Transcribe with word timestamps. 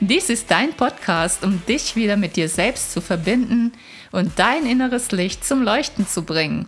Dies 0.00 0.30
ist 0.30 0.50
dein 0.50 0.74
Podcast, 0.74 1.42
um 1.44 1.64
dich 1.66 1.96
wieder 1.96 2.16
mit 2.16 2.36
dir 2.36 2.48
selbst 2.48 2.92
zu 2.92 3.00
verbinden 3.00 3.72
und 4.12 4.38
dein 4.38 4.66
inneres 4.66 5.10
Licht 5.12 5.44
zum 5.44 5.62
Leuchten 5.62 6.06
zu 6.06 6.22
bringen. 6.22 6.66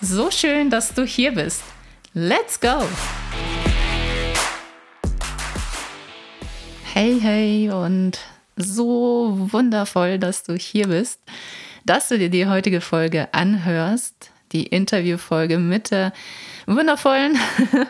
So 0.00 0.30
schön, 0.30 0.70
dass 0.70 0.94
du 0.94 1.04
hier 1.04 1.32
bist. 1.32 1.62
Let's 2.14 2.58
go! 2.58 2.82
Hey, 6.92 7.18
hey 7.20 7.70
und 7.70 8.18
so 8.56 9.36
wundervoll, 9.52 10.18
dass 10.18 10.42
du 10.42 10.54
hier 10.54 10.88
bist 10.88 11.20
dass 11.84 12.08
du 12.08 12.18
dir 12.18 12.30
die 12.30 12.46
heutige 12.46 12.80
Folge 12.80 13.32
anhörst, 13.32 14.30
die 14.52 14.64
Interviewfolge 14.64 15.58
mit 15.58 15.90
der 15.90 16.12
wundervollen 16.66 17.36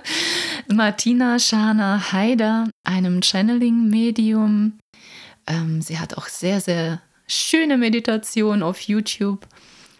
Martina 0.72 1.38
Schana 1.38 2.12
Haider, 2.12 2.68
einem 2.84 3.22
Channeling-Medium. 3.22 4.79
Ähm, 5.50 5.82
sie 5.82 5.98
hat 5.98 6.16
auch 6.16 6.28
sehr, 6.28 6.60
sehr 6.60 7.00
schöne 7.26 7.76
Meditation 7.76 8.62
auf 8.62 8.80
YouTube. 8.80 9.46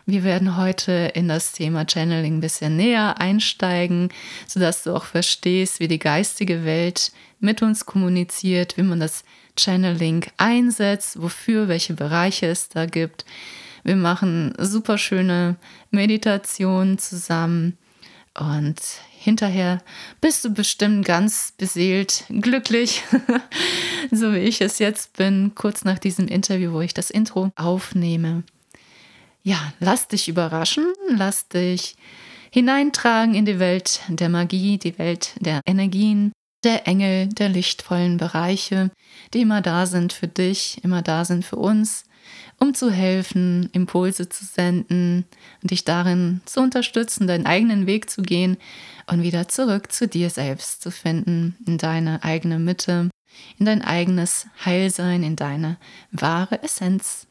Wir 0.06 0.24
werden 0.24 0.56
heute 0.56 1.12
in 1.14 1.28
das 1.28 1.52
Thema 1.52 1.84
Channeling 1.86 2.38
ein 2.38 2.40
bisschen 2.40 2.76
näher 2.76 3.20
einsteigen, 3.20 4.08
sodass 4.46 4.84
du 4.84 4.94
auch 4.94 5.04
verstehst, 5.04 5.80
wie 5.80 5.88
die 5.88 5.98
geistige 5.98 6.64
Welt 6.64 7.12
mit 7.38 7.62
uns 7.62 7.86
kommuniziert, 7.86 8.76
wie 8.76 8.82
man 8.82 9.00
das 9.00 9.24
Channeling 9.58 10.24
einsetzt, 10.36 11.20
wofür, 11.20 11.68
welche 11.68 11.94
Bereiche 11.94 12.46
es 12.46 12.68
da 12.68 12.86
gibt, 12.86 13.24
wir 13.82 13.96
machen 13.96 14.54
super 14.58 14.98
schöne 14.98 15.56
Meditationen 15.90 16.98
zusammen 16.98 17.78
und 18.38 18.80
hinterher 19.18 19.82
bist 20.20 20.44
du 20.44 20.50
bestimmt 20.50 21.04
ganz 21.04 21.52
beseelt, 21.56 22.24
glücklich, 22.28 23.02
so 24.10 24.32
wie 24.32 24.38
ich 24.38 24.60
es 24.60 24.78
jetzt 24.78 25.16
bin, 25.16 25.52
kurz 25.54 25.84
nach 25.84 25.98
diesem 25.98 26.28
Interview, 26.28 26.72
wo 26.72 26.80
ich 26.80 26.94
das 26.94 27.10
Intro 27.10 27.50
aufnehme. 27.56 28.44
Ja, 29.42 29.72
lass 29.80 30.08
dich 30.08 30.28
überraschen, 30.28 30.86
lass 31.08 31.48
dich 31.48 31.96
hineintragen 32.50 33.34
in 33.34 33.44
die 33.44 33.58
Welt 33.58 34.00
der 34.08 34.28
Magie, 34.28 34.78
die 34.78 34.98
Welt 34.98 35.34
der 35.40 35.60
Energien, 35.66 36.32
der 36.64 36.86
Engel, 36.86 37.28
der 37.28 37.48
lichtvollen 37.48 38.16
Bereiche, 38.16 38.90
die 39.32 39.40
immer 39.40 39.62
da 39.62 39.86
sind 39.86 40.12
für 40.12 40.28
dich, 40.28 40.82
immer 40.84 41.02
da 41.02 41.24
sind 41.24 41.44
für 41.44 41.56
uns 41.56 42.04
um 42.60 42.74
zu 42.74 42.90
helfen, 42.90 43.68
Impulse 43.72 44.28
zu 44.28 44.44
senden 44.44 45.24
und 45.62 45.70
dich 45.70 45.84
darin 45.84 46.40
zu 46.44 46.60
unterstützen, 46.60 47.26
deinen 47.26 47.46
eigenen 47.46 47.86
Weg 47.86 48.10
zu 48.10 48.22
gehen 48.22 48.58
und 49.06 49.22
wieder 49.22 49.48
zurück 49.48 49.90
zu 49.90 50.06
dir 50.06 50.30
selbst 50.30 50.82
zu 50.82 50.90
finden, 50.90 51.56
in 51.66 51.78
deine 51.78 52.22
eigene 52.22 52.58
Mitte, 52.58 53.10
in 53.58 53.66
dein 53.66 53.82
eigenes 53.82 54.46
Heilsein, 54.64 55.22
in 55.22 55.36
deine 55.36 55.78
wahre 56.12 56.62
Essenz. 56.62 57.26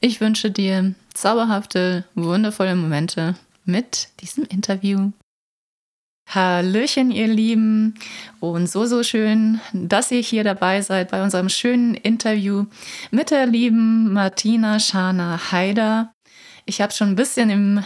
Ich 0.00 0.20
wünsche 0.20 0.50
dir 0.50 0.94
zauberhafte, 1.14 2.04
wundervolle 2.14 2.74
Momente 2.74 3.36
mit 3.64 4.08
diesem 4.20 4.44
Interview. 4.44 5.12
Hallöchen, 6.28 7.10
ihr 7.10 7.26
Lieben. 7.26 7.94
Und 8.40 8.66
so, 8.66 8.86
so 8.86 9.02
schön, 9.02 9.60
dass 9.72 10.10
ihr 10.10 10.20
hier 10.20 10.44
dabei 10.44 10.80
seid 10.80 11.10
bei 11.10 11.22
unserem 11.22 11.48
schönen 11.48 11.94
Interview 11.94 12.66
mit 13.10 13.30
der 13.30 13.46
lieben 13.46 14.12
Martina 14.12 14.78
Schana 14.78 15.52
Haider. 15.52 16.12
Ich 16.64 16.80
habe 16.80 16.92
schon 16.92 17.08
ein 17.08 17.16
bisschen 17.16 17.50
im 17.50 17.84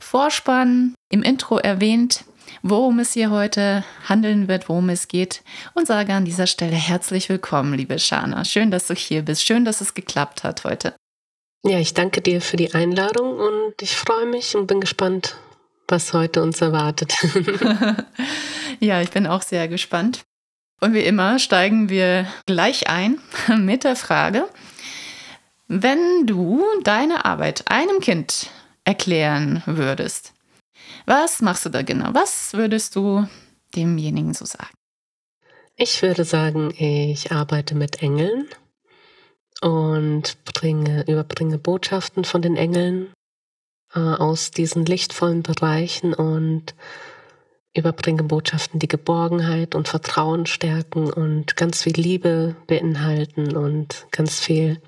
Vorspann, 0.00 0.94
im 1.10 1.22
Intro 1.22 1.58
erwähnt, 1.58 2.24
worum 2.62 2.98
es 2.98 3.12
hier 3.12 3.30
heute 3.30 3.84
handeln 4.08 4.48
wird, 4.48 4.68
worum 4.68 4.88
es 4.88 5.08
geht 5.08 5.42
und 5.74 5.86
sage 5.86 6.12
an 6.12 6.24
dieser 6.24 6.46
Stelle 6.46 6.76
herzlich 6.76 7.28
willkommen, 7.28 7.74
liebe 7.74 7.98
Shana. 7.98 8.44
Schön, 8.44 8.70
dass 8.70 8.88
du 8.88 8.94
hier 8.94 9.22
bist. 9.22 9.42
Schön, 9.42 9.64
dass 9.64 9.80
es 9.80 9.94
geklappt 9.94 10.44
hat 10.44 10.64
heute. 10.64 10.94
Ja, 11.64 11.78
ich 11.78 11.94
danke 11.94 12.20
dir 12.20 12.40
für 12.40 12.56
die 12.56 12.74
Einladung 12.74 13.38
und 13.38 13.74
ich 13.80 13.96
freue 13.96 14.26
mich 14.26 14.54
und 14.54 14.66
bin 14.66 14.80
gespannt, 14.80 15.36
was 15.88 16.12
heute 16.12 16.42
uns 16.42 16.60
erwartet. 16.60 17.14
ja, 18.80 19.00
ich 19.00 19.10
bin 19.10 19.26
auch 19.26 19.42
sehr 19.42 19.68
gespannt. 19.68 20.24
Und 20.80 20.92
wie 20.94 21.04
immer 21.04 21.38
steigen 21.38 21.88
wir 21.88 22.26
gleich 22.46 22.88
ein 22.88 23.18
mit 23.58 23.84
der 23.84 23.96
Frage, 23.96 24.48
wenn 25.68 26.26
du 26.26 26.62
deine 26.84 27.24
Arbeit 27.24 27.64
einem 27.70 28.00
Kind 28.00 28.50
erklären 28.84 29.62
würdest, 29.66 30.32
was 31.06 31.40
machst 31.40 31.64
du 31.64 31.70
da 31.70 31.82
genau? 31.82 32.10
Was 32.12 32.52
würdest 32.52 32.94
du 32.96 33.26
demjenigen 33.74 34.34
so 34.34 34.44
sagen? 34.44 34.74
Ich 35.76 36.02
würde 36.02 36.24
sagen, 36.24 36.72
ich 36.76 37.32
arbeite 37.32 37.74
mit 37.74 38.02
Engeln 38.02 38.48
und 39.60 40.42
bringe, 40.44 41.04
überbringe 41.06 41.58
Botschaften 41.58 42.24
von 42.24 42.42
den 42.42 42.56
Engeln 42.56 43.12
äh, 43.96 44.00
aus 44.00 44.50
diesen 44.50 44.84
lichtvollen 44.84 45.42
Bereichen 45.42 46.14
und 46.14 46.74
überbringe 47.74 48.22
Botschaften, 48.22 48.78
die 48.78 48.88
Geborgenheit 48.88 49.74
und 49.74 49.88
Vertrauen 49.88 50.46
stärken 50.46 51.12
und 51.12 51.56
ganz 51.56 51.82
viel 51.82 51.94
Liebe 51.94 52.56
beinhalten 52.66 53.56
und 53.56 54.06
ganz 54.10 54.40
viel 54.40 54.80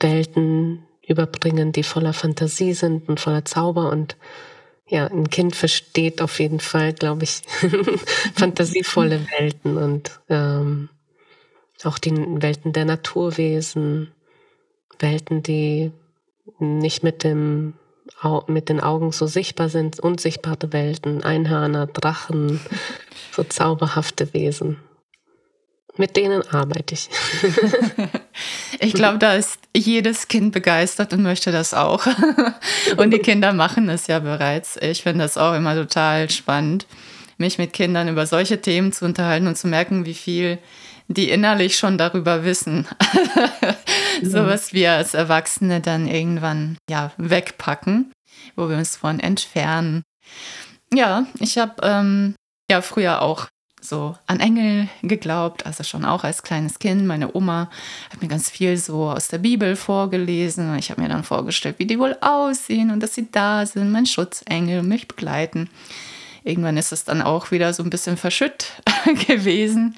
Welten 0.00 0.84
überbringen, 1.06 1.72
die 1.72 1.82
voller 1.82 2.12
Fantasie 2.12 2.72
sind 2.72 3.08
und 3.08 3.20
voller 3.20 3.44
Zauber. 3.44 3.90
Und 3.90 4.16
ja, 4.86 5.06
ein 5.06 5.28
Kind 5.28 5.56
versteht 5.56 6.22
auf 6.22 6.40
jeden 6.40 6.60
Fall, 6.60 6.92
glaube 6.92 7.24
ich, 7.24 7.42
fantasievolle 8.34 9.26
Welten 9.38 9.76
und 9.76 10.20
ähm, 10.28 10.88
auch 11.84 11.98
die 11.98 12.12
Welten 12.16 12.72
der 12.72 12.86
Naturwesen, 12.86 14.12
Welten, 14.98 15.42
die 15.42 15.92
nicht 16.58 17.02
mit 17.02 17.24
dem 17.24 17.74
mit 18.46 18.68
den 18.68 18.80
Augen 18.80 19.12
so 19.12 19.26
sichtbar 19.26 19.68
sind, 19.68 20.00
unsichtbare 20.00 20.72
Welten, 20.72 21.22
Einhörner, 21.24 21.86
Drachen, 21.86 22.60
so 23.32 23.44
zauberhafte 23.44 24.32
Wesen. 24.34 24.78
Mit 25.96 26.16
denen 26.16 26.42
arbeite 26.48 26.94
ich. 26.94 27.08
ich 28.80 28.94
glaube, 28.94 29.18
da 29.18 29.34
ist 29.34 29.60
jedes 29.76 30.26
Kind 30.26 30.52
begeistert 30.52 31.12
und 31.12 31.22
möchte 31.22 31.52
das 31.52 31.72
auch. 31.72 32.04
Und 32.96 33.12
die 33.12 33.20
Kinder 33.20 33.52
machen 33.52 33.88
es 33.88 34.08
ja 34.08 34.18
bereits. 34.18 34.76
Ich 34.80 35.02
finde 35.02 35.22
das 35.24 35.38
auch 35.38 35.54
immer 35.54 35.76
total 35.76 36.30
spannend, 36.30 36.86
mich 37.38 37.58
mit 37.58 37.72
Kindern 37.72 38.08
über 38.08 38.26
solche 38.26 38.60
Themen 38.60 38.92
zu 38.92 39.04
unterhalten 39.04 39.46
und 39.46 39.56
zu 39.56 39.68
merken, 39.68 40.04
wie 40.04 40.14
viel 40.14 40.58
die 41.08 41.30
innerlich 41.30 41.76
schon 41.76 41.98
darüber 41.98 42.44
wissen. 42.44 42.86
so 44.22 44.46
was 44.46 44.72
wir 44.72 44.92
als 44.92 45.14
Erwachsene 45.14 45.80
dann 45.80 46.06
irgendwann 46.06 46.78
ja 46.88 47.12
wegpacken, 47.16 48.12
wo 48.56 48.68
wir 48.68 48.76
uns 48.76 48.96
von 48.96 49.20
entfernen. 49.20 50.02
Ja, 50.92 51.26
ich 51.40 51.58
habe 51.58 51.74
ähm, 51.82 52.34
ja 52.70 52.80
früher 52.80 53.22
auch 53.22 53.48
so 53.84 54.16
an 54.26 54.40
Engel 54.40 54.88
geglaubt, 55.02 55.66
also 55.66 55.84
schon 55.84 56.04
auch 56.04 56.24
als 56.24 56.42
kleines 56.42 56.78
Kind. 56.78 57.04
Meine 57.06 57.34
Oma 57.34 57.70
hat 58.10 58.22
mir 58.22 58.28
ganz 58.28 58.50
viel 58.50 58.76
so 58.76 59.10
aus 59.10 59.28
der 59.28 59.38
Bibel 59.38 59.76
vorgelesen. 59.76 60.76
Ich 60.78 60.90
habe 60.90 61.02
mir 61.02 61.08
dann 61.08 61.24
vorgestellt, 61.24 61.78
wie 61.78 61.86
die 61.86 61.98
wohl 61.98 62.16
aussehen 62.20 62.90
und 62.90 63.00
dass 63.02 63.14
sie 63.14 63.30
da 63.30 63.66
sind, 63.66 63.92
mein 63.92 64.06
Schutzengel, 64.06 64.82
mich 64.82 65.06
begleiten. 65.06 65.68
Irgendwann 66.44 66.76
ist 66.76 66.92
es 66.92 67.04
dann 67.04 67.22
auch 67.22 67.50
wieder 67.50 67.72
so 67.72 67.82
ein 67.82 67.90
bisschen 67.90 68.16
verschütt 68.16 68.66
gewesen 69.26 69.96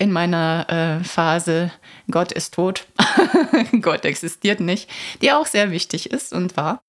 in 0.00 0.10
meiner 0.12 0.66
äh, 1.00 1.04
Phase 1.04 1.70
Gott 2.10 2.32
ist 2.32 2.54
tot, 2.54 2.86
Gott 3.82 4.04
existiert 4.04 4.60
nicht, 4.60 4.88
die 5.20 5.30
auch 5.30 5.46
sehr 5.46 5.70
wichtig 5.70 6.10
ist 6.10 6.32
und 6.32 6.56
war. 6.56 6.82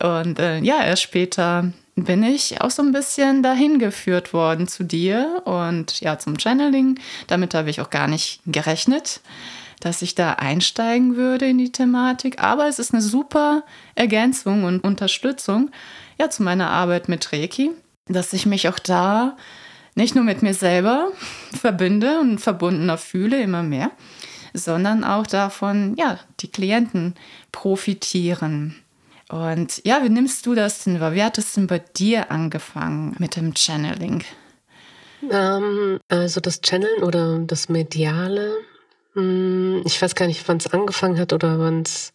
Und 0.00 0.38
äh, 0.38 0.58
ja, 0.60 0.84
erst 0.84 1.02
später 1.02 1.72
bin 1.96 2.22
ich 2.22 2.60
auch 2.60 2.70
so 2.70 2.82
ein 2.82 2.92
bisschen 2.92 3.42
dahin 3.42 3.80
geführt 3.80 4.32
worden 4.32 4.68
zu 4.68 4.84
dir 4.84 5.42
und 5.44 6.00
ja, 6.00 6.18
zum 6.18 6.38
Channeling. 6.38 7.00
Damit 7.26 7.54
habe 7.54 7.70
ich 7.70 7.80
auch 7.80 7.90
gar 7.90 8.06
nicht 8.06 8.40
gerechnet, 8.46 9.20
dass 9.80 10.00
ich 10.00 10.14
da 10.14 10.34
einsteigen 10.34 11.16
würde 11.16 11.46
in 11.46 11.58
die 11.58 11.72
Thematik. 11.72 12.40
Aber 12.40 12.68
es 12.68 12.78
ist 12.78 12.94
eine 12.94 13.02
super 13.02 13.64
Ergänzung 13.96 14.62
und 14.62 14.84
Unterstützung 14.84 15.70
ja, 16.20 16.30
zu 16.30 16.44
meiner 16.44 16.70
Arbeit 16.70 17.08
mit 17.08 17.32
Reiki 17.32 17.72
dass 18.08 18.32
ich 18.32 18.46
mich 18.46 18.68
auch 18.68 18.78
da 18.78 19.36
nicht 19.94 20.14
nur 20.14 20.24
mit 20.24 20.42
mir 20.42 20.54
selber 20.54 21.10
verbinde 21.60 22.20
und 22.20 22.38
verbundener 22.38 22.98
fühle, 22.98 23.42
immer 23.42 23.62
mehr, 23.62 23.90
sondern 24.54 25.04
auch 25.04 25.26
davon, 25.26 25.94
ja, 25.98 26.18
die 26.40 26.50
Klienten 26.50 27.14
profitieren. 27.52 28.76
Und 29.28 29.84
ja, 29.84 30.02
wie 30.02 30.08
nimmst 30.08 30.46
du 30.46 30.54
das 30.54 30.84
denn 30.84 31.00
wahr? 31.00 31.14
Wie 31.14 31.22
hat 31.22 31.36
es 31.36 31.52
denn 31.52 31.66
bei 31.66 31.80
dir 31.80 32.30
angefangen 32.30 33.14
mit 33.18 33.36
dem 33.36 33.54
Channeling? 33.54 34.24
Ähm, 35.30 36.00
also 36.08 36.40
das 36.40 36.60
Channeln 36.62 37.02
oder 37.02 37.38
das 37.40 37.68
Mediale, 37.68 38.56
hm, 39.14 39.82
ich 39.84 40.00
weiß 40.00 40.14
gar 40.14 40.26
nicht, 40.26 40.46
wann 40.48 40.58
es 40.58 40.68
angefangen 40.68 41.18
hat 41.18 41.32
oder 41.32 41.58
wann 41.58 41.82
es. 41.82 42.12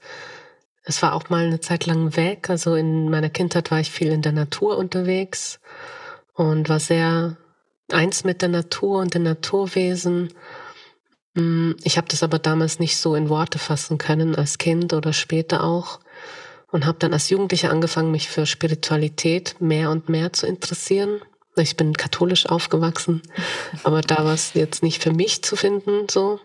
Es 0.85 1.01
war 1.01 1.13
auch 1.13 1.29
mal 1.29 1.45
eine 1.45 1.61
Zeit 1.61 1.85
lang 1.85 2.15
weg. 2.15 2.49
Also 2.49 2.75
in 2.75 3.09
meiner 3.09 3.29
Kindheit 3.29 3.71
war 3.71 3.79
ich 3.79 3.91
viel 3.91 4.11
in 4.11 4.21
der 4.21 4.33
Natur 4.33 4.77
unterwegs 4.77 5.59
und 6.33 6.69
war 6.69 6.79
sehr 6.79 7.37
eins 7.91 8.23
mit 8.23 8.41
der 8.41 8.49
Natur 8.49 8.99
und 8.99 9.13
den 9.13 9.23
Naturwesen. 9.23 10.33
Hm, 11.35 11.75
ich 11.83 11.97
habe 11.97 12.07
das 12.09 12.23
aber 12.23 12.39
damals 12.39 12.79
nicht 12.79 12.97
so 12.97 13.15
in 13.15 13.29
Worte 13.29 13.59
fassen 13.59 13.97
können, 13.97 14.35
als 14.35 14.57
Kind 14.57 14.93
oder 14.93 15.13
später 15.13 15.63
auch. 15.63 15.99
Und 16.71 16.85
habe 16.85 16.97
dann 16.99 17.13
als 17.13 17.29
Jugendliche 17.29 17.69
angefangen, 17.69 18.11
mich 18.11 18.29
für 18.29 18.45
Spiritualität 18.45 19.61
mehr 19.61 19.91
und 19.91 20.09
mehr 20.09 20.33
zu 20.33 20.47
interessieren. 20.47 21.21
Ich 21.55 21.77
bin 21.77 21.93
katholisch 21.93 22.47
aufgewachsen, 22.47 23.21
aber 23.83 24.01
da 24.01 24.25
war 24.25 24.33
es 24.33 24.55
jetzt 24.55 24.81
nicht 24.81 25.03
für 25.03 25.13
mich 25.13 25.43
zu 25.43 25.55
finden, 25.55 26.09
so 26.09 26.39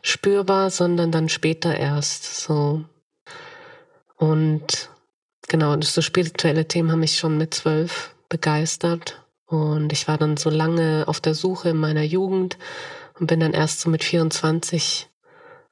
spürbar, 0.00 0.70
sondern 0.70 1.10
dann 1.10 1.28
später 1.28 1.76
erst 1.76 2.40
so. 2.40 2.84
Und 4.24 4.88
genau, 5.48 5.78
so 5.80 6.00
spirituelle 6.00 6.66
Themen 6.66 6.90
haben 6.90 7.00
mich 7.00 7.18
schon 7.18 7.36
mit 7.36 7.52
zwölf 7.52 8.14
begeistert. 8.30 9.20
Und 9.46 9.92
ich 9.92 10.08
war 10.08 10.16
dann 10.16 10.38
so 10.38 10.48
lange 10.48 11.04
auf 11.06 11.20
der 11.20 11.34
Suche 11.34 11.70
in 11.70 11.76
meiner 11.76 12.02
Jugend 12.02 12.56
und 13.18 13.26
bin 13.26 13.40
dann 13.40 13.52
erst 13.52 13.80
so 13.80 13.90
mit 13.90 14.02
24 14.02 15.10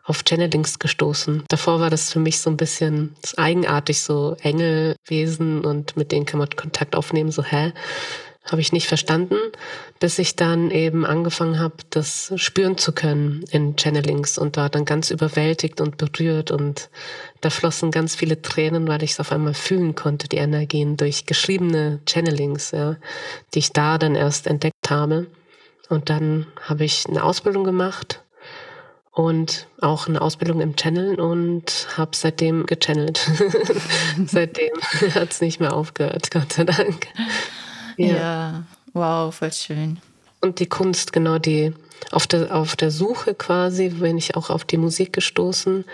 auf 0.04 0.24
Channelings 0.24 0.78
gestoßen. 0.78 1.44
Davor 1.48 1.80
war 1.80 1.88
das 1.88 2.12
für 2.12 2.18
mich 2.18 2.40
so 2.40 2.50
ein 2.50 2.58
bisschen 2.58 3.16
eigenartig, 3.36 4.02
so 4.02 4.36
Engelwesen 4.42 5.64
und 5.64 5.96
mit 5.96 6.12
denen 6.12 6.26
kann 6.26 6.38
man 6.38 6.50
Kontakt 6.50 6.94
aufnehmen, 6.94 7.30
so 7.30 7.42
hä? 7.42 7.72
Habe 8.44 8.60
ich 8.60 8.72
nicht 8.72 8.88
verstanden, 8.88 9.36
bis 10.00 10.18
ich 10.18 10.34
dann 10.34 10.72
eben 10.72 11.06
angefangen 11.06 11.60
habe, 11.60 11.76
das 11.90 12.32
spüren 12.34 12.76
zu 12.76 12.90
können 12.90 13.44
in 13.52 13.76
Channelings 13.76 14.36
und 14.36 14.56
war 14.56 14.68
dann 14.68 14.84
ganz 14.84 15.12
überwältigt 15.12 15.80
und 15.80 15.96
berührt 15.96 16.50
und 16.50 16.90
da 17.42 17.50
flossen 17.50 17.90
ganz 17.90 18.14
viele 18.14 18.40
Tränen, 18.40 18.86
weil 18.86 19.02
ich 19.02 19.12
es 19.12 19.20
auf 19.20 19.32
einmal 19.32 19.52
fühlen 19.52 19.94
konnte, 19.94 20.28
die 20.28 20.36
Energien 20.36 20.96
durch 20.96 21.26
geschriebene 21.26 22.00
Channelings, 22.06 22.70
ja, 22.70 22.96
die 23.52 23.58
ich 23.58 23.72
da 23.72 23.98
dann 23.98 24.14
erst 24.14 24.46
entdeckt 24.46 24.88
habe. 24.88 25.26
Und 25.88 26.08
dann 26.08 26.46
habe 26.62 26.84
ich 26.84 27.04
eine 27.08 27.24
Ausbildung 27.24 27.64
gemacht 27.64 28.22
und 29.10 29.66
auch 29.80 30.06
eine 30.06 30.22
Ausbildung 30.22 30.60
im 30.60 30.76
Channeln 30.76 31.18
und 31.18 31.88
habe 31.96 32.12
seitdem 32.14 32.64
gechannelt. 32.64 33.28
seitdem 34.26 34.72
hat 35.14 35.32
es 35.32 35.40
nicht 35.40 35.58
mehr 35.58 35.74
aufgehört, 35.74 36.30
Gott 36.30 36.52
sei 36.52 36.64
Dank. 36.64 37.08
Ja. 37.96 38.06
ja, 38.06 38.62
wow, 38.92 39.34
voll 39.34 39.52
schön. 39.52 39.98
Und 40.40 40.60
die 40.60 40.68
Kunst, 40.68 41.12
genau, 41.12 41.38
die 41.38 41.74
auf 42.12 42.28
der, 42.28 42.54
auf 42.54 42.76
der 42.76 42.92
Suche 42.92 43.34
quasi, 43.34 43.88
bin 43.88 44.16
ich 44.16 44.36
auch 44.36 44.48
auf 44.48 44.64
die 44.64 44.78
Musik 44.78 45.12
gestoßen 45.12 45.84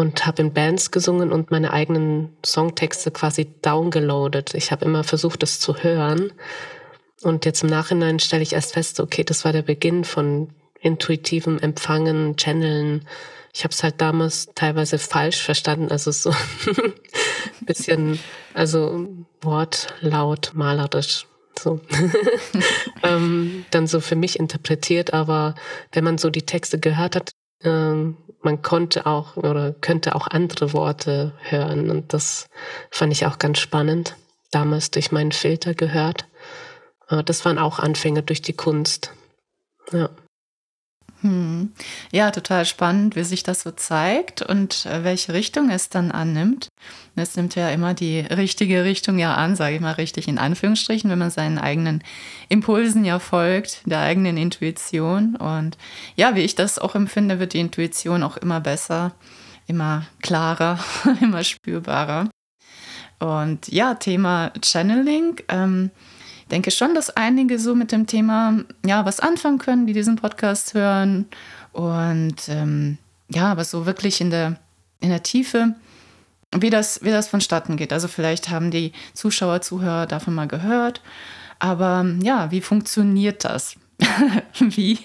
und 0.00 0.26
habe 0.26 0.40
in 0.40 0.54
Bands 0.54 0.90
gesungen 0.90 1.30
und 1.30 1.50
meine 1.50 1.72
eigenen 1.72 2.34
Songtexte 2.44 3.10
quasi 3.10 3.52
downgeloadet. 3.60 4.54
Ich 4.54 4.72
habe 4.72 4.86
immer 4.86 5.04
versucht, 5.04 5.42
das 5.42 5.60
zu 5.60 5.76
hören. 5.76 6.32
Und 7.22 7.44
jetzt 7.44 7.62
im 7.62 7.68
Nachhinein 7.68 8.18
stelle 8.18 8.42
ich 8.42 8.54
erst 8.54 8.72
fest, 8.72 8.98
okay, 8.98 9.24
das 9.24 9.44
war 9.44 9.52
der 9.52 9.62
Beginn 9.62 10.04
von 10.04 10.48
intuitivem 10.80 11.58
Empfangen, 11.58 12.36
Channeln. 12.38 13.06
Ich 13.52 13.62
habe 13.64 13.72
es 13.72 13.82
halt 13.82 14.00
damals 14.00 14.48
teilweise 14.54 14.98
falsch 14.98 15.42
verstanden, 15.42 15.90
also 15.90 16.10
so 16.12 16.30
ein 16.66 17.66
bisschen, 17.66 18.18
also 18.54 19.06
wortlaut, 19.42 20.52
malerisch 20.54 21.26
so 21.58 21.78
ähm, 23.02 23.66
dann 23.70 23.86
so 23.86 24.00
für 24.00 24.16
mich 24.16 24.38
interpretiert. 24.38 25.12
Aber 25.12 25.54
wenn 25.92 26.04
man 26.04 26.16
so 26.16 26.30
die 26.30 26.46
Texte 26.46 26.78
gehört 26.78 27.16
hat, 27.16 27.32
ähm, 27.62 28.16
man 28.42 28.62
konnte 28.62 29.06
auch 29.06 29.36
oder 29.36 29.72
könnte 29.72 30.14
auch 30.14 30.26
andere 30.26 30.72
Worte 30.72 31.32
hören. 31.42 31.90
Und 31.90 32.12
das 32.12 32.48
fand 32.90 33.12
ich 33.12 33.26
auch 33.26 33.38
ganz 33.38 33.58
spannend. 33.58 34.16
Damals 34.50 34.90
durch 34.90 35.12
meinen 35.12 35.32
Filter 35.32 35.74
gehört. 35.74 36.26
Das 37.24 37.44
waren 37.44 37.58
auch 37.58 37.78
Anfänge 37.78 38.22
durch 38.22 38.40
die 38.40 38.52
Kunst. 38.52 39.12
Ja. 39.92 40.10
Hm. 41.22 41.72
Ja, 42.12 42.30
total 42.30 42.64
spannend, 42.64 43.14
wie 43.14 43.24
sich 43.24 43.42
das 43.42 43.62
so 43.62 43.70
zeigt 43.72 44.40
und 44.40 44.86
äh, 44.86 45.04
welche 45.04 45.34
Richtung 45.34 45.68
es 45.68 45.90
dann 45.90 46.10
annimmt. 46.10 46.68
Es 47.14 47.36
nimmt 47.36 47.54
ja 47.56 47.68
immer 47.68 47.92
die 47.92 48.20
richtige 48.20 48.84
Richtung 48.84 49.18
ja 49.18 49.34
an, 49.34 49.54
sage 49.54 49.74
ich 49.74 49.80
mal 49.82 49.92
richtig 49.92 50.28
in 50.28 50.38
Anführungsstrichen, 50.38 51.10
wenn 51.10 51.18
man 51.18 51.30
seinen 51.30 51.58
eigenen 51.58 52.02
Impulsen 52.48 53.04
ja 53.04 53.18
folgt, 53.18 53.82
der 53.84 54.00
eigenen 54.00 54.38
Intuition. 54.38 55.36
Und 55.36 55.76
ja, 56.16 56.34
wie 56.34 56.40
ich 56.40 56.54
das 56.54 56.78
auch 56.78 56.94
empfinde, 56.94 57.38
wird 57.38 57.52
die 57.52 57.60
Intuition 57.60 58.22
auch 58.22 58.38
immer 58.38 58.60
besser, 58.60 59.12
immer 59.66 60.06
klarer, 60.22 60.78
immer 61.20 61.44
spürbarer. 61.44 62.30
Und 63.18 63.68
ja, 63.68 63.94
Thema 63.94 64.52
Channeling. 64.64 65.36
Ähm, 65.48 65.90
denke 66.50 66.70
schon, 66.70 66.94
dass 66.94 67.10
einige 67.10 67.58
so 67.58 67.74
mit 67.74 67.92
dem 67.92 68.06
Thema 68.06 68.64
ja 68.84 69.04
was 69.04 69.20
anfangen 69.20 69.58
können, 69.58 69.86
die 69.86 69.92
diesen 69.92 70.16
Podcast 70.16 70.74
hören. 70.74 71.26
Und 71.72 72.48
ähm, 72.48 72.98
ja, 73.28 73.50
aber 73.50 73.64
so 73.64 73.86
wirklich 73.86 74.20
in 74.20 74.30
der, 74.30 74.56
in 75.00 75.10
der 75.10 75.22
Tiefe, 75.22 75.74
wie 76.54 76.70
das, 76.70 77.02
wie 77.02 77.10
das 77.10 77.28
vonstatten 77.28 77.76
geht. 77.76 77.92
Also 77.92 78.08
vielleicht 78.08 78.50
haben 78.50 78.70
die 78.70 78.92
Zuschauer, 79.14 79.62
Zuhörer 79.62 80.06
davon 80.06 80.34
mal 80.34 80.48
gehört. 80.48 81.00
Aber 81.58 82.04
ja, 82.22 82.50
wie 82.50 82.60
funktioniert 82.60 83.44
das? 83.44 83.76
wie, 84.58 84.98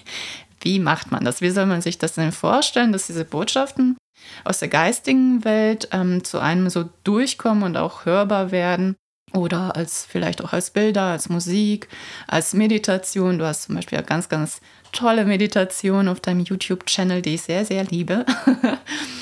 wie 0.60 0.78
macht 0.78 1.12
man 1.12 1.24
das? 1.24 1.40
Wie 1.40 1.50
soll 1.50 1.66
man 1.66 1.82
sich 1.82 1.98
das 1.98 2.14
denn 2.14 2.32
vorstellen, 2.32 2.92
dass 2.92 3.06
diese 3.06 3.24
Botschaften 3.24 3.96
aus 4.44 4.58
der 4.58 4.68
geistigen 4.68 5.44
Welt 5.44 5.88
ähm, 5.92 6.24
zu 6.24 6.40
einem 6.40 6.68
so 6.70 6.88
durchkommen 7.04 7.62
und 7.62 7.76
auch 7.76 8.04
hörbar 8.06 8.50
werden? 8.50 8.96
Oder 9.36 9.76
als 9.76 10.06
vielleicht 10.08 10.42
auch 10.42 10.52
als 10.52 10.70
Bilder, 10.70 11.02
als 11.02 11.28
Musik, 11.28 11.88
als 12.26 12.54
Meditation. 12.54 13.38
Du 13.38 13.46
hast 13.46 13.64
zum 13.64 13.74
Beispiel 13.74 13.98
eine 13.98 14.06
ganz, 14.06 14.28
ganz 14.28 14.60
tolle 14.92 15.24
Meditation 15.24 16.08
auf 16.08 16.20
deinem 16.20 16.40
YouTube-Channel, 16.40 17.22
die 17.22 17.34
ich 17.34 17.42
sehr, 17.42 17.64
sehr 17.64 17.84
liebe. 17.84 18.24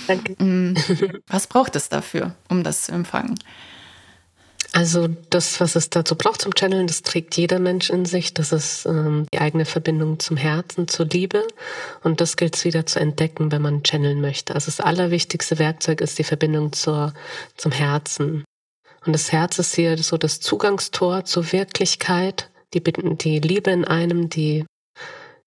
Danke. 0.06 0.35
Mm. 0.44 0.75
Was 1.28 1.47
braucht 1.47 1.76
es 1.76 1.88
dafür, 1.88 2.35
um 2.49 2.64
das 2.64 2.83
zu 2.83 2.92
empfangen? 2.92 3.37
Also 4.75 5.06
das, 5.30 5.61
was 5.61 5.76
es 5.76 5.88
dazu 5.88 6.16
braucht 6.16 6.42
zum 6.42 6.52
Channeln, 6.52 6.88
das 6.88 7.02
trägt 7.02 7.37
jeder 7.37 7.61
Mensch 7.61 7.90
in 7.90 8.04
sich. 8.04 8.35
Das 8.35 8.50
ist 8.50 8.87
ähm, 8.87 9.26
die 9.33 9.38
eigene 9.38 9.64
Verbindung 9.64 10.18
zum 10.18 10.37
Herzen, 10.37 10.88
zur 10.88 11.06
Liebe. 11.06 11.47
Und 12.02 12.21
das 12.21 12.37
gilt 12.37 12.56
es 12.56 12.64
wieder 12.64 12.85
zu 12.85 12.99
entdecken, 12.99 13.52
wenn 13.52 13.62
man 13.62 13.85
channeln 13.85 14.21
möchte. 14.21 14.54
Also 14.54 14.66
das 14.66 14.80
allerwichtigste 14.80 15.61
Werkzeug 15.61 16.00
ist 16.00 16.18
die 16.18 16.25
Verbindung 16.25 16.73
zur, 16.73 17.14
zum 17.56 17.71
Herzen. 17.71 18.44
Und 19.06 19.12
das 19.12 19.32
Herz 19.32 19.58
ist 19.58 19.75
hier 19.75 19.96
so 19.99 20.16
das 20.16 20.40
Zugangstor 20.40 21.25
zur 21.25 21.52
Wirklichkeit, 21.52 22.50
die, 22.73 22.82
die 22.82 23.38
Liebe 23.38 23.70
in 23.70 23.84
einem, 23.84 24.28
die 24.28 24.64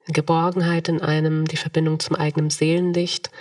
Geborgenheit 0.07 0.87
in 0.87 1.01
einem, 1.01 1.45
die 1.45 1.57
Verbindung 1.57 1.99
zum 1.99 2.15
eigenen 2.15 2.49
Seelenlicht. 2.49 3.31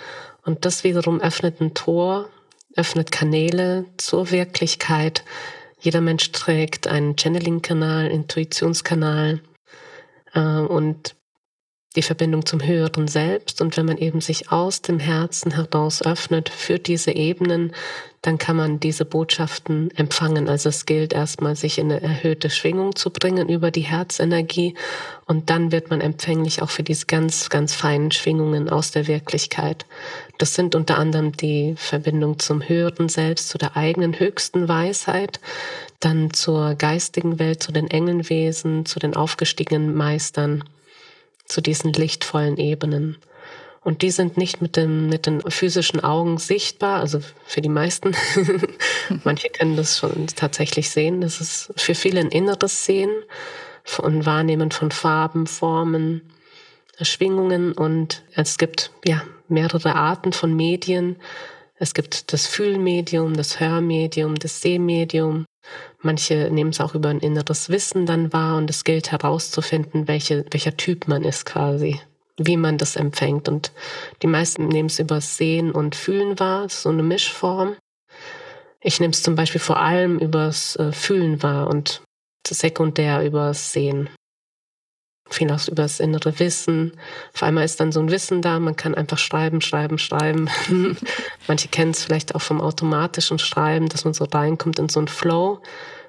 Und 0.43 0.65
das 0.65 0.83
wiederum 0.83 1.21
öffnet 1.21 1.61
ein 1.61 1.73
Tor, 1.73 2.29
öffnet 2.75 3.11
Kanäle 3.11 3.85
zur 3.97 4.31
Wirklichkeit. 4.31 5.23
Jeder 5.79 6.01
Mensch 6.01 6.31
trägt 6.31 6.87
einen 6.87 7.15
Channeling-Kanal, 7.15 8.07
Intuitionskanal. 8.07 9.41
Äh, 10.33 10.39
und 10.39 11.15
die 11.95 12.01
Verbindung 12.03 12.45
zum 12.45 12.63
höheren 12.63 13.07
Selbst. 13.07 13.61
Und 13.61 13.75
wenn 13.75 13.85
man 13.85 13.97
eben 13.97 14.21
sich 14.21 14.51
aus 14.51 14.81
dem 14.81 14.99
Herzen 14.99 15.51
heraus 15.51 16.01
öffnet 16.01 16.49
für 16.49 16.79
diese 16.79 17.11
Ebenen, 17.11 17.73
dann 18.21 18.37
kann 18.37 18.55
man 18.55 18.79
diese 18.79 19.05
Botschaften 19.05 19.91
empfangen. 19.95 20.49
Also 20.49 20.69
es 20.69 20.85
gilt 20.85 21.13
erstmal, 21.13 21.55
sich 21.55 21.77
in 21.77 21.91
eine 21.91 22.01
erhöhte 22.01 22.49
Schwingung 22.49 22.95
zu 22.95 23.09
bringen 23.09 23.47
über 23.47 23.71
die 23.71 23.81
Herzenergie. 23.81 24.75
Und 25.25 25.49
dann 25.49 25.71
wird 25.71 25.89
man 25.89 26.01
empfänglich 26.01 26.61
auch 26.61 26.69
für 26.69 26.83
diese 26.83 27.05
ganz, 27.05 27.49
ganz 27.49 27.73
feinen 27.73 28.11
Schwingungen 28.11 28.69
aus 28.69 28.91
der 28.91 29.07
Wirklichkeit. 29.07 29.85
Das 30.37 30.55
sind 30.55 30.75
unter 30.75 30.97
anderem 30.97 31.31
die 31.37 31.75
Verbindung 31.77 32.39
zum 32.39 32.67
höheren 32.67 33.09
Selbst, 33.09 33.49
zu 33.49 33.57
der 33.57 33.77
eigenen 33.77 34.19
höchsten 34.19 34.67
Weisheit, 34.67 35.39
dann 35.99 36.33
zur 36.33 36.75
geistigen 36.75 37.39
Welt, 37.39 37.63
zu 37.63 37.71
den 37.71 37.87
Engelwesen, 37.87 38.85
zu 38.85 38.99
den 38.99 39.15
aufgestiegenen 39.15 39.95
Meistern 39.95 40.63
zu 41.47 41.61
diesen 41.61 41.93
lichtvollen 41.93 42.57
Ebenen. 42.57 43.17
Und 43.81 44.01
die 44.01 44.11
sind 44.11 44.37
nicht 44.37 44.61
mit, 44.61 44.75
dem, 44.75 45.07
mit 45.07 45.25
den 45.25 45.41
physischen 45.41 46.03
Augen 46.03 46.37
sichtbar, 46.37 46.99
also 46.99 47.19
für 47.45 47.61
die 47.61 47.69
meisten. 47.69 48.15
Manche 49.23 49.49
können 49.49 49.77
das 49.77 49.97
schon 49.97 50.27
tatsächlich 50.27 50.89
sehen. 50.89 51.21
Das 51.21 51.39
ist 51.39 51.71
für 51.77 51.95
viele 51.95 52.19
ein 52.19 52.29
inneres 52.29 52.85
Sehen 52.85 53.11
und 53.99 54.25
Wahrnehmen 54.25 54.71
von 54.71 54.91
Farben, 54.91 55.47
Formen, 55.47 56.21
Schwingungen 57.01 57.73
und 57.73 58.23
es 58.33 58.57
gibt 58.57 58.91
ja 59.05 59.21
mehrere 59.47 59.95
Arten 59.95 60.33
von 60.33 60.55
Medien. 60.55 61.17
Es 61.79 61.93
gibt 61.93 62.33
das 62.33 62.47
Fühlmedium, 62.47 63.35
das 63.35 63.59
Hörmedium, 63.59 64.35
das 64.35 64.61
Sehmedium. 64.61 65.45
Manche 66.01 66.49
nehmen 66.51 66.71
es 66.71 66.81
auch 66.81 66.95
über 66.95 67.09
ein 67.09 67.19
inneres 67.19 67.69
Wissen 67.69 68.05
dann 68.05 68.33
wahr 68.33 68.57
und 68.57 68.69
es 68.69 68.83
gilt 68.83 69.11
herauszufinden, 69.11 70.07
welche, 70.07 70.45
welcher 70.51 70.75
Typ 70.75 71.07
man 71.07 71.23
ist 71.23 71.45
quasi, 71.45 72.01
wie 72.37 72.57
man 72.57 72.77
das 72.77 72.95
empfängt. 72.95 73.49
Und 73.49 73.71
die 74.21 74.27
meisten 74.27 74.67
nehmen 74.67 74.89
es 74.89 74.99
über 74.99 75.21
Sehen 75.21 75.71
und 75.71 75.95
Fühlen 75.95 76.39
wahr, 76.39 76.69
so 76.69 76.89
eine 76.89 77.03
Mischform. 77.03 77.75
Ich 78.81 78.99
nehme 78.99 79.11
es 79.11 79.23
zum 79.23 79.35
Beispiel 79.35 79.61
vor 79.61 79.79
allem 79.79 80.19
übers 80.19 80.75
äh, 80.75 80.91
Fühlen 80.91 81.41
wahr 81.41 81.67
und 81.67 82.01
sekundär 82.47 83.25
übers 83.25 83.73
Sehen 83.73 84.09
viel 85.29 85.51
auch 85.51 85.67
über 85.67 85.83
das 85.83 85.99
innere 85.99 86.39
Wissen. 86.39 86.93
Auf 87.33 87.43
einmal 87.43 87.65
ist 87.65 87.79
dann 87.79 87.91
so 87.91 87.99
ein 87.99 88.11
Wissen 88.11 88.41
da, 88.41 88.59
man 88.59 88.75
kann 88.75 88.95
einfach 88.95 89.17
schreiben, 89.17 89.61
schreiben, 89.61 89.97
schreiben. 89.97 90.49
Manche 91.47 91.67
kennen 91.67 91.91
es 91.91 92.03
vielleicht 92.03 92.35
auch 92.35 92.41
vom 92.41 92.61
automatischen 92.61 93.39
Schreiben, 93.39 93.89
dass 93.89 94.05
man 94.05 94.13
so 94.13 94.25
reinkommt 94.25 94.79
in 94.79 94.89
so 94.89 94.99
einen 94.99 95.07
Flow. 95.07 95.61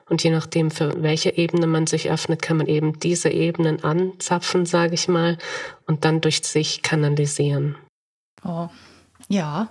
Und 0.09 0.25
je 0.25 0.31
nachdem, 0.31 0.71
für 0.71 1.03
welche 1.03 1.37
Ebene 1.37 1.67
man 1.67 1.87
sich 1.87 2.11
öffnet, 2.11 2.41
kann 2.43 2.57
man 2.57 2.67
eben 2.67 2.99
diese 2.99 3.31
Ebenen 3.31 3.85
anzapfen, 3.85 4.65
sage 4.65 4.95
ich 4.95 5.09
mal, 5.09 5.39
und 5.87 6.05
dann 6.05 6.21
durch 6.21 6.43
sich 6.45 6.83
kanalisieren. 6.83 7.77
Oh, 8.45 8.69
ja, 9.29 9.69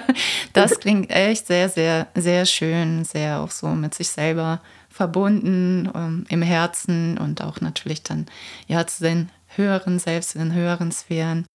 das 0.54 0.80
klingt 0.80 1.10
echt 1.10 1.46
sehr, 1.46 1.68
sehr, 1.68 2.08
sehr 2.14 2.46
schön, 2.46 3.04
sehr 3.04 3.40
auch 3.40 3.50
so 3.50 3.68
mit 3.68 3.94
sich 3.94 4.08
selber 4.08 4.62
verbunden 4.88 5.90
ähm, 5.94 6.24
im 6.28 6.40
Herzen 6.40 7.18
und 7.18 7.42
auch 7.42 7.60
natürlich 7.60 8.02
dann 8.02 8.26
ja 8.66 8.86
zu 8.86 9.02
den 9.02 9.30
höheren 9.56 9.98
Selbst, 9.98 10.34
in 10.34 10.40
den 10.40 10.54
höheren 10.54 10.90
Sphären. 10.90 11.46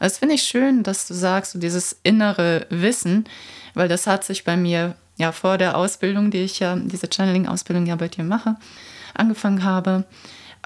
Also 0.00 0.14
das 0.14 0.18
finde 0.18 0.34
ich 0.34 0.42
schön, 0.42 0.82
dass 0.82 1.06
du 1.06 1.14
sagst, 1.14 1.52
so 1.52 1.58
dieses 1.58 2.00
innere 2.02 2.66
Wissen, 2.70 3.28
weil 3.74 3.88
das 3.88 4.06
hat 4.06 4.24
sich 4.24 4.44
bei 4.44 4.56
mir 4.56 4.96
ja 5.18 5.32
vor 5.32 5.58
der 5.58 5.76
Ausbildung, 5.76 6.30
die 6.30 6.38
ich 6.38 6.60
ja, 6.60 6.74
diese 6.76 7.08
Channeling-Ausbildung 7.08 7.86
ja 7.86 7.96
bei 7.96 8.08
dir 8.08 8.24
mache, 8.24 8.56
angefangen 9.14 9.64
habe, 9.64 10.04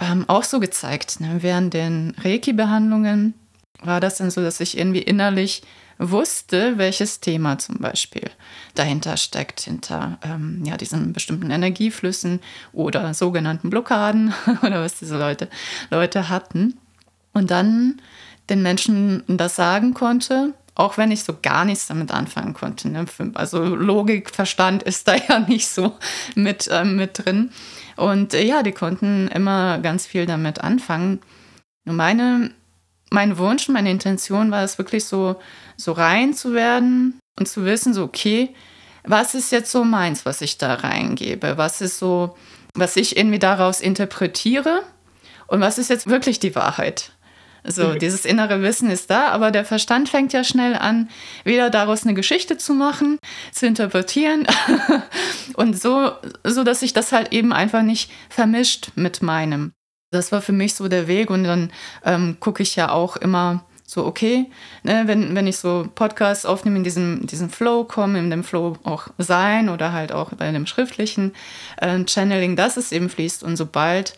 ähm, 0.01 0.25
auch 0.29 0.45
so 0.45 0.61
gezeigt. 0.61 1.21
Ne? 1.21 1.39
Während 1.41 1.75
den 1.75 2.15
Reiki-Behandlungen 2.23 3.35
war 3.83 4.01
das 4.01 4.19
dann 4.19 4.31
so, 4.31 4.41
dass 4.41 4.61
ich 4.61 4.79
irgendwie 4.79 5.03
innerlich 5.03 5.63
wusste, 5.99 6.79
welches 6.79 7.21
Thema 7.21 7.59
zum 7.59 7.79
Beispiel 7.79 8.31
dahinter 8.75 9.17
steckt, 9.17 9.61
hinter 9.61 10.19
ähm, 10.23 10.63
ja, 10.65 10.77
diesen 10.77 11.13
bestimmten 11.13 11.51
Energieflüssen 11.51 12.41
oder 12.73 13.15
sogenannten 13.15 13.71
Blockaden 13.71 14.35
oder 14.63 14.83
was 14.83 14.99
diese 14.99 15.19
Leute, 15.19 15.49
Leute 15.91 16.29
hatten. 16.29 16.79
Und 17.33 17.51
dann 17.51 18.01
den 18.51 18.63
Menschen 18.63 19.23
das 19.27 19.57
sagen 19.57 19.95
konnte, 19.95 20.55
auch 20.75 20.97
wenn 20.97 21.11
ich 21.11 21.25
so 21.25 21.37
gar 21.41 21.65
nichts 21.65 21.87
damit 21.87 22.11
anfangen 22.11 22.55
konnte. 22.55 22.89
Ne? 22.89 23.05
Also 23.35 23.63
Logik, 23.63 24.31
Verstand 24.31 24.83
ist 24.83 25.07
da 25.09 25.15
ja 25.29 25.41
nicht 25.41 25.69
so 25.69 25.97
mit, 26.35 26.69
äh, 26.69 26.85
mit 26.85 27.25
drin. 27.25 27.51
Und 27.97 28.35
äh, 28.35 28.45
ja, 28.45 28.63
die 28.63 28.73
konnten 28.73 29.29
immer 29.29 29.79
ganz 29.79 30.07
viel 30.07 30.27
damit 30.27 30.61
anfangen. 30.61 31.21
Nur 31.85 31.97
meine 31.97 32.51
mein 33.13 33.39
Wunsch, 33.39 33.69
meine 33.69 33.91
Intention 33.91 34.51
war 34.51 34.65
es 34.65 34.79
wirklich 34.79 35.05
so, 35.05 35.37
so 35.77 35.93
rein 35.93 36.35
zu 36.35 36.55
werden 36.55 37.19
und 37.39 37.47
zu 37.47 37.65
wissen, 37.65 37.95
so, 37.95 38.05
okay, 38.05 38.55
was 39.05 39.35
ist 39.35 39.53
jetzt 39.53 39.71
so 39.71 39.85
meins, 39.85 40.25
was 40.25 40.41
ich 40.41 40.59
da 40.59 40.75
reingebe? 40.75 41.59
Was 41.59 41.81
ist 41.81 41.99
so, 41.99 42.37
was 42.75 42.97
ich 42.97 43.17
irgendwie 43.17 43.39
daraus 43.39 43.81
interpretiere? 43.81 44.83
Und 45.47 45.61
was 45.61 45.79
ist 45.79 45.91
jetzt 45.91 46.07
wirklich 46.07 46.41
die 46.41 46.55
Wahrheit? 46.55 47.13
So, 47.65 47.89
mhm. 47.89 47.99
dieses 48.01 48.25
innere 48.25 48.63
Wissen 48.63 48.91
ist 48.91 49.11
da, 49.11 49.29
aber 49.29 49.51
der 49.51 49.65
Verstand 49.65 50.09
fängt 50.09 50.33
ja 50.33 50.45
schnell 50.45 50.75
an, 50.75 51.09
wieder 51.45 51.71
daraus 51.71 52.05
eine 52.05 52.15
Geschichte 52.15 52.57
zu 52.57 52.75
machen, 52.75 53.19
zu 53.53 53.67
interpretieren 53.67 54.47
und 55.55 55.81
so, 55.81 56.13
so, 56.45 56.65
dass 56.65 56.81
sich 56.81 56.93
das 56.93 57.13
halt 57.13 57.33
eben 57.33 57.53
einfach 57.53 57.83
nicht 57.83 58.11
vermischt 58.29 58.93
mit 58.95 59.23
meinem. 59.23 59.73
Das 60.11 60.31
war 60.31 60.43
für 60.43 60.53
mich 60.53 60.75
so 60.75 60.89
der 60.89 61.07
Weg 61.09 61.31
und 61.31 61.45
dann 61.45 61.73
ähm, 62.05 62.37
gucke 62.39 62.63
ich 62.63 62.77
ja 62.77 62.91
auch 62.91 63.17
immer 63.17 63.65
so, 63.93 64.07
okay, 64.07 64.47
ne, 64.83 65.03
wenn, 65.07 65.35
wenn 65.35 65.47
ich 65.47 65.59
so 65.59 65.87
Podcasts 65.95 66.47
aufnehme, 66.47 66.79
in 66.79 66.85
diesem, 66.85 67.27
diesem 67.27 67.51
Flow 67.51 67.85
komme, 67.85 68.19
in 68.19 68.31
dem 68.31 68.43
Flow 68.43 68.79
auch 68.85 69.09
sein 69.19 69.69
oder 69.69 69.93
halt 69.93 70.13
auch 70.13 70.31
bei 70.31 70.47
einem 70.47 70.67
schriftlichen 70.67 71.35
äh, 71.77 71.99
Channeling, 72.07 72.57
dass 72.57 72.77
es 72.79 72.93
eben 72.93 73.11
fließt 73.11 73.43
und 73.43 73.57
sobald 73.57 74.15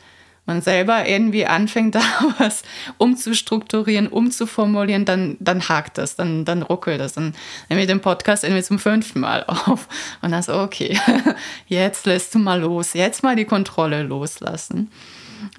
man 0.47 0.61
selber 0.61 1.07
irgendwie 1.07 1.47
anfängt, 1.47 1.95
da 1.95 2.03
was 2.39 2.63
umzustrukturieren, 2.99 4.09
umzuformulieren, 4.09 5.05
dann, 5.05 5.37
dann 5.41 5.69
hakt 5.69 5.99
das, 5.99 6.17
dann, 6.17 6.45
dann 6.45 6.63
ruckelt 6.63 7.01
das. 7.01 7.15
Dann 7.15 7.35
nehme 7.69 7.83
ich 7.83 7.87
den 7.87 8.01
Podcast 8.01 8.45
irgendwie 8.45 8.63
zum 8.63 8.79
fünften 8.79 9.21
Mal 9.21 9.45
auf. 9.47 9.89
Und 10.23 10.33
dann 10.33 10.43
so, 10.43 10.55
okay, 10.55 10.99
jetzt 11.67 12.07
lässt 12.07 12.35
du 12.35 12.39
mal 12.39 12.61
los, 12.61 12.95
jetzt 12.95 13.23
mal 13.23 13.37
die 13.37 13.45
Kontrolle 13.45 14.03
loslassen. 14.03 14.91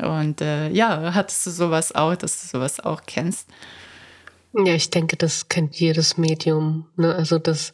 Und 0.01 0.41
äh, 0.41 0.69
ja, 0.69 1.13
hattest 1.13 1.45
du 1.45 1.51
sowas 1.51 1.93
auch, 1.93 2.15
dass 2.15 2.41
du 2.41 2.47
sowas 2.47 2.79
auch 2.79 3.03
kennst? 3.05 3.47
Ja, 4.53 4.73
ich 4.73 4.89
denke, 4.89 5.17
das 5.17 5.49
kennt 5.49 5.75
jedes 5.75 6.17
Medium. 6.17 6.87
Ne? 6.95 7.13
Also 7.13 7.39
das 7.39 7.73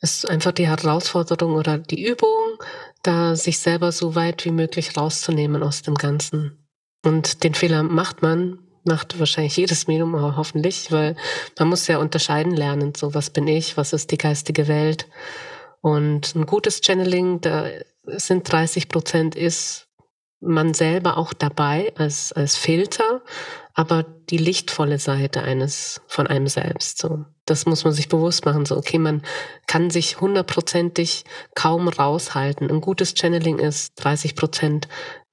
ist 0.00 0.28
einfach 0.28 0.52
die 0.52 0.66
Herausforderung 0.66 1.54
oder 1.54 1.78
die 1.78 2.06
Übung, 2.06 2.58
da 3.02 3.36
sich 3.36 3.58
selber 3.58 3.92
so 3.92 4.14
weit 4.14 4.44
wie 4.44 4.50
möglich 4.50 4.96
rauszunehmen 4.96 5.62
aus 5.62 5.82
dem 5.82 5.94
Ganzen. 5.94 6.66
Und 7.04 7.44
den 7.44 7.54
Fehler 7.54 7.82
macht 7.82 8.22
man, 8.22 8.58
macht 8.84 9.18
wahrscheinlich 9.18 9.56
jedes 9.56 9.86
Medium, 9.86 10.14
aber 10.14 10.36
hoffentlich, 10.36 10.92
weil 10.92 11.16
man 11.58 11.68
muss 11.68 11.86
ja 11.86 11.98
unterscheiden 11.98 12.54
lernen, 12.54 12.94
so 12.94 13.14
was 13.14 13.30
bin 13.30 13.48
ich, 13.48 13.76
was 13.76 13.92
ist 13.92 14.10
die 14.10 14.18
geistige 14.18 14.68
Welt. 14.68 15.06
Und 15.80 16.34
ein 16.34 16.46
gutes 16.46 16.80
Channeling, 16.84 17.40
da 17.40 17.66
sind 18.04 18.50
30 18.50 18.88
Prozent 18.88 19.34
ist 19.34 19.86
man 20.40 20.72
selber 20.72 21.18
auch 21.18 21.32
dabei 21.34 21.92
als, 21.96 22.32
als 22.32 22.56
Filter, 22.56 23.22
aber 23.80 24.02
die 24.02 24.36
lichtvolle 24.36 24.98
Seite 24.98 25.40
eines 25.40 26.02
von 26.06 26.26
einem 26.26 26.48
selbst. 26.48 26.98
So, 26.98 27.24
das 27.46 27.64
muss 27.64 27.82
man 27.82 27.94
sich 27.94 28.08
bewusst 28.08 28.44
machen. 28.44 28.66
So, 28.66 28.76
okay, 28.76 28.98
man 28.98 29.22
kann 29.66 29.88
sich 29.88 30.20
hundertprozentig 30.20 31.24
kaum 31.54 31.88
raushalten. 31.88 32.70
Ein 32.70 32.82
gutes 32.82 33.14
Channeling 33.14 33.58
ist 33.58 33.94
30 33.96 34.36
Prozent 34.36 34.86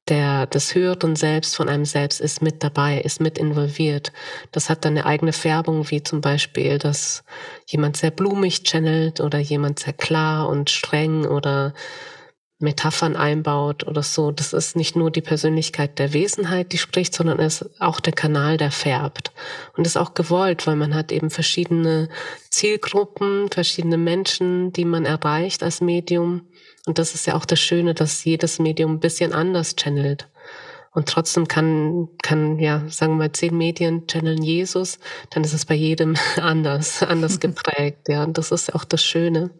der, 0.08 0.46
des 0.46 0.74
höheren 0.74 1.18
Selbst 1.18 1.58
von 1.58 1.68
einem 1.68 1.84
selbst 1.84 2.22
ist 2.22 2.42
mit 2.42 2.64
dabei, 2.64 3.02
ist 3.02 3.20
mit 3.20 3.38
involviert. 3.38 4.14
Das 4.54 4.70
hat 4.70 4.86
dann 4.86 4.94
eine 4.94 5.06
eigene 5.06 5.34
Färbung, 5.34 5.92
wie 5.92 6.02
zum 6.02 6.22
Beispiel, 6.22 6.78
dass 6.78 7.26
jemand 7.66 7.98
sehr 7.98 8.12
blumig 8.12 8.64
channelt 8.64 9.20
oder 9.20 9.40
jemand 9.40 9.80
sehr 9.80 9.92
klar 9.92 10.48
und 10.48 10.70
streng 10.70 11.26
oder 11.26 11.74
Metaphern 12.60 13.16
einbaut 13.16 13.86
oder 13.86 14.02
so. 14.02 14.32
Das 14.32 14.52
ist 14.52 14.76
nicht 14.76 14.96
nur 14.96 15.12
die 15.12 15.22
Persönlichkeit 15.22 16.00
der 16.00 16.14
Wesenheit, 16.14 16.72
die 16.72 16.80
spricht, 16.80 17.14
sondern 17.14 17.40
es 17.40 17.62
ist 17.62 17.82
auch 17.82 18.00
der 18.00 18.14
Kanal, 18.14 18.58
der 18.58 18.72
färbt. 18.72 19.32
Und 19.76 19.86
das 19.86 19.96
ist 19.96 20.02
auch 20.02 20.16
gewollt, 20.16 20.66
weil 20.66 20.76
man 20.76 20.96
hat 20.96 21.12
eben 21.12 21.30
verschiedene 21.30 22.10
Zielgruppen, 22.50 23.50
verschiedene 23.52 23.98
Menschen, 23.98 24.74
die 24.74 24.86
man 24.86 25.06
erreicht 25.06 25.62
als 25.62 25.82
Medium. 25.82 26.48
Und 26.88 26.98
das 26.98 27.14
ist 27.14 27.28
ja 27.28 27.36
auch 27.36 27.46
das 27.46 27.60
Schöne, 27.60 27.94
dass 27.94 28.24
jedes 28.24 28.58
Medium 28.58 28.94
ein 28.94 29.00
bisschen 29.00 29.34
anders 29.34 29.76
channelt. 29.76 30.28
Und 30.94 31.08
trotzdem 31.10 31.48
kann, 31.48 32.10
kann, 32.24 32.58
ja, 32.58 32.84
sagen 32.88 33.14
wir 33.14 33.26
mal, 33.26 33.32
zehn 33.32 33.56
Medien 33.56 34.08
channeln 34.08 34.42
Jesus, 34.42 34.98
dann 35.30 35.44
ist 35.44 35.54
es 35.54 35.66
bei 35.66 35.76
jedem 35.76 36.16
anders, 36.42 37.04
anders 37.04 37.40
geprägt. 37.40 38.08
Ja, 38.08 38.24
und 38.24 38.40
das 38.40 38.52
ist 38.52 38.74
auch 38.74 38.84
das 38.84 39.04
Schöne. 39.04 39.52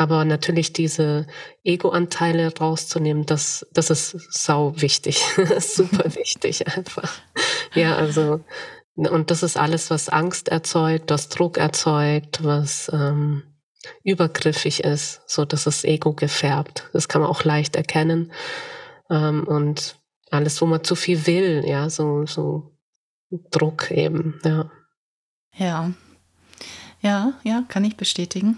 Aber 0.00 0.24
natürlich 0.24 0.72
diese 0.72 1.26
Ego-Anteile 1.62 2.50
rauszunehmen, 2.58 3.26
das, 3.26 3.66
das 3.74 3.90
ist 3.90 4.16
sau 4.30 4.72
wichtig. 4.80 5.22
Super 5.58 6.14
wichtig 6.14 6.66
einfach. 6.74 7.20
Ja, 7.74 7.96
also, 7.96 8.42
und 8.94 9.30
das 9.30 9.42
ist 9.42 9.58
alles, 9.58 9.90
was 9.90 10.08
Angst 10.08 10.48
erzeugt, 10.48 11.10
was 11.10 11.28
Druck 11.28 11.58
erzeugt, 11.58 12.42
was 12.42 12.90
ähm, 12.94 13.42
übergriffig 14.02 14.84
ist. 14.84 15.20
So, 15.26 15.44
das 15.44 15.66
ist 15.66 15.84
Ego 15.84 16.14
gefärbt. 16.14 16.88
Das 16.94 17.08
kann 17.08 17.20
man 17.20 17.30
auch 17.30 17.44
leicht 17.44 17.76
erkennen. 17.76 18.32
Ähm, 19.10 19.46
und 19.46 19.96
alles, 20.30 20.62
wo 20.62 20.64
man 20.66 20.82
zu 20.82 20.94
viel 20.94 21.26
will, 21.26 21.62
ja, 21.66 21.90
so, 21.90 22.24
so 22.24 22.72
Druck 23.50 23.90
eben, 23.90 24.40
ja. 24.46 24.70
Ja. 25.58 25.92
Ja, 27.02 27.34
ja, 27.44 27.64
kann 27.68 27.84
ich 27.84 27.98
bestätigen. 27.98 28.56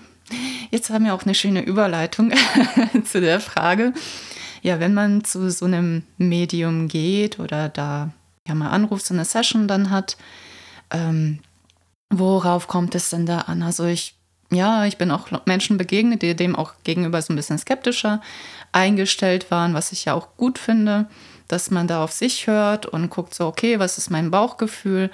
Jetzt 0.70 0.90
haben 0.90 1.04
wir 1.04 1.14
auch 1.14 1.24
eine 1.24 1.34
schöne 1.34 1.62
Überleitung 1.62 2.32
zu 3.04 3.20
der 3.20 3.40
Frage. 3.40 3.92
Ja, 4.62 4.80
wenn 4.80 4.94
man 4.94 5.24
zu 5.24 5.50
so 5.50 5.64
einem 5.64 6.04
Medium 6.18 6.88
geht 6.88 7.38
oder 7.38 7.68
da 7.68 8.10
ja 8.46 8.54
mal 8.54 8.70
anruft, 8.70 9.06
so 9.06 9.14
eine 9.14 9.24
Session 9.24 9.68
dann 9.68 9.90
hat, 9.90 10.16
ähm, 10.90 11.40
worauf 12.10 12.68
kommt 12.68 12.94
es 12.94 13.10
denn 13.10 13.26
da 13.26 13.40
an? 13.40 13.62
Also 13.62 13.84
ich, 13.86 14.14
ja, 14.50 14.84
ich 14.86 14.98
bin 14.98 15.10
auch 15.10 15.28
Menschen 15.46 15.78
begegnet, 15.78 16.22
die 16.22 16.36
dem 16.36 16.54
auch 16.54 16.74
gegenüber 16.84 17.20
so 17.22 17.32
ein 17.32 17.36
bisschen 17.36 17.58
skeptischer 17.58 18.20
eingestellt 18.72 19.50
waren, 19.50 19.74
was 19.74 19.92
ich 19.92 20.04
ja 20.04 20.14
auch 20.14 20.36
gut 20.36 20.58
finde 20.58 21.06
dass 21.52 21.70
man 21.70 21.86
da 21.86 22.02
auf 22.02 22.12
sich 22.12 22.46
hört 22.46 22.86
und 22.86 23.10
guckt 23.10 23.34
so, 23.34 23.46
okay, 23.46 23.78
was 23.78 23.98
ist 23.98 24.08
mein 24.08 24.30
Bauchgefühl? 24.30 25.10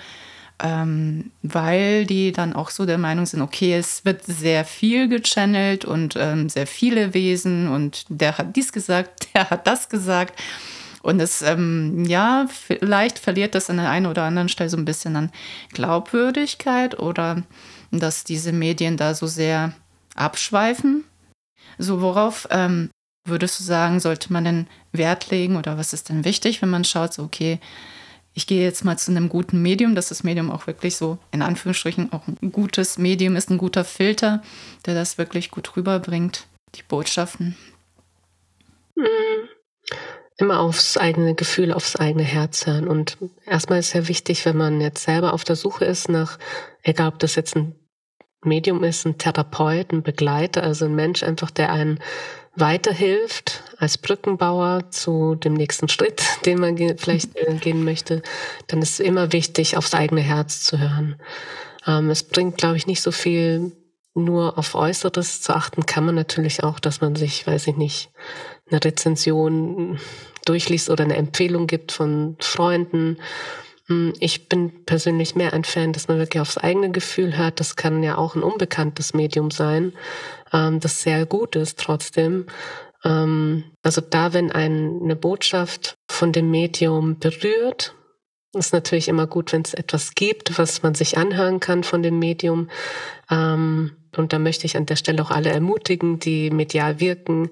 Ähm, 0.61 1.31
weil 1.43 2.05
die 2.05 2.33
dann 2.33 2.53
auch 2.53 2.71
so 2.71 2.85
der 2.85 2.99
Meinung 2.99 3.27
sind, 3.27 3.43
okay, 3.43 3.75
es 3.75 4.05
wird 4.05 4.25
sehr 4.25 4.65
viel 4.65 5.09
gechannelt 5.09 5.85
und 5.85 6.17
ähm, 6.19 6.49
sehr 6.49 6.67
viele 6.67 7.15
Wesen 7.15 7.69
und 7.69 8.07
der 8.09 8.39
hat 8.39 8.57
dies 8.57 8.73
gesagt, 8.73 9.29
der 9.35 9.51
hat 9.51 9.67
das 9.67 9.89
gesagt. 9.89 10.39
Und 11.03 11.21
es, 11.21 11.43
ähm, 11.43 12.05
ja, 12.07 12.47
vielleicht 12.51 13.21
verliert 13.21 13.55
das 13.55 13.71
an 13.71 13.77
der 13.77 13.89
einen 13.89 14.07
oder 14.07 14.25
anderen 14.25 14.49
Stelle 14.49 14.69
so 14.69 14.77
ein 14.77 14.85
bisschen 14.85 15.15
an 15.15 15.31
Glaubwürdigkeit 15.73 16.99
oder 16.99 17.45
dass 17.91 18.25
diese 18.25 18.53
Medien 18.53 18.97
da 18.97 19.15
so 19.15 19.27
sehr 19.27 19.73
abschweifen. 20.17 21.05
So, 21.79 22.01
worauf 22.01 22.49
ähm, 22.51 22.91
würdest 23.25 23.61
du 23.61 23.65
sagen, 23.65 24.01
sollte 24.01 24.33
man 24.33 24.45
denn 24.45 24.67
Wert 24.93 25.31
legen 25.31 25.57
oder 25.57 25.79
was 25.79 25.93
ist 25.93 26.09
denn 26.09 26.25
wichtig, 26.25 26.63
wenn 26.63 26.71
man 26.71 26.85
schaut, 26.85 27.15
so, 27.15 27.23
okay, 27.23 27.61
ich 28.39 28.47
gehe 28.47 28.63
jetzt 28.63 28.85
mal 28.85 28.97
zu 28.97 29.11
einem 29.11 29.29
guten 29.29 29.61
Medium, 29.63 29.97
dass 29.97 30.11
das 30.11 30.23
Medium 30.23 30.53
auch 30.53 30.69
wirklich 30.69 30.95
so 30.95 31.19
in 31.33 31.43
Anführungsstrichen 31.43 32.13
auch 32.13 32.23
ein 32.29 32.53
gutes 32.53 32.97
Medium 32.97 33.35
ist, 33.35 33.51
ein 33.51 33.59
guter 33.59 33.83
Filter, 33.83 34.43
der 34.87 34.95
das 34.95 35.19
wirklich 35.19 35.51
gut 35.51 35.77
rüberbringt, 35.77 36.47
die 36.77 36.85
Botschaften. 36.85 37.57
Mhm. 38.95 39.49
Immer 40.37 40.61
aufs 40.61 40.97
eigene 40.97 41.35
Gefühl, 41.35 41.73
aufs 41.73 41.97
eigene 41.97 42.23
Herz 42.23 42.65
hören. 42.65 42.87
Und 42.87 43.19
erstmal 43.45 43.81
ist 43.81 43.93
ja 43.93 44.07
wichtig, 44.07 44.45
wenn 44.45 44.57
man 44.57 44.81
jetzt 44.81 45.03
selber 45.03 45.33
auf 45.33 45.43
der 45.43 45.57
Suche 45.57 45.85
ist 45.85 46.09
nach, 46.09 46.39
egal 46.85 47.09
ob 47.09 47.19
das 47.19 47.35
jetzt 47.35 47.57
ein 47.57 47.75
Medium 48.45 48.85
ist, 48.85 49.05
ein 49.05 49.19
Therapeut, 49.19 49.91
ein 49.93 50.05
Begleiter, 50.05 50.63
also 50.63 50.85
ein 50.85 50.95
Mensch 50.95 51.25
einfach, 51.25 51.51
der 51.51 51.73
einen 51.73 51.99
weiterhilft 52.61 53.63
als 53.79 53.99
Brückenbauer 53.99 54.91
zu 54.91 55.35
dem 55.35 55.55
nächsten 55.55 55.89
Schritt, 55.89 56.23
den 56.47 56.61
man 56.61 56.77
vielleicht 56.99 57.37
äh, 57.37 57.55
gehen 57.55 57.85
möchte, 57.85 58.23
dann 58.67 58.83
ist 58.83 58.95
es 58.95 59.01
immer 59.01 59.33
wichtig, 59.33 59.77
aufs 59.77 59.95
eigene 59.95 60.21
Herz 60.21 60.63
zu 60.63 60.79
hören. 60.79 61.17
Ähm, 61.87 62.11
es 62.11 62.23
bringt, 62.23 62.59
glaube 62.59 62.77
ich, 62.77 62.87
nicht 62.87 63.03
so 63.03 63.13
viel, 63.13 63.73
nur 64.15 64.59
auf 64.59 64.75
Äußeres 64.75 65.43
zu 65.43 65.55
achten, 65.55 65.87
kann 65.87 66.05
man 66.05 66.15
natürlich 66.15 66.65
auch, 66.65 66.81
dass 66.81 67.01
man 67.01 67.15
sich, 67.15 67.47
weiß 67.47 67.69
ich 67.69 67.77
nicht, 67.77 68.11
eine 68.71 68.85
Rezension 68.85 69.99
durchliest 70.45 70.91
oder 70.91 71.05
eine 71.05 71.17
Empfehlung 71.17 71.67
gibt 71.67 71.93
von 71.93 72.37
Freunden 72.41 73.19
ich 74.21 74.49
bin 74.49 74.85
persönlich 74.85 75.35
mehr 75.35 75.55
ein 75.55 75.65
Fan, 75.65 75.93
dass 75.93 76.09
man 76.09 76.19
wirklich 76.19 76.41
aufs 76.41 76.59
eigene 76.59 76.91
Gefühl 76.91 77.37
hört. 77.39 77.59
Das 77.59 77.77
kann 77.77 78.03
ja 78.03 78.19
auch 78.19 78.35
ein 78.35 78.43
unbekanntes 78.43 79.15
Medium 79.15 79.51
sein, 79.51 79.93
ähm, 80.53 80.81
das 80.81 81.03
sehr 81.03 81.27
gut 81.27 81.57
ist 81.57 81.79
trotzdem. 81.79 82.47
Ähm, 83.05 83.65
also 83.83 84.01
da, 84.01 84.33
wenn 84.33 84.53
ein, 84.53 85.01
eine 85.03 85.17
Botschaft 85.17 85.95
von 86.11 86.33
dem 86.33 86.51
Medium 86.51 87.19
berührt, 87.19 87.95
ist 88.55 88.73
natürlich 88.73 89.09
immer 89.09 89.27
gut, 89.27 89.53
wenn 89.53 89.63
es 89.63 89.75
etwas 89.75 90.15
gibt, 90.15 90.59
was 90.59 90.83
man 90.83 90.95
sich 90.95 91.19
anhören 91.19 91.61
kann 91.61 91.85
von 91.85 92.03
dem 92.03 92.19
Medium. 92.19 92.69
Ähm, 93.31 93.93
und 94.17 94.33
da 94.33 94.39
möchte 94.39 94.67
ich 94.67 94.77
an 94.77 94.87
der 94.87 94.97
Stelle 94.97 95.23
auch 95.23 95.31
alle 95.31 95.51
ermutigen, 95.51 96.19
die 96.19 96.51
medial 96.51 97.01
wirken, 97.01 97.51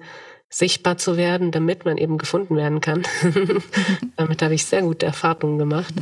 sichtbar 0.49 0.97
zu 0.97 1.17
werden, 1.17 1.51
damit 1.51 1.85
man 1.85 1.97
eben 1.97 2.17
gefunden 2.17 2.55
werden 2.55 2.81
kann. 2.81 3.03
damit 4.15 4.41
habe 4.41 4.53
ich 4.53 4.65
sehr 4.65 4.81
gute 4.81 5.05
Erfahrungen 5.05 5.57
gemacht, 5.57 5.93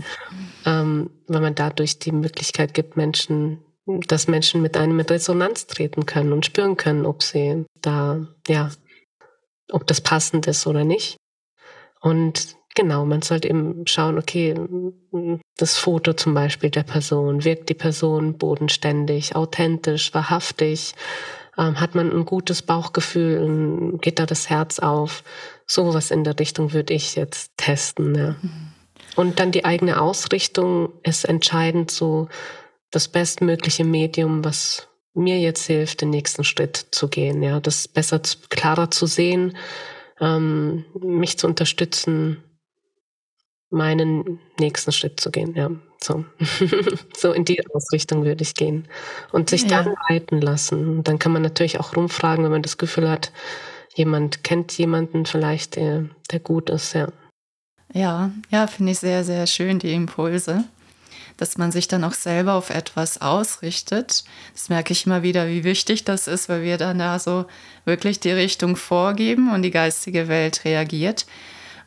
ähm, 0.65 1.09
weil 1.27 1.41
man 1.41 1.55
dadurch 1.55 1.99
die 1.99 2.11
Möglichkeit 2.11 2.73
gibt, 2.73 2.95
Menschen, 2.95 3.63
dass 3.85 4.27
Menschen 4.27 4.61
mit 4.61 4.77
einem 4.77 4.99
in 4.99 5.05
Resonanz 5.05 5.67
treten 5.67 6.05
können 6.05 6.31
und 6.31 6.45
spüren 6.45 6.77
können, 6.77 7.05
ob 7.05 7.23
sie 7.23 7.65
da, 7.81 8.27
ja, 8.47 8.71
ob 9.71 9.87
das 9.87 10.01
passend 10.01 10.47
ist 10.47 10.67
oder 10.67 10.83
nicht. 10.83 11.17
Und 12.01 12.55
genau, 12.75 13.05
man 13.05 13.23
sollte 13.23 13.49
eben 13.49 13.87
schauen, 13.87 14.19
okay, 14.19 14.55
das 15.57 15.77
Foto 15.77 16.13
zum 16.13 16.35
Beispiel 16.35 16.69
der 16.69 16.83
Person, 16.83 17.43
wirkt 17.43 17.69
die 17.69 17.73
Person 17.73 18.37
bodenständig, 18.37 19.35
authentisch, 19.35 20.13
wahrhaftig, 20.13 20.93
ähm, 21.57 21.79
hat 21.79 21.95
man 21.95 22.11
ein 22.11 22.25
gutes 22.25 22.61
Bauchgefühl, 22.61 23.97
geht 24.01 24.19
da 24.19 24.25
das 24.25 24.49
Herz 24.49 24.79
auf. 24.79 25.23
Sowas 25.65 26.11
in 26.11 26.23
der 26.23 26.37
Richtung 26.39 26.73
würde 26.73 26.93
ich 26.93 27.15
jetzt 27.15 27.51
testen. 27.57 28.15
Ja. 28.15 28.35
Mhm. 28.41 28.71
Und 29.15 29.39
dann 29.39 29.51
die 29.51 29.65
eigene 29.65 30.01
Ausrichtung 30.01 30.89
ist 31.03 31.25
entscheidend, 31.25 31.89
so 31.91 32.27
das 32.91 33.07
bestmögliche 33.07 33.85
Medium, 33.85 34.43
was 34.43 34.87
mir 35.13 35.39
jetzt 35.39 35.65
hilft, 35.65 36.01
den 36.01 36.09
nächsten 36.09 36.43
Schritt 36.43 36.87
zu 36.91 37.07
gehen. 37.07 37.41
Ja, 37.41 37.59
das 37.59 37.87
besser, 37.87 38.21
klarer 38.49 38.91
zu 38.91 39.05
sehen, 39.05 39.57
ähm, 40.19 40.85
mich 40.99 41.37
zu 41.37 41.47
unterstützen, 41.47 42.43
meinen 43.69 44.39
nächsten 44.59 44.91
Schritt 44.91 45.19
zu 45.19 45.31
gehen. 45.31 45.55
Ja, 45.55 45.71
so, 46.03 46.25
so 47.17 47.31
in 47.33 47.45
die 47.45 47.65
Ausrichtung 47.73 48.25
würde 48.25 48.43
ich 48.43 48.55
gehen 48.55 48.87
und 49.31 49.49
sich 49.49 49.63
ja. 49.63 49.83
dann 49.83 49.95
leiten 50.09 50.41
lassen. 50.41 51.03
Dann 51.03 51.19
kann 51.19 51.31
man 51.31 51.41
natürlich 51.41 51.79
auch 51.79 51.95
rumfragen, 51.95 52.43
wenn 52.43 52.51
man 52.51 52.61
das 52.61 52.77
Gefühl 52.77 53.09
hat, 53.09 53.31
jemand 53.95 54.43
kennt 54.43 54.77
jemanden 54.77 55.25
vielleicht, 55.25 55.75
der, 55.75 56.05
der 56.31 56.39
gut 56.39 56.69
ist. 56.69 56.93
Ja, 56.93 57.09
ja, 57.93 58.31
ja 58.51 58.67
finde 58.67 58.91
ich 58.91 58.99
sehr, 58.99 59.23
sehr 59.23 59.47
schön 59.47 59.79
die 59.79 59.93
Impulse 59.93 60.65
dass 61.37 61.57
man 61.57 61.71
sich 61.71 61.87
dann 61.87 62.03
auch 62.03 62.13
selber 62.13 62.53
auf 62.53 62.69
etwas 62.69 63.21
ausrichtet. 63.21 64.23
Das 64.53 64.69
merke 64.69 64.93
ich 64.93 65.05
immer 65.05 65.23
wieder, 65.23 65.47
wie 65.47 65.63
wichtig 65.63 66.05
das 66.05 66.27
ist, 66.27 66.49
weil 66.49 66.63
wir 66.63 66.77
dann 66.77 66.99
da 66.99 67.19
so 67.19 67.45
wirklich 67.83 68.19
die 68.19 68.31
Richtung 68.31 68.75
vorgeben 68.75 69.53
und 69.53 69.61
die 69.61 69.71
geistige 69.71 70.27
Welt 70.27 70.63
reagiert 70.63 71.25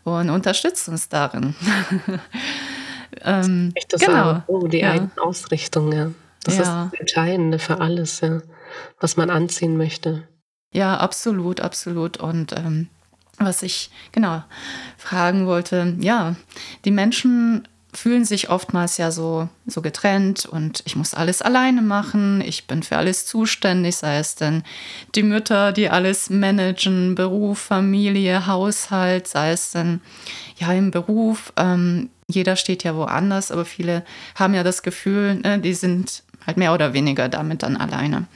und 0.05 0.31
unterstützt 0.31 0.89
uns 0.89 1.09
darin. 1.09 1.55
ähm, 3.23 3.73
ich 3.75 3.87
das 3.89 4.01
genau. 4.01 4.43
Oh, 4.47 4.67
die 4.67 4.79
ja. 4.79 4.93
eigene 4.93 5.11
Ausrichtung, 5.21 5.93
ja. 5.93 6.11
Das 6.45 6.57
ja. 6.57 6.63
ist 6.63 6.69
das 6.69 7.01
Entscheidende 7.01 7.59
für 7.59 7.81
alles, 7.81 8.21
ja. 8.21 8.41
Was 9.01 9.17
man 9.17 9.31
anziehen 9.31 9.77
möchte. 9.77 10.29
Ja, 10.73 10.97
absolut, 10.99 11.61
absolut. 11.61 12.19
Und 12.19 12.53
ähm, 12.53 12.89
was 13.39 13.63
ich 13.63 13.91
genau 14.13 14.43
fragen 14.97 15.47
wollte, 15.47 15.97
ja, 16.01 16.37
die 16.85 16.91
Menschen 16.91 17.67
fühlen 17.95 18.25
sich 18.25 18.51
oftmals 18.51 18.99
ja 18.99 19.11
so, 19.11 19.49
so 19.67 19.81
getrennt 19.81 20.45
und 20.45 20.83
ich 20.85 20.95
muss 20.95 21.15
alles 21.15 21.41
alleine 21.41 21.81
machen, 21.81 22.43
ich 22.43 22.67
bin 22.67 22.83
für 22.83 22.99
alles 22.99 23.25
zuständig, 23.25 23.97
sei 23.97 24.19
es 24.19 24.35
denn 24.35 24.63
die 25.15 25.23
Mütter, 25.23 25.73
die 25.73 25.89
alles 25.89 26.29
managen, 26.29 27.15
Beruf, 27.15 27.59
Familie, 27.59 28.47
Haushalt, 28.47 29.27
sei 29.27 29.53
es 29.53 29.71
denn 29.71 30.01
ja 30.59 30.73
im 30.73 30.91
Beruf, 30.91 31.53
ähm, 31.57 32.11
jeder 32.29 32.57
steht 32.57 32.85
ja 32.85 32.95
woanders, 32.95 33.51
aber 33.51 33.65
viele 33.65 34.05
haben 34.35 34.55
ja 34.55 34.63
das 34.63 34.83
Gefühl, 34.83 35.37
ne, 35.37 35.59
die 35.59 35.75
sind 35.75 36.23
halt 36.47 36.57
mehr 36.57 36.75
oder 36.75 36.93
weniger 36.93 37.29
damit 37.29 37.63
dann 37.63 37.77
alleine. 37.77 38.27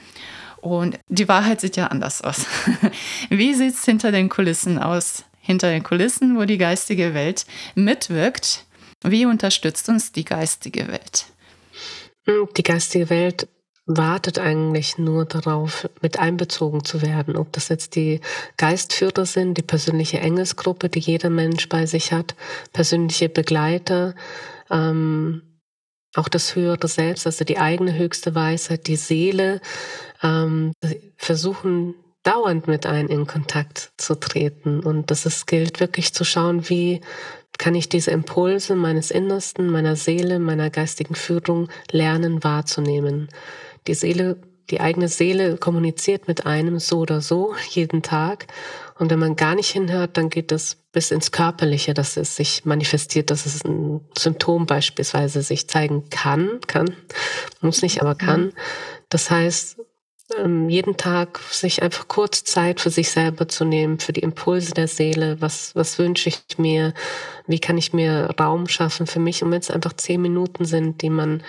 Und 0.61 0.97
die 1.09 1.27
Wahrheit 1.27 1.61
sieht 1.61 1.75
ja 1.75 1.87
anders 1.87 2.21
aus. 2.21 2.45
Wie 3.29 3.53
sieht 3.53 3.73
es 3.73 3.85
hinter 3.85 4.11
den 4.11 4.29
Kulissen 4.29 4.79
aus? 4.79 5.25
Hinter 5.41 5.69
den 5.69 5.83
Kulissen, 5.83 6.37
wo 6.37 6.45
die 6.45 6.57
geistige 6.57 7.13
Welt 7.13 7.45
mitwirkt 7.75 8.65
wie 9.03 9.25
unterstützt 9.25 9.89
uns 9.89 10.13
die 10.13 10.23
geistige 10.23 10.87
Welt? 10.87 11.25
Hm, 12.25 12.47
die 12.55 12.63
geistige 12.63 13.09
Welt 13.09 13.49
wartet 13.85 14.39
eigentlich 14.39 14.97
nur 14.97 15.25
darauf, 15.25 15.89
mit 16.01 16.17
einbezogen 16.17 16.85
zu 16.85 17.01
werden. 17.01 17.35
Ob 17.35 17.51
das 17.51 17.67
jetzt 17.67 17.95
die 17.95 18.21
Geistführer 18.57 19.25
sind, 19.25 19.57
die 19.57 19.61
persönliche 19.61 20.19
Engelsgruppe, 20.19 20.89
die 20.89 20.99
jeder 20.99 21.29
Mensch 21.29 21.67
bei 21.67 21.85
sich 21.85 22.13
hat, 22.13 22.35
persönliche 22.71 23.27
Begleiter, 23.29 24.15
ähm, 24.71 25.41
auch 26.15 26.29
das 26.29 26.55
höhere 26.55 26.87
Selbst, 26.87 27.25
also 27.25 27.43
die 27.43 27.57
eigene 27.57 27.97
höchste 27.97 28.35
Weisheit, 28.35 28.87
die 28.87 28.95
Seele, 28.95 29.59
ähm, 30.21 30.71
versuchen 31.17 31.95
dauernd 32.21 32.67
mit 32.67 32.85
einem 32.85 33.09
in 33.09 33.27
Kontakt 33.27 33.91
zu 33.97 34.15
treten. 34.15 34.79
Und 34.79 35.11
das 35.11 35.25
ist, 35.25 35.45
gilt 35.47 35.79
wirklich 35.79 36.13
zu 36.13 36.23
schauen, 36.23 36.69
wie 36.69 37.01
kann 37.57 37.75
ich 37.75 37.89
diese 37.89 38.11
Impulse 38.11 38.75
meines 38.75 39.11
Innersten, 39.11 39.69
meiner 39.69 39.95
Seele, 39.95 40.39
meiner 40.39 40.69
geistigen 40.69 41.15
Führung 41.15 41.69
lernen 41.91 42.43
wahrzunehmen. 42.43 43.27
Die 43.87 43.93
Seele, 43.93 44.37
die 44.69 44.79
eigene 44.79 45.07
Seele 45.07 45.57
kommuniziert 45.57 46.27
mit 46.27 46.45
einem 46.45 46.79
so 46.79 46.99
oder 46.99 47.21
so 47.21 47.53
jeden 47.69 48.01
Tag. 48.01 48.47
Und 48.97 49.09
wenn 49.09 49.19
man 49.19 49.35
gar 49.35 49.55
nicht 49.55 49.69
hinhört, 49.71 50.17
dann 50.17 50.29
geht 50.29 50.51
das 50.51 50.77
bis 50.91 51.11
ins 51.11 51.31
Körperliche, 51.31 51.93
dass 51.93 52.15
es 52.15 52.35
sich 52.35 52.63
manifestiert, 52.65 53.31
dass 53.31 53.45
es 53.45 53.65
ein 53.65 54.01
Symptom 54.17 54.65
beispielsweise 54.65 55.41
sich 55.41 55.67
zeigen 55.67 56.09
kann, 56.09 56.59
kann, 56.67 56.95
muss 57.61 57.81
nicht, 57.81 58.01
aber 58.01 58.15
kann. 58.15 58.53
Das 59.09 59.31
heißt, 59.31 59.77
jeden 60.67 60.97
Tag 60.97 61.39
sich 61.39 61.81
einfach 61.81 62.07
kurz 62.07 62.43
Zeit 62.43 62.79
für 62.81 62.89
sich 62.89 63.11
selber 63.11 63.47
zu 63.47 63.65
nehmen, 63.65 63.99
für 63.99 64.13
die 64.13 64.21
Impulse 64.21 64.73
der 64.73 64.87
Seele. 64.87 65.41
Was, 65.41 65.75
was 65.75 65.99
wünsche 65.99 66.29
ich 66.29 66.57
mir? 66.57 66.93
Wie 67.47 67.59
kann 67.59 67.77
ich 67.77 67.93
mir 67.93 68.33
Raum 68.39 68.67
schaffen 68.67 69.07
für 69.07 69.19
mich? 69.19 69.43
Und 69.43 69.51
wenn 69.51 69.59
es 69.59 69.71
einfach 69.71 69.93
zehn 69.93 70.21
Minuten 70.21 70.65
sind, 70.65 71.01
die 71.01 71.09
man 71.09 71.43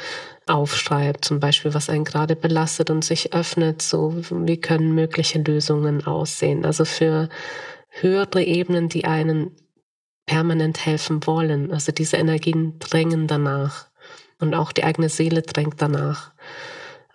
aufschreibt, 0.46 1.24
zum 1.24 1.40
Beispiel, 1.40 1.74
was 1.74 1.88
einen 1.88 2.04
gerade 2.04 2.36
belastet 2.36 2.90
und 2.90 3.04
sich 3.04 3.32
öffnet, 3.32 3.80
so 3.82 4.14
wie 4.30 4.60
können 4.60 4.94
mögliche 4.94 5.38
Lösungen 5.38 6.06
aussehen? 6.06 6.64
Also 6.64 6.84
für 6.84 7.28
höhere 7.88 8.42
Ebenen, 8.42 8.88
die 8.88 9.04
einen 9.04 9.56
permanent 10.26 10.84
helfen 10.84 11.26
wollen. 11.26 11.72
Also 11.72 11.92
diese 11.92 12.16
Energien 12.16 12.78
drängen 12.78 13.26
danach 13.26 13.86
und 14.40 14.54
auch 14.54 14.72
die 14.72 14.84
eigene 14.84 15.08
Seele 15.08 15.42
drängt 15.42 15.80
danach, 15.80 16.32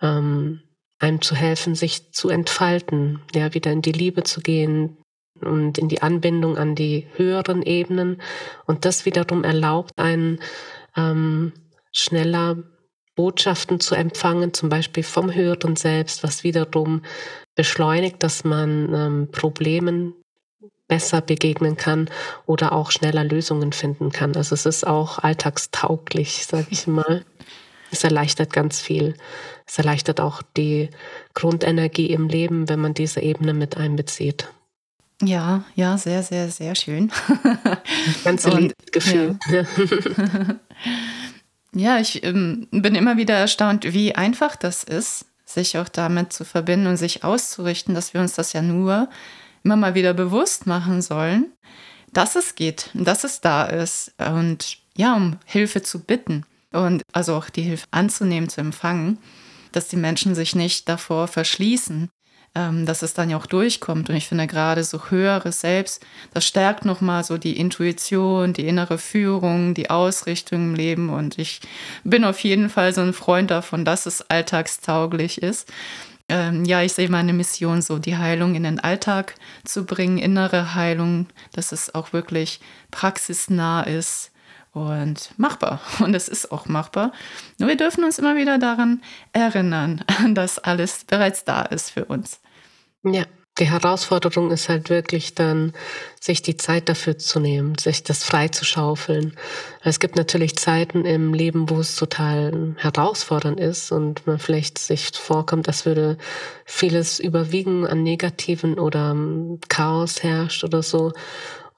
ähm, 0.00 0.62
einem 1.00 1.20
zu 1.20 1.34
helfen, 1.34 1.74
sich 1.74 2.12
zu 2.12 2.28
entfalten, 2.28 3.20
ja, 3.34 3.52
wieder 3.54 3.72
in 3.72 3.82
die 3.82 3.92
Liebe 3.92 4.22
zu 4.22 4.40
gehen 4.40 4.98
und 5.40 5.78
in 5.78 5.88
die 5.88 6.02
Anbindung 6.02 6.58
an 6.58 6.74
die 6.74 7.06
höheren 7.16 7.62
Ebenen. 7.62 8.20
Und 8.66 8.84
das 8.84 9.06
wiederum 9.06 9.42
erlaubt 9.42 9.92
einen 9.96 10.40
ähm, 10.96 11.52
schneller 11.92 12.58
Botschaften 13.16 13.80
zu 13.80 13.94
empfangen, 13.94 14.54
zum 14.54 14.68
Beispiel 14.68 15.02
vom 15.02 15.34
Höheren 15.34 15.76
selbst, 15.76 16.22
was 16.22 16.44
wiederum 16.44 17.02
beschleunigt, 17.54 18.22
dass 18.22 18.44
man 18.44 18.94
ähm, 18.94 19.28
Problemen 19.32 20.14
besser 20.88 21.20
begegnen 21.20 21.76
kann 21.76 22.10
oder 22.46 22.72
auch 22.72 22.90
schneller 22.90 23.24
Lösungen 23.24 23.72
finden 23.72 24.10
kann. 24.10 24.36
Also 24.36 24.54
es 24.54 24.66
ist 24.66 24.86
auch 24.86 25.18
alltagstauglich, 25.18 26.46
sage 26.46 26.66
ich 26.70 26.86
mal. 26.86 27.24
Es 27.90 28.04
erleichtert 28.04 28.52
ganz 28.52 28.80
viel. 28.80 29.14
Es 29.66 29.78
erleichtert 29.78 30.20
auch 30.20 30.42
die 30.56 30.90
Grundenergie 31.34 32.06
im 32.06 32.28
Leben, 32.28 32.68
wenn 32.68 32.80
man 32.80 32.94
diese 32.94 33.20
Ebene 33.20 33.54
mit 33.54 33.76
einbezieht. 33.76 34.48
Ja, 35.22 35.64
ja, 35.74 35.98
sehr, 35.98 36.22
sehr, 36.22 36.50
sehr 36.50 36.74
schön. 36.74 37.12
Ganz 38.24 38.44
Gefühl. 38.90 39.38
Ja. 39.50 39.64
ja, 41.74 42.00
ich 42.00 42.24
ähm, 42.24 42.68
bin 42.70 42.94
immer 42.94 43.16
wieder 43.18 43.34
erstaunt, 43.34 43.84
wie 43.92 44.14
einfach 44.14 44.56
das 44.56 44.82
ist, 44.82 45.26
sich 45.44 45.76
auch 45.76 45.88
damit 45.88 46.32
zu 46.32 46.44
verbinden 46.44 46.86
und 46.86 46.96
sich 46.96 47.22
auszurichten, 47.22 47.94
dass 47.94 48.14
wir 48.14 48.20
uns 48.20 48.34
das 48.34 48.54
ja 48.54 48.62
nur 48.62 49.10
immer 49.62 49.76
mal 49.76 49.94
wieder 49.94 50.14
bewusst 50.14 50.66
machen 50.66 51.02
sollen, 51.02 51.52
dass 52.12 52.34
es 52.34 52.54
geht, 52.54 52.88
dass 52.94 53.24
es 53.24 53.42
da 53.42 53.64
ist 53.64 54.14
und 54.18 54.78
ja, 54.96 55.14
um 55.14 55.36
Hilfe 55.44 55.82
zu 55.82 56.00
bitten 56.00 56.46
und 56.72 57.02
also 57.12 57.34
auch 57.34 57.50
die 57.50 57.62
Hilfe 57.62 57.86
anzunehmen, 57.90 58.48
zu 58.48 58.60
empfangen, 58.60 59.18
dass 59.72 59.88
die 59.88 59.96
Menschen 59.96 60.34
sich 60.34 60.54
nicht 60.54 60.88
davor 60.88 61.28
verschließen, 61.28 62.08
ähm, 62.54 62.86
dass 62.86 63.02
es 63.02 63.14
dann 63.14 63.30
ja 63.30 63.36
auch 63.36 63.46
durchkommt. 63.46 64.10
Und 64.10 64.16
ich 64.16 64.28
finde 64.28 64.46
gerade 64.46 64.82
so 64.84 65.10
höheres 65.10 65.60
Selbst, 65.60 66.04
das 66.32 66.46
stärkt 66.46 66.84
nochmal 66.84 67.24
so 67.24 67.38
die 67.38 67.56
Intuition, 67.58 68.52
die 68.52 68.66
innere 68.66 68.98
Führung, 68.98 69.74
die 69.74 69.90
Ausrichtung 69.90 70.70
im 70.70 70.74
Leben. 70.74 71.10
Und 71.10 71.38
ich 71.38 71.60
bin 72.04 72.24
auf 72.24 72.40
jeden 72.40 72.70
Fall 72.70 72.92
so 72.92 73.00
ein 73.00 73.12
Freund 73.12 73.50
davon, 73.50 73.84
dass 73.84 74.06
es 74.06 74.28
alltagstauglich 74.30 75.42
ist 75.42 75.72
ähm, 76.30 76.64
ja, 76.64 76.80
ich 76.80 76.92
sehe 76.92 77.08
meine 77.08 77.32
Mission 77.32 77.82
so, 77.82 77.98
die 77.98 78.16
Heilung 78.16 78.54
in 78.54 78.62
den 78.62 78.78
Alltag 78.78 79.34
zu 79.64 79.84
bringen, 79.84 80.16
innere 80.16 80.76
Heilung, 80.76 81.26
dass 81.52 81.72
es 81.72 81.92
auch 81.92 82.12
wirklich 82.12 82.60
praxisnah 82.92 83.82
ist 83.82 84.30
und 84.72 85.30
machbar. 85.36 85.80
Und 86.00 86.14
es 86.14 86.28
ist 86.28 86.52
auch 86.52 86.66
machbar. 86.66 87.12
Nur 87.58 87.68
wir 87.68 87.76
dürfen 87.76 88.04
uns 88.04 88.18
immer 88.18 88.36
wieder 88.36 88.58
daran 88.58 89.02
erinnern, 89.32 90.04
dass 90.34 90.58
alles 90.58 91.04
bereits 91.04 91.44
da 91.44 91.62
ist 91.62 91.90
für 91.90 92.04
uns. 92.04 92.40
Ja, 93.02 93.24
die 93.58 93.68
Herausforderung 93.68 94.50
ist 94.52 94.68
halt 94.68 94.88
wirklich 94.88 95.34
dann, 95.34 95.72
sich 96.18 96.40
die 96.40 96.56
Zeit 96.56 96.88
dafür 96.88 97.18
zu 97.18 97.40
nehmen, 97.40 97.76
sich 97.78 98.02
das 98.02 98.24
frei 98.24 98.48
zu 98.48 98.64
schaufeln. 98.64 99.36
Es 99.82 100.00
gibt 100.00 100.16
natürlich 100.16 100.56
Zeiten 100.56 101.04
im 101.04 101.34
Leben, 101.34 101.68
wo 101.68 101.80
es 101.80 101.96
total 101.96 102.74
herausfordernd 102.78 103.60
ist 103.60 103.92
und 103.92 104.26
man 104.26 104.38
vielleicht 104.38 104.78
sich 104.78 105.10
vorkommt, 105.12 105.68
als 105.68 105.84
würde 105.84 106.16
vieles 106.64 107.20
überwiegen 107.20 107.86
an 107.86 108.02
Negativen 108.02 108.78
oder 108.78 109.14
Chaos 109.68 110.22
herrscht 110.22 110.64
oder 110.64 110.82
so. 110.82 111.12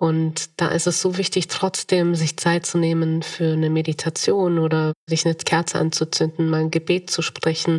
Und 0.02 0.60
da 0.60 0.66
ist 0.66 0.88
es 0.88 1.00
so 1.00 1.16
wichtig, 1.16 1.46
trotzdem 1.46 2.16
sich 2.16 2.36
Zeit 2.36 2.66
zu 2.66 2.76
nehmen 2.76 3.22
für 3.22 3.52
eine 3.52 3.70
Meditation 3.70 4.58
oder 4.58 4.94
sich 5.08 5.24
eine 5.24 5.36
Kerze 5.36 5.78
anzuzünden, 5.78 6.50
mal 6.50 6.62
ein 6.62 6.72
Gebet 6.72 7.08
zu 7.08 7.22
sprechen 7.22 7.78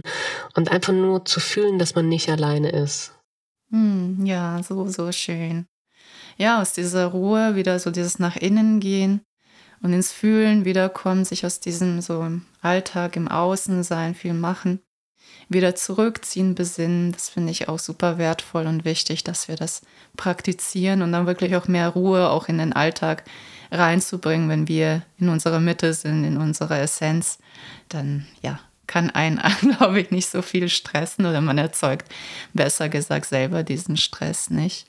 und 0.56 0.72
einfach 0.72 0.94
nur 0.94 1.26
zu 1.26 1.42
fühlen, 1.42 1.80
dass 1.80 1.96
man 1.96 2.08
nicht 2.08 2.30
alleine 2.30 2.70
ist. 2.70 3.12
Hm, 3.72 4.26
ja, 4.26 4.64
so, 4.64 4.88
so 4.88 5.12
schön. 5.12 5.66
Ja, 6.38 6.62
aus 6.62 6.72
dieser 6.72 7.08
Ruhe 7.08 7.58
wieder 7.58 7.78
so 7.78 7.92
dieses 7.92 8.20
nach 8.20 8.38
innen 8.38 8.80
gehen 8.80 9.20
und 9.82 9.92
ins 9.92 10.14
Fühlen 10.14 10.64
wiederkommen, 10.64 11.26
sich 11.26 11.46
aus 11.46 11.60
diesem 11.60 12.00
so 12.00 12.26
Alltag, 12.62 13.18
im 13.18 13.28
Außensein 13.28 14.16
viel 14.16 14.34
machen, 14.34 14.80
wieder 15.50 15.76
zurückziehen, 15.76 16.56
besinnen. 16.56 17.12
Das 17.12 17.30
finde 17.30 17.52
ich 17.52 17.70
auch 17.70 17.80
super 17.80 18.18
wertvoll 18.18 18.66
und 18.66 18.86
wichtig, 18.86 19.24
dass 19.24 19.48
wir 19.48 19.56
das 19.56 19.82
praktizieren 20.18 21.02
und 21.02 21.12
dann 21.12 21.28
wirklich 21.28 21.56
auch 21.56 21.68
mehr 21.68 21.90
Ruhe 21.90 22.30
auch 22.30 22.48
in 22.48 22.58
den 22.58 22.74
Alltag 22.74 23.24
reinzubringen, 23.72 24.50
wenn 24.50 24.68
wir 24.68 25.02
in 25.18 25.30
unserer 25.30 25.60
Mitte 25.60 25.94
sind, 25.94 26.24
in 26.24 26.38
unserer 26.38 26.80
Essenz. 26.80 27.40
Dann 27.90 28.28
ja, 28.42 28.60
kann 28.88 29.10
einen, 29.10 29.42
glaube 29.78 30.02
ich, 30.02 30.12
nicht 30.12 30.30
so 30.30 30.42
viel 30.42 30.70
stressen 30.70 31.26
oder 31.26 31.42
man 31.42 31.58
erzeugt, 31.58 32.12
besser 32.54 32.90
gesagt, 32.90 33.26
selber 33.26 33.64
diesen 33.64 33.98
Stress 33.98 34.50
nicht. 34.50 34.88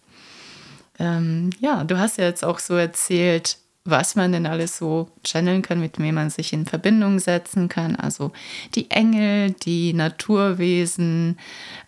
Ähm, 0.98 1.50
ja, 1.60 1.84
du 1.84 1.98
hast 1.98 2.18
ja 2.18 2.24
jetzt 2.24 2.44
auch 2.44 2.58
so 2.58 2.74
erzählt, 2.74 3.58
was 3.84 4.16
man 4.16 4.32
denn 4.32 4.46
alles 4.46 4.78
so 4.78 5.10
channeln 5.24 5.60
kann, 5.60 5.78
mit 5.78 5.98
wem 5.98 6.14
man 6.14 6.30
sich 6.30 6.54
in 6.54 6.64
Verbindung 6.64 7.18
setzen 7.18 7.68
kann. 7.68 7.96
Also 7.96 8.32
die 8.74 8.90
Engel, 8.90 9.50
die 9.50 9.92
Naturwesen, 9.92 11.38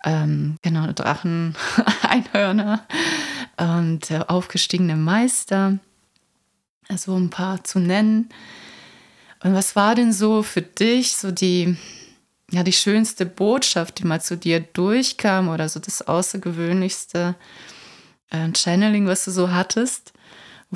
ähm, 0.04 0.56
genau, 0.60 0.92
Drachen, 0.92 1.56
Einhörner 2.02 2.86
und 3.56 4.10
äh, 4.10 4.20
aufgestiegene 4.26 4.96
Meister. 4.96 5.78
Also 6.88 7.16
ein 7.16 7.30
paar 7.30 7.64
zu 7.64 7.78
nennen. 7.78 8.28
Und 9.42 9.54
was 9.54 9.74
war 9.74 9.94
denn 9.94 10.12
so 10.12 10.42
für 10.42 10.62
dich 10.62 11.16
so 11.16 11.30
die, 11.30 11.76
ja, 12.50 12.62
die 12.62 12.72
schönste 12.72 13.24
Botschaft, 13.24 13.98
die 13.98 14.04
mal 14.04 14.20
zu 14.20 14.36
dir 14.36 14.60
durchkam 14.60 15.48
oder 15.48 15.68
so 15.70 15.80
das 15.80 16.02
Außergewöhnlichste 16.02 17.36
äh, 18.30 18.52
Channeling, 18.54 19.06
was 19.06 19.24
du 19.24 19.30
so 19.30 19.50
hattest, 19.50 20.12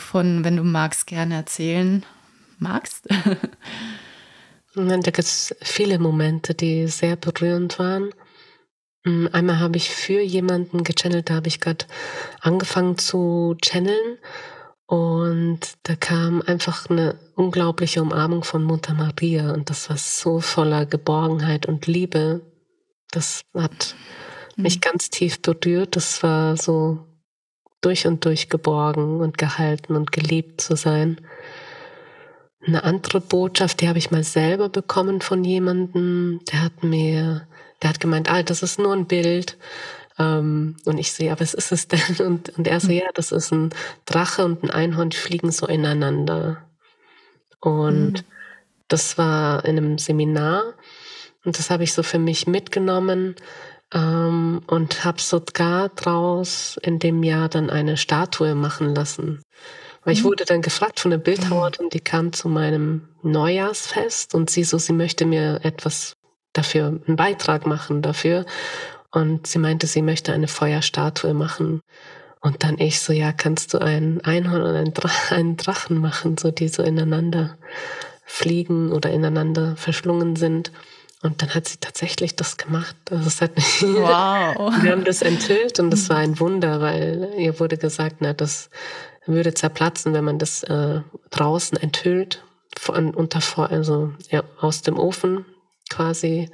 wovon, 0.01 0.45
wenn 0.45 0.57
du 0.57 0.65
magst, 0.65 1.07
gerne 1.07 1.35
erzählen 1.35 2.05
magst? 2.59 3.07
da 4.75 4.97
gibt 4.97 5.19
es 5.19 5.55
viele 5.61 5.99
Momente, 5.99 6.55
die 6.55 6.89
sehr 6.89 7.17
berührend 7.17 7.79
waren. 7.79 8.11
Hm, 9.05 9.29
einmal 9.33 9.59
habe 9.59 9.77
ich 9.77 9.91
für 9.91 10.21
jemanden 10.21 10.85
gechannelt, 10.85 11.31
da 11.31 11.35
habe 11.35 11.49
ich 11.49 11.61
gerade 11.61 11.85
angefangen 12.41 12.99
zu 12.99 13.57
channeln 13.63 14.19
und 14.87 15.61
da 15.85 15.97
kam 15.97 16.43
einfach 16.43 16.89
eine 16.91 17.19
unglaubliche 17.35 18.03
Umarmung 18.03 18.43
von 18.43 18.65
Mutter 18.65 18.95
Maria 18.95 19.53
und 19.53 19.71
das 19.71 19.89
war 19.89 19.97
so 19.97 20.41
voller 20.41 20.87
Geborgenheit 20.87 21.67
und 21.67 21.87
Liebe. 21.87 22.41
Das 23.11 23.43
hat 23.55 23.95
mhm. 24.57 24.65
mich 24.65 24.81
ganz 24.81 25.11
tief 25.11 25.41
berührt. 25.41 25.97
Das 25.97 26.23
war 26.23 26.57
so 26.57 27.10
durch 27.81 28.07
und 28.07 28.25
durch 28.25 28.49
geborgen 28.49 29.21
und 29.21 29.39
gehalten 29.39 29.97
und 29.97 30.13
geliebt 30.13 30.61
zu 30.61 30.77
sein. 30.77 31.21
Eine 32.67 32.85
andere 32.85 33.21
Botschaft, 33.21 33.81
die 33.81 33.89
habe 33.89 33.99
ich 33.99 34.11
mal 34.11 34.25
selber 34.25 34.69
bekommen 34.69 35.21
von 35.21 35.45
jemandem, 35.45 36.41
der 36.53 36.63
hat 36.63 36.83
mir, 36.83 37.47
der 37.83 37.91
hat 37.91 38.01
gemeint, 38.01 38.31
ah, 38.31 38.43
das 38.43 38.63
ist 38.63 38.79
nur 38.79 38.93
ein 38.93 39.07
Bild. 39.07 39.57
Ähm, 40.19 40.77
und 40.85 40.99
ich 40.99 41.13
sehe, 41.13 41.29
ja, 41.29 41.41
was 41.41 41.55
ist 41.55 41.73
es 41.73 41.89
denn? 41.89 42.17
Und, 42.27 42.51
und 42.59 42.67
er 42.67 42.81
so, 42.81 42.89
hm. 42.89 42.97
ja, 42.97 43.07
das 43.15 43.33
ist 43.33 43.51
ein 43.53 43.71
Drache 44.05 44.45
und 44.45 44.63
ein 44.63 44.71
Einhorn, 44.71 45.11
die 45.11 45.17
fliegen 45.17 45.51
so 45.51 45.67
ineinander. 45.67 46.59
Und 47.61 48.13
mhm. 48.13 48.25
das 48.89 49.17
war 49.17 49.65
in 49.65 49.79
einem 49.79 49.99
Seminar 49.99 50.75
und 51.45 51.59
das 51.59 51.71
habe 51.71 51.85
ich 51.85 51.93
so 51.93 52.03
für 52.03 52.19
mich 52.19 52.47
mitgenommen 52.47 53.35
ähm, 53.93 54.63
und 54.67 55.05
habe 55.05 55.21
sogar 55.21 55.89
draus 55.91 56.79
in 56.83 56.99
dem 56.99 57.23
Jahr 57.23 57.49
dann 57.49 57.71
eine 57.71 57.97
Statue 57.97 58.55
machen 58.55 58.95
lassen. 58.95 59.43
Weil 60.05 60.15
ich 60.15 60.21
hm. 60.21 60.27
wurde 60.27 60.45
dann 60.45 60.63
gefragt 60.63 61.01
von 61.01 61.11
der 61.11 61.19
Bildhauerin, 61.19 61.91
die 61.91 62.01
kam 62.01 62.33
zu 62.33 62.49
meinem 62.49 63.09
Neujahrsfest 63.23 64.35
und 64.35 64.51
sie 64.51 64.65
so, 64.65 64.79
sie 64.79 64.93
möchte 64.93 65.27
mir 65.27 65.61
etwas 65.63 66.15
dafür, 66.53 67.01
einen 67.07 67.17
Beitrag 67.17 67.67
machen 67.67 68.03
dafür. 68.03 68.47
Und 69.13 69.47
sie 69.47 69.59
meinte, 69.59 69.87
sie 69.87 70.03
möchte 70.03 70.33
eine 70.33 70.49
Feuerstatue 70.49 71.35
machen. 71.35 71.81
Und 72.41 72.63
dann 72.65 72.79
ich 72.79 73.01
so, 73.01 73.13
ja, 73.13 73.33
kannst 73.33 73.75
du 73.75 73.79
ein 73.79 74.21
Einhorn 74.23 74.63
und 74.63 74.75
einen, 74.75 74.95
Dra 74.95 75.11
einen 75.31 75.57
Drachen 75.57 75.99
machen, 75.99 76.39
so 76.39 76.51
die 76.51 76.69
so 76.69 76.83
ineinander 76.83 77.59
fliegen 78.25 78.93
oder 78.93 79.11
ineinander 79.11 79.77
verschlungen 79.77 80.37
sind. 80.37 80.73
Und 81.23 81.43
dann 81.43 81.55
hat 81.55 81.69
sie 81.69 81.77
tatsächlich 81.79 82.35
das 82.35 82.57
gemacht. 82.57 82.97
Also 83.11 83.27
es 83.27 83.41
hat 83.43 83.53
wow. 83.57 84.73
Wir 84.83 84.93
haben 84.93 85.05
das 85.05 85.23
enthüllt 85.23 85.79
und 85.79 85.91
das 85.91 86.09
war 86.09 86.17
ein 86.17 86.41
Wunder, 86.41 86.81
weil 86.81 87.35
ihr 87.37 87.61
wurde 87.61 87.77
gesagt, 87.77 88.17
na, 88.21 88.33
das 88.33 88.71
würde 89.27 89.53
zerplatzen, 89.53 90.15
wenn 90.15 90.25
man 90.25 90.39
das 90.39 90.63
äh, 90.63 91.03
draußen 91.31 91.77
enthüllt, 91.79 92.43
von, 92.79 93.15
unter, 93.15 93.41
also 93.71 94.13
ja, 94.31 94.45
aus 94.61 94.83
dem 94.83 94.99
Ofen 94.99 95.45
quasi. 95.91 96.51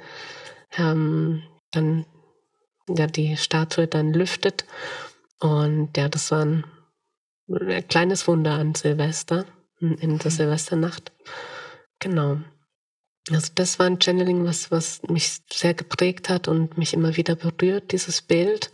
Ähm, 0.77 1.43
dann 1.71 2.05
ja, 2.89 3.07
die 3.07 3.37
Statue 3.37 3.87
dann 3.87 4.13
lüftet. 4.13 4.65
Und 5.39 5.95
ja, 5.97 6.09
das 6.09 6.31
waren 6.31 6.65
ein 7.49 7.87
kleines 7.87 8.27
Wunder 8.27 8.53
an 8.53 8.75
Silvester, 8.75 9.45
in 9.79 10.17
der 10.17 10.31
Silvesternacht. 10.31 11.11
Genau. 11.99 12.39
Also 13.29 13.51
das 13.55 13.79
war 13.79 13.87
ein 13.87 13.99
Channeling, 14.01 14.45
was, 14.45 14.71
was 14.71 15.01
mich 15.03 15.39
sehr 15.51 15.73
geprägt 15.73 16.29
hat 16.29 16.47
und 16.47 16.77
mich 16.77 16.93
immer 16.93 17.17
wieder 17.17 17.35
berührt, 17.35 17.91
dieses 17.91 18.21
Bild, 18.21 18.71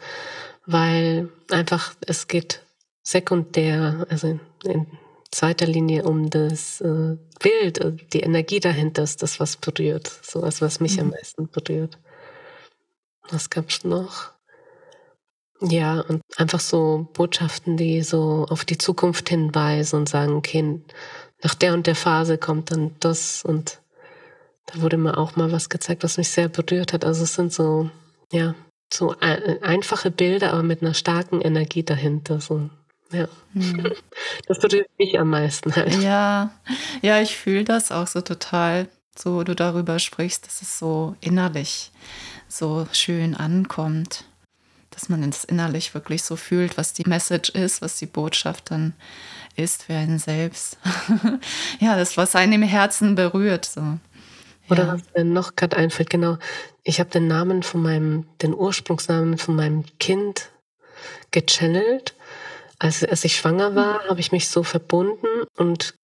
weil 0.65 1.29
einfach 1.49 1.93
es 2.05 2.27
geht 2.27 2.61
sekundär, 3.01 4.05
also 4.09 4.39
in 4.63 4.87
zweiter 5.31 5.65
Linie 5.65 6.03
um 6.03 6.29
das 6.29 6.79
äh, 6.81 7.17
Bild, 7.39 7.79
äh, 7.79 7.93
die 8.13 8.21
Energie 8.21 8.59
dahinter 8.59 9.03
ist 9.03 9.21
das, 9.23 9.39
was 9.39 9.57
berührt. 9.57 10.11
So 10.21 10.41
was, 10.41 10.61
was 10.61 10.79
mich 10.79 10.97
mhm. 10.97 11.03
am 11.03 11.09
meisten 11.09 11.49
berührt. 11.49 11.97
Was 13.29 13.49
gab 13.49 13.69
es 13.69 13.83
noch? 13.83 14.31
Ja, 15.61 16.01
und 16.01 16.21
einfach 16.35 16.59
so 16.59 17.07
Botschaften, 17.13 17.77
die 17.77 18.01
so 18.03 18.45
auf 18.49 18.65
die 18.65 18.77
Zukunft 18.77 19.29
hinweisen 19.29 19.99
und 19.99 20.09
sagen, 20.09 20.33
okay, 20.33 20.81
nach 21.41 21.55
der 21.55 21.73
und 21.73 21.87
der 21.87 21.95
Phase 21.95 22.37
kommt 22.37 22.71
dann 22.71 22.95
das 22.99 23.43
und 23.43 23.81
da 24.65 24.81
wurde 24.81 24.97
mir 24.97 25.17
auch 25.17 25.35
mal 25.35 25.51
was 25.51 25.69
gezeigt, 25.69 26.03
was 26.03 26.17
mich 26.17 26.29
sehr 26.29 26.49
berührt 26.49 26.93
hat. 26.93 27.05
Also 27.05 27.23
es 27.23 27.35
sind 27.35 27.51
so, 27.53 27.89
ja, 28.31 28.55
so 28.91 29.15
einfache 29.19 30.11
Bilder, 30.11 30.53
aber 30.53 30.63
mit 30.63 30.81
einer 30.81 30.93
starken 30.93 31.41
Energie 31.41 31.83
dahinter. 31.83 32.39
So, 32.39 32.69
ja. 33.11 33.27
Hm. 33.53 33.91
Das 34.47 34.59
berührt 34.59 34.89
mich 34.97 35.17
am 35.19 35.29
meisten 35.29 35.75
halt. 35.75 35.95
Ja, 36.01 36.51
ja, 37.01 37.21
ich 37.21 37.37
fühle 37.37 37.63
das 37.63 37.91
auch 37.91 38.07
so 38.07 38.21
total, 38.21 38.87
so 39.15 39.43
du 39.43 39.55
darüber 39.55 39.99
sprichst, 39.99 40.45
dass 40.45 40.61
es 40.61 40.79
so 40.79 41.15
innerlich 41.21 41.91
so 42.49 42.87
schön 42.91 43.35
ankommt. 43.35 44.25
Dass 44.89 45.09
man 45.09 45.23
es 45.23 45.43
innerlich 45.43 45.93
wirklich 45.93 46.23
so 46.23 46.35
fühlt, 46.35 46.77
was 46.77 46.93
die 46.93 47.07
Message 47.07 47.49
ist, 47.49 47.81
was 47.81 47.97
die 47.97 48.05
Botschaft 48.05 48.69
dann 48.69 48.93
ist 49.55 49.83
für 49.83 49.95
einen 49.95 50.19
selbst. 50.19 50.77
ja, 51.79 51.95
das, 51.95 52.17
was 52.17 52.35
einen 52.35 52.53
im 52.53 52.63
Herzen 52.63 53.15
berührt. 53.15 53.65
So. 53.65 53.97
Oder 54.69 54.83
ja. 54.85 54.93
was 54.93 55.01
mir 55.15 55.23
noch 55.25 55.55
gerade 55.55 55.77
einfällt, 55.77 56.09
genau. 56.09 56.37
Ich 56.83 56.99
habe 56.99 57.09
den 57.09 57.27
Namen 57.27 57.63
von 57.63 57.81
meinem, 57.81 58.27
den 58.41 58.53
Ursprungsnamen 58.53 59.37
von 59.37 59.55
meinem 59.55 59.83
Kind 59.99 60.51
gechannelt. 61.31 62.15
Als, 62.79 63.03
als 63.03 63.23
ich 63.23 63.35
schwanger 63.35 63.75
war, 63.75 64.07
habe 64.09 64.19
ich 64.19 64.31
mich 64.31 64.49
so 64.49 64.63
verbunden 64.63 65.27
und 65.57 65.95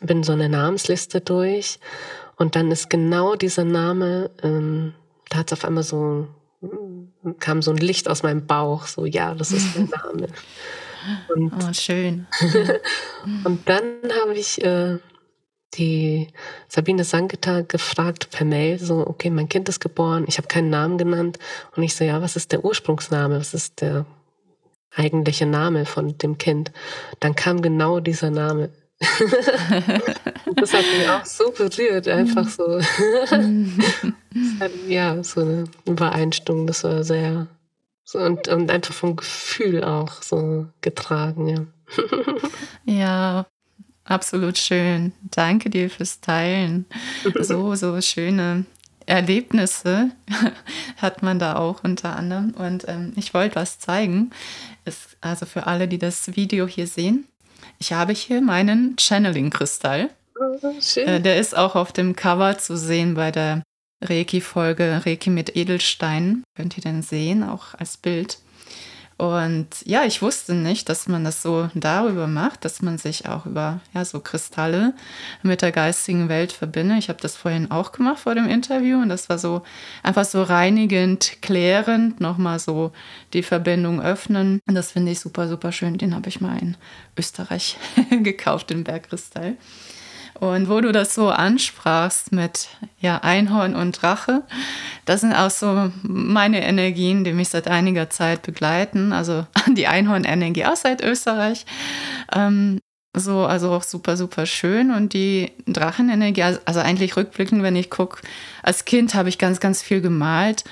bin 0.00 0.22
so 0.22 0.32
eine 0.32 0.48
Namensliste 0.48 1.20
durch. 1.20 1.78
Und 2.36 2.56
dann 2.56 2.70
ist 2.70 2.90
genau 2.90 3.34
dieser 3.34 3.64
Name, 3.64 4.30
ähm, 4.42 4.94
da 5.28 5.38
hat 5.38 5.52
es 5.52 5.58
auf 5.58 5.64
einmal 5.64 5.82
so, 5.82 6.28
kam 7.38 7.62
so 7.62 7.70
ein 7.70 7.76
Licht 7.76 8.08
aus 8.08 8.22
meinem 8.22 8.46
Bauch, 8.46 8.86
so, 8.86 9.06
ja, 9.06 9.34
das 9.34 9.52
ist 9.52 9.76
mein 9.76 9.88
Name. 10.04 10.28
Und, 11.34 11.52
oh, 11.52 11.72
schön. 11.72 12.26
und 13.44 13.68
dann 13.68 13.82
habe 14.20 14.34
ich 14.34 14.62
äh, 14.64 14.98
die 15.74 16.28
Sabine 16.68 17.04
Sanketa 17.04 17.62
gefragt 17.62 18.30
per 18.30 18.44
Mail, 18.44 18.78
so, 18.78 19.06
okay, 19.06 19.30
mein 19.30 19.48
Kind 19.48 19.68
ist 19.68 19.80
geboren, 19.80 20.24
ich 20.26 20.38
habe 20.38 20.48
keinen 20.48 20.70
Namen 20.70 20.98
genannt. 20.98 21.38
Und 21.76 21.82
ich 21.82 21.94
so, 21.94 22.04
ja, 22.04 22.20
was 22.20 22.36
ist 22.36 22.52
der 22.52 22.64
Ursprungsname? 22.64 23.38
Was 23.38 23.54
ist 23.54 23.80
der 23.80 24.06
eigentliche 24.94 25.46
Name 25.46 25.86
von 25.86 26.16
dem 26.18 26.38
Kind? 26.38 26.72
Dann 27.20 27.34
kam 27.34 27.62
genau 27.62 28.00
dieser 28.00 28.30
Name. 28.30 28.70
das 30.56 30.72
hat 30.72 30.84
mich 30.96 31.08
auch 31.08 31.24
so 31.24 31.50
berührt, 31.50 32.06
einfach 32.06 32.48
so. 32.48 32.78
ja, 34.86 35.22
so 35.24 35.40
eine 35.40 35.64
Übereinstimmung, 35.86 36.66
das 36.66 36.84
war 36.84 37.02
sehr, 37.02 37.48
so 38.04 38.20
und, 38.20 38.46
und 38.46 38.70
einfach 38.70 38.94
vom 38.94 39.16
Gefühl 39.16 39.82
auch 39.82 40.22
so 40.22 40.66
getragen, 40.82 41.48
ja. 41.48 41.66
ja, 42.84 43.46
Absolut 44.04 44.58
schön. 44.58 45.12
Danke 45.22 45.70
dir 45.70 45.88
fürs 45.88 46.20
Teilen. 46.20 46.86
So, 47.40 47.74
so 47.76 48.00
schöne 48.00 48.64
Erlebnisse 49.06 50.10
hat 50.96 51.22
man 51.22 51.38
da 51.38 51.56
auch 51.56 51.84
unter 51.84 52.16
anderem. 52.16 52.50
Und 52.50 52.88
ähm, 52.88 53.12
ich 53.16 53.34
wollte 53.34 53.56
was 53.56 53.78
zeigen. 53.78 54.30
Es, 54.84 55.08
also 55.20 55.46
für 55.46 55.66
alle, 55.66 55.88
die 55.88 55.98
das 55.98 56.36
Video 56.36 56.66
hier 56.66 56.86
sehen. 56.86 57.26
Ich 57.78 57.92
habe 57.92 58.12
hier 58.12 58.40
meinen 58.40 58.96
Channeling-Kristall. 58.98 60.10
Oh, 60.38 60.72
äh, 60.96 61.20
der 61.20 61.38
ist 61.38 61.56
auch 61.56 61.76
auf 61.76 61.92
dem 61.92 62.16
Cover 62.16 62.58
zu 62.58 62.76
sehen 62.76 63.14
bei 63.14 63.30
der 63.30 63.62
Reiki-Folge 64.02 65.02
Reiki 65.04 65.30
mit 65.30 65.56
Edelsteinen. 65.56 66.42
Könnt 66.56 66.76
ihr 66.76 66.82
den 66.82 67.02
sehen, 67.02 67.44
auch 67.44 67.74
als 67.74 67.96
Bild. 67.96 68.38
Und 69.22 69.68
ja, 69.84 70.04
ich 70.04 70.20
wusste 70.20 70.52
nicht, 70.52 70.88
dass 70.88 71.06
man 71.06 71.22
das 71.22 71.42
so 71.42 71.70
darüber 71.74 72.26
macht, 72.26 72.64
dass 72.64 72.82
man 72.82 72.98
sich 72.98 73.28
auch 73.28 73.46
über 73.46 73.78
ja, 73.94 74.04
so 74.04 74.18
Kristalle 74.18 74.94
mit 75.44 75.62
der 75.62 75.70
geistigen 75.70 76.28
Welt 76.28 76.50
verbindet. 76.50 76.98
Ich 76.98 77.08
habe 77.08 77.20
das 77.20 77.36
vorhin 77.36 77.70
auch 77.70 77.92
gemacht 77.92 78.18
vor 78.18 78.34
dem 78.34 78.48
Interview 78.48 79.00
und 79.00 79.10
das 79.10 79.28
war 79.28 79.38
so 79.38 79.62
einfach 80.02 80.24
so 80.24 80.42
reinigend, 80.42 81.40
klärend, 81.40 82.20
nochmal 82.20 82.58
so 82.58 82.90
die 83.32 83.44
Verbindung 83.44 84.02
öffnen. 84.02 84.60
Und 84.66 84.74
das 84.74 84.90
finde 84.90 85.12
ich 85.12 85.20
super, 85.20 85.46
super 85.46 85.70
schön. 85.70 85.98
Den 85.98 86.16
habe 86.16 86.28
ich 86.28 86.40
mal 86.40 86.58
in 86.58 86.76
Österreich 87.16 87.76
gekauft, 88.10 88.70
den 88.70 88.82
Bergkristall. 88.82 89.56
Und 90.40 90.68
wo 90.68 90.80
du 90.80 90.92
das 90.92 91.14
so 91.14 91.28
ansprachst 91.28 92.32
mit 92.32 92.68
ja, 93.00 93.18
Einhorn 93.18 93.74
und 93.74 94.02
Drache, 94.02 94.42
das 95.04 95.20
sind 95.20 95.34
auch 95.34 95.50
so 95.50 95.92
meine 96.02 96.64
Energien, 96.64 97.24
die 97.24 97.32
mich 97.32 97.48
seit 97.48 97.68
einiger 97.68 98.10
Zeit 98.10 98.42
begleiten. 98.42 99.12
Also 99.12 99.46
die 99.68 99.86
Einhornenergie 99.86 100.66
auch 100.66 100.76
seit 100.76 101.02
Österreich. 101.02 101.64
Ähm, 102.34 102.78
so, 103.14 103.44
also 103.44 103.72
auch 103.72 103.82
super, 103.82 104.16
super 104.16 104.46
schön. 104.46 104.90
Und 104.90 105.12
die 105.12 105.52
Drachenenergie, 105.66 106.42
also, 106.42 106.80
eigentlich 106.80 107.16
rückblickend, 107.16 107.62
wenn 107.62 107.76
ich 107.76 107.90
gucke, 107.90 108.22
als 108.62 108.84
Kind 108.84 109.14
habe 109.14 109.28
ich 109.28 109.38
ganz, 109.38 109.60
ganz 109.60 109.82
viel 109.82 110.00
gemalt 110.00 110.64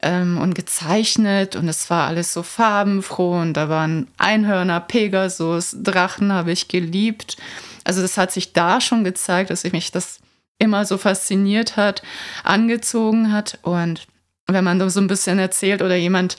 ähm, 0.00 0.38
und 0.38 0.54
gezeichnet 0.54 1.56
und 1.56 1.68
es 1.68 1.88
war 1.90 2.06
alles 2.06 2.32
so 2.32 2.42
farbenfroh 2.42 3.40
und 3.40 3.54
da 3.54 3.68
waren 3.68 4.06
Einhörner, 4.18 4.80
Pegasus, 4.80 5.76
Drachen 5.82 6.32
habe 6.32 6.52
ich 6.52 6.68
geliebt. 6.68 7.36
Also 7.84 8.02
das 8.02 8.18
hat 8.18 8.32
sich 8.32 8.52
da 8.52 8.80
schon 8.80 9.04
gezeigt, 9.04 9.50
dass 9.50 9.64
ich 9.64 9.72
mich 9.72 9.90
das 9.90 10.18
immer 10.58 10.84
so 10.84 10.98
fasziniert 10.98 11.76
hat, 11.76 12.02
angezogen 12.44 13.32
hat 13.32 13.58
und 13.62 14.06
wenn 14.48 14.64
man 14.64 14.88
so 14.88 15.00
ein 15.00 15.06
bisschen 15.06 15.38
erzählt 15.38 15.82
oder 15.82 15.94
jemand, 15.94 16.38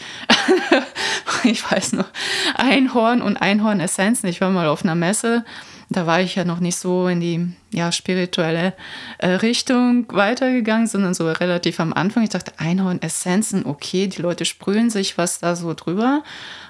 ich 1.44 1.70
weiß 1.72 1.94
noch, 1.94 2.08
Einhorn 2.56 3.22
und 3.22 3.38
Einhornessenzen. 3.38 4.28
Ich 4.28 4.42
war 4.42 4.50
mal 4.50 4.68
auf 4.68 4.84
einer 4.84 4.96
Messe 4.96 5.46
da 5.90 6.06
war 6.06 6.22
ich 6.22 6.36
ja 6.36 6.46
noch 6.46 6.60
nicht 6.60 6.78
so 6.78 7.08
in 7.08 7.20
die 7.20 7.52
ja, 7.72 7.92
spirituelle 7.92 8.74
äh, 9.18 9.30
Richtung 9.30 10.06
weitergegangen, 10.10 10.86
sondern 10.86 11.16
so 11.16 11.30
relativ 11.32 11.80
am 11.80 11.94
Anfang. 11.94 12.24
Ich 12.24 12.30
dachte, 12.30 12.54
Einhorn-Essenzen, 12.58 13.66
okay, 13.66 14.08
die 14.08 14.22
Leute 14.22 14.46
sprühen 14.46 14.92
sich 14.92 15.18
was 15.18 15.40
da 15.40 15.56
so 15.56 15.74
drüber. 15.74 16.24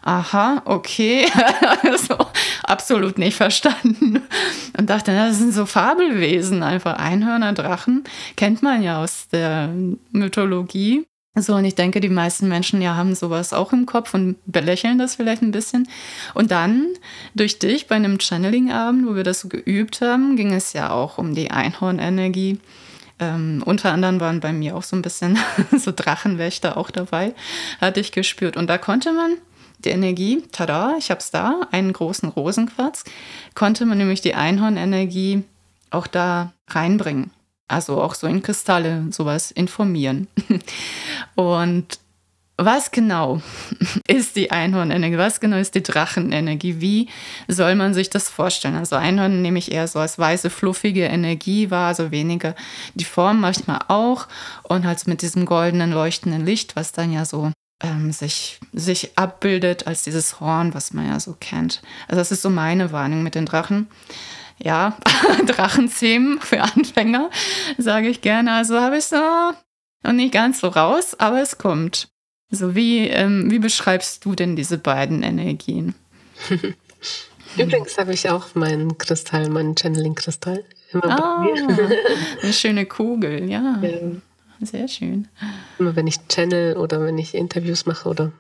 Aha, 0.04 0.62
okay. 0.64 1.26
so, 2.08 2.16
absolut 2.64 3.18
nicht 3.18 3.36
verstanden. 3.36 4.22
Und 4.78 4.90
dachte, 4.90 5.12
na, 5.12 5.28
das 5.28 5.38
sind 5.38 5.54
so 5.54 5.66
Fabelwesen, 5.66 6.64
einfach 6.64 6.98
Einhörner, 6.98 7.52
Drachen. 7.52 8.06
Kennt 8.38 8.64
man 8.64 8.82
ja 8.82 9.04
aus 9.04 9.28
der 9.28 9.70
Mythologie. 10.12 11.06
So, 11.42 11.56
und 11.56 11.66
ich 11.66 11.76
denke, 11.76 12.00
die 12.00 12.10
meisten 12.10 12.48
Menschen 12.48 12.82
ja 12.82 12.96
haben 12.96 13.16
sowas 13.16 13.54
auch 13.54 13.72
im 13.74 13.86
Kopf 13.86 14.14
und 14.14 14.38
belächeln 14.46 14.98
das 14.98 15.16
vielleicht 15.16 15.42
ein 15.42 15.52
bisschen. 15.52 15.88
Und 16.34 16.52
dann 16.52 16.88
durch 17.36 17.60
dich 17.60 17.88
bei 17.88 17.96
einem 17.96 18.20
Channeling-Abend, 18.20 19.08
wo 19.08 19.16
wir 19.16 19.24
das 19.24 19.42
so 19.42 19.48
geübt 19.48 20.02
haben, 20.02 20.36
ging 20.36 20.54
es 20.54 20.74
ja 20.74 20.92
auch 20.92 21.18
um 21.18 21.36
die 21.36 21.52
Einhornenergie. 21.52 22.60
Ähm, 23.20 23.62
unter 23.66 23.92
anderem 23.92 24.20
waren 24.20 24.40
bei 24.40 24.54
mir 24.54 24.76
auch 24.76 24.84
so 24.84 24.96
ein 24.96 25.02
bisschen 25.02 25.38
so 25.78 25.92
Drachenwächter 25.96 26.78
auch 26.78 26.90
dabei, 26.90 27.34
hatte 27.82 28.00
ich 28.00 28.12
gespürt. 28.12 28.58
Und 28.58 28.68
da 28.68 28.78
konnte 28.78 29.12
man 29.12 29.36
die 29.80 29.90
Energie, 29.90 30.44
tada, 30.52 30.96
ich 30.98 31.10
habe 31.10 31.20
es 31.20 31.32
da, 31.32 31.62
einen 31.72 31.94
großen 31.94 32.30
Rosenquarz, 32.30 33.06
konnte 33.56 33.86
man 33.86 33.98
nämlich 33.98 34.22
die 34.22 34.36
Einhornenergie 34.36 35.44
auch 35.90 36.08
da 36.08 36.54
reinbringen. 36.68 37.32
Also 37.70 38.02
auch 38.02 38.16
so 38.16 38.28
in 38.28 38.42
Kristalle 38.42 39.06
sowas 39.12 39.52
informieren. 39.52 40.28
Und 41.36 42.00
was 42.58 42.92
genau 42.92 43.42
ist 44.08 44.36
die 44.36 44.52
Einhornenergie? 44.52 45.18
Was 45.18 45.40
genau 45.40 45.58
ist 45.58 45.76
die 45.76 45.84
Drachenenergie? 45.84 46.82
Wie 46.82 47.08
soll 47.48 47.76
man 47.76 47.94
sich 47.94 48.10
das 48.10 48.28
vorstellen? 48.28 48.76
Also 48.76 48.98
Einhorn 48.98 49.42
nehme 49.42 49.60
ich 49.60 49.72
eher 49.72 49.88
so 49.88 50.00
als 50.00 50.20
weiße, 50.20 50.50
fluffige 50.50 51.06
Energie 51.06 51.72
wahr, 51.72 51.88
also 51.88 52.12
weniger 52.12 52.56
die 52.96 53.06
Form 53.06 53.40
manchmal 53.40 53.80
auch 53.88 54.28
und 54.64 54.86
halt 54.86 55.08
mit 55.08 55.22
diesem 55.22 55.46
goldenen, 55.46 55.92
leuchtenden 55.92 56.46
Licht, 56.46 56.76
was 56.76 56.92
dann 56.92 57.14
ja 57.14 57.24
so 57.24 57.52
ähm, 57.82 58.12
sich, 58.12 58.60
sich 58.74 59.18
abbildet 59.18 59.88
als 59.88 60.04
dieses 60.04 60.42
Horn, 60.42 60.74
was 60.74 60.92
man 60.92 61.08
ja 61.08 61.20
so 61.20 61.38
kennt. 61.40 61.82
Also 62.10 62.20
das 62.20 62.32
ist 62.32 62.42
so 62.42 62.50
meine 62.50 62.92
Warnung 62.92 63.24
mit 63.24 63.36
den 63.36 63.46
Drachen 63.46 63.88
ja, 64.62 64.98
Drachenzähmen 65.46 66.40
für 66.42 66.62
Anfänger, 66.62 67.30
sage 67.78 68.10
ich 68.10 68.22
gerne. 68.22 68.54
Also 68.54 68.80
habe 68.80 68.98
ich 68.98 69.06
so 69.06 69.18
noch 70.04 70.14
nicht 70.14 70.34
ganz 70.34 70.62
so 70.62 70.68
raus, 70.68 71.16
aber 71.20 71.42
es 71.42 71.58
kommt. 71.58 72.10
So, 72.52 72.74
wie, 72.76 73.08
ähm, 73.08 73.52
wie 73.52 73.60
beschreibst 73.60 74.26
du 74.26 74.34
denn 74.34 74.56
diese 74.56 74.78
beiden 74.78 75.22
Energien? 75.24 75.94
Übrigens 77.58 77.98
habe 77.98 78.14
ich 78.14 78.30
auch 78.30 78.56
meinen 78.56 78.98
Kristall, 78.98 79.50
meinen 79.50 79.76
Channeling-Kristall 79.76 80.64
ah. 80.94 81.46
Eine 82.42 82.54
schöne 82.54 82.86
Kugel, 82.86 83.50
ja. 83.50 83.80
ja. 83.82 84.00
Sehr 84.62 84.88
schön. 84.88 85.28
Immer 85.78 85.96
wenn 85.96 86.08
ich 86.08 86.28
channel 86.28 86.78
oder 86.78 87.02
wenn 87.02 87.18
ich 87.18 87.36
Interviews 87.36 87.86
mache 87.86 88.10
oder 88.10 88.32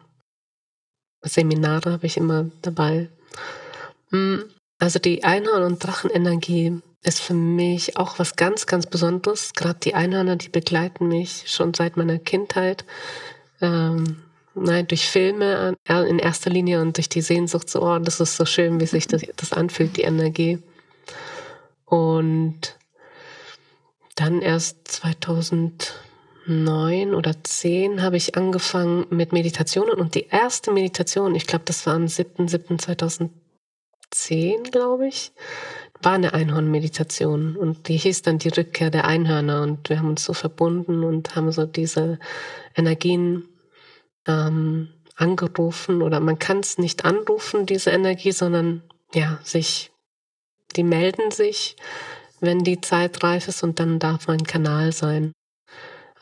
Seminare 1.21 1.91
habe 1.91 2.07
ich 2.07 2.17
immer 2.17 2.49
dabei. 2.61 3.09
Hm, 4.11 4.43
also 4.79 4.99
die 4.99 5.23
Einhorn- 5.23 5.63
und 5.63 5.83
Drachenenergie 5.83 6.81
ist 7.03 7.21
für 7.21 7.33
mich 7.33 7.97
auch 7.97 8.19
was 8.19 8.35
ganz, 8.35 8.65
ganz 8.65 8.85
Besonderes. 8.85 9.53
Gerade 9.53 9.79
die 9.79 9.93
Einhörner, 9.93 10.35
die 10.35 10.49
begleiten 10.49 11.07
mich 11.07 11.43
schon 11.47 11.73
seit 11.73 11.97
meiner 11.97 12.19
Kindheit. 12.19 12.85
Ähm, 13.61 14.17
nein, 14.55 14.87
durch 14.87 15.09
Filme 15.09 15.75
in 15.87 16.19
erster 16.19 16.49
Linie 16.49 16.81
und 16.81 16.97
durch 16.97 17.09
die 17.09 17.21
Sehnsucht 17.21 17.69
so, 17.69 17.81
oh, 17.81 17.99
das 17.99 18.19
ist 18.19 18.35
so 18.35 18.45
schön, 18.45 18.79
wie 18.79 18.85
sich 18.85 19.07
das, 19.07 19.21
das 19.35 19.53
anfühlt, 19.53 19.97
die 19.97 20.03
Energie. 20.03 20.59
Und 21.85 22.75
dann 24.15 24.41
erst 24.41 24.87
2009 24.89 27.15
oder 27.15 27.33
10 27.41 28.01
habe 28.01 28.17
ich 28.17 28.35
angefangen 28.35 29.05
mit 29.09 29.31
Meditationen 29.31 29.95
und 29.95 30.15
die 30.15 30.27
erste 30.27 30.71
Meditation, 30.71 31.35
ich 31.35 31.47
glaube, 31.47 31.63
das 31.65 31.85
war 31.85 31.95
am 31.95 32.05
7.7.2010, 32.05 33.29
glaube 34.11 35.07
ich, 35.07 35.31
war 36.01 36.13
eine 36.13 36.33
Einhornmeditation. 36.33 37.55
Und 37.55 37.87
die 37.87 37.97
hieß 37.97 38.21
dann 38.21 38.39
die 38.39 38.49
Rückkehr 38.49 38.89
der 38.89 39.05
Einhörner. 39.05 39.61
Und 39.61 39.89
wir 39.89 39.99
haben 39.99 40.09
uns 40.09 40.23
so 40.23 40.33
verbunden 40.33 41.03
und 41.03 41.35
haben 41.35 41.51
so 41.51 41.65
diese 41.65 42.19
Energien 42.75 43.47
ähm, 44.27 44.89
angerufen. 45.15 46.01
Oder 46.01 46.19
man 46.19 46.39
kann 46.39 46.59
es 46.59 46.77
nicht 46.77 47.05
anrufen, 47.05 47.65
diese 47.65 47.91
Energie, 47.91 48.31
sondern 48.31 48.83
ja, 49.13 49.39
sich 49.43 49.91
die 50.75 50.83
melden 50.83 51.31
sich, 51.31 51.75
wenn 52.39 52.63
die 52.63 52.79
Zeit 52.79 53.23
reif 53.23 53.47
ist. 53.47 53.63
Und 53.63 53.79
dann 53.79 53.99
darf 53.99 54.27
man 54.27 54.43
Kanal 54.43 54.91
sein. 54.91 55.33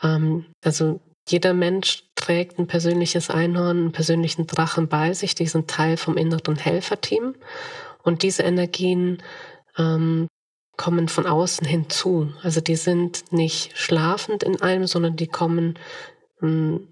Ähm, 0.02 0.46
also 0.64 1.02
jeder 1.28 1.54
Mensch 1.54 2.04
trägt 2.16 2.58
ein 2.58 2.68
persönliches 2.68 3.30
Einhorn, 3.30 3.78
einen 3.78 3.92
persönlichen 3.92 4.48
Drachen 4.48 4.88
bei 4.88 5.14
sich, 5.14 5.36
diesen 5.36 5.68
Teil 5.68 5.98
vom 5.98 6.18
inneren 6.18 6.56
Helferteam. 6.56 7.36
Und 8.04 8.24
diese 8.24 8.44
Energien 8.44 9.22
ähm, 9.78 10.28
kommen 10.78 11.10
von 11.10 11.26
außen 11.26 11.68
hinzu. 11.68 12.32
Also 12.44 12.62
die 12.62 12.76
sind 12.76 13.32
nicht 13.34 13.78
schlafend 13.78 14.44
in 14.44 14.62
einem, 14.62 14.88
sondern 14.88 15.18
die 15.18 15.28
kommen 15.28 15.78
ähm, 16.42 16.88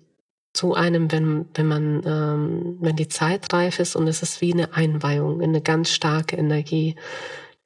zu 0.53 0.73
einem, 0.73 1.11
wenn, 1.11 1.45
wenn 1.53 1.67
man, 1.67 2.01
ähm, 2.05 2.77
wenn 2.81 2.95
die 2.95 3.07
Zeit 3.07 3.53
reif 3.53 3.79
ist 3.79 3.95
und 3.95 4.07
es 4.07 4.21
ist 4.21 4.41
wie 4.41 4.53
eine 4.53 4.73
Einweihung, 4.73 5.41
eine 5.41 5.61
ganz 5.61 5.91
starke 5.91 6.35
Energie. 6.35 6.95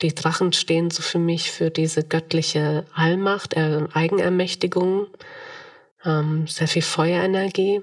Die 0.01 0.13
Drachen 0.13 0.53
stehen 0.53 0.91
so 0.91 1.01
für 1.01 1.19
mich 1.19 1.51
für 1.51 1.69
diese 1.69 2.03
göttliche 2.03 2.85
Allmacht, 2.93 3.55
äh, 3.55 3.85
Eigenermächtigung, 3.93 5.07
ähm, 6.05 6.47
sehr 6.47 6.67
viel 6.67 6.81
Feuerenergie, 6.81 7.81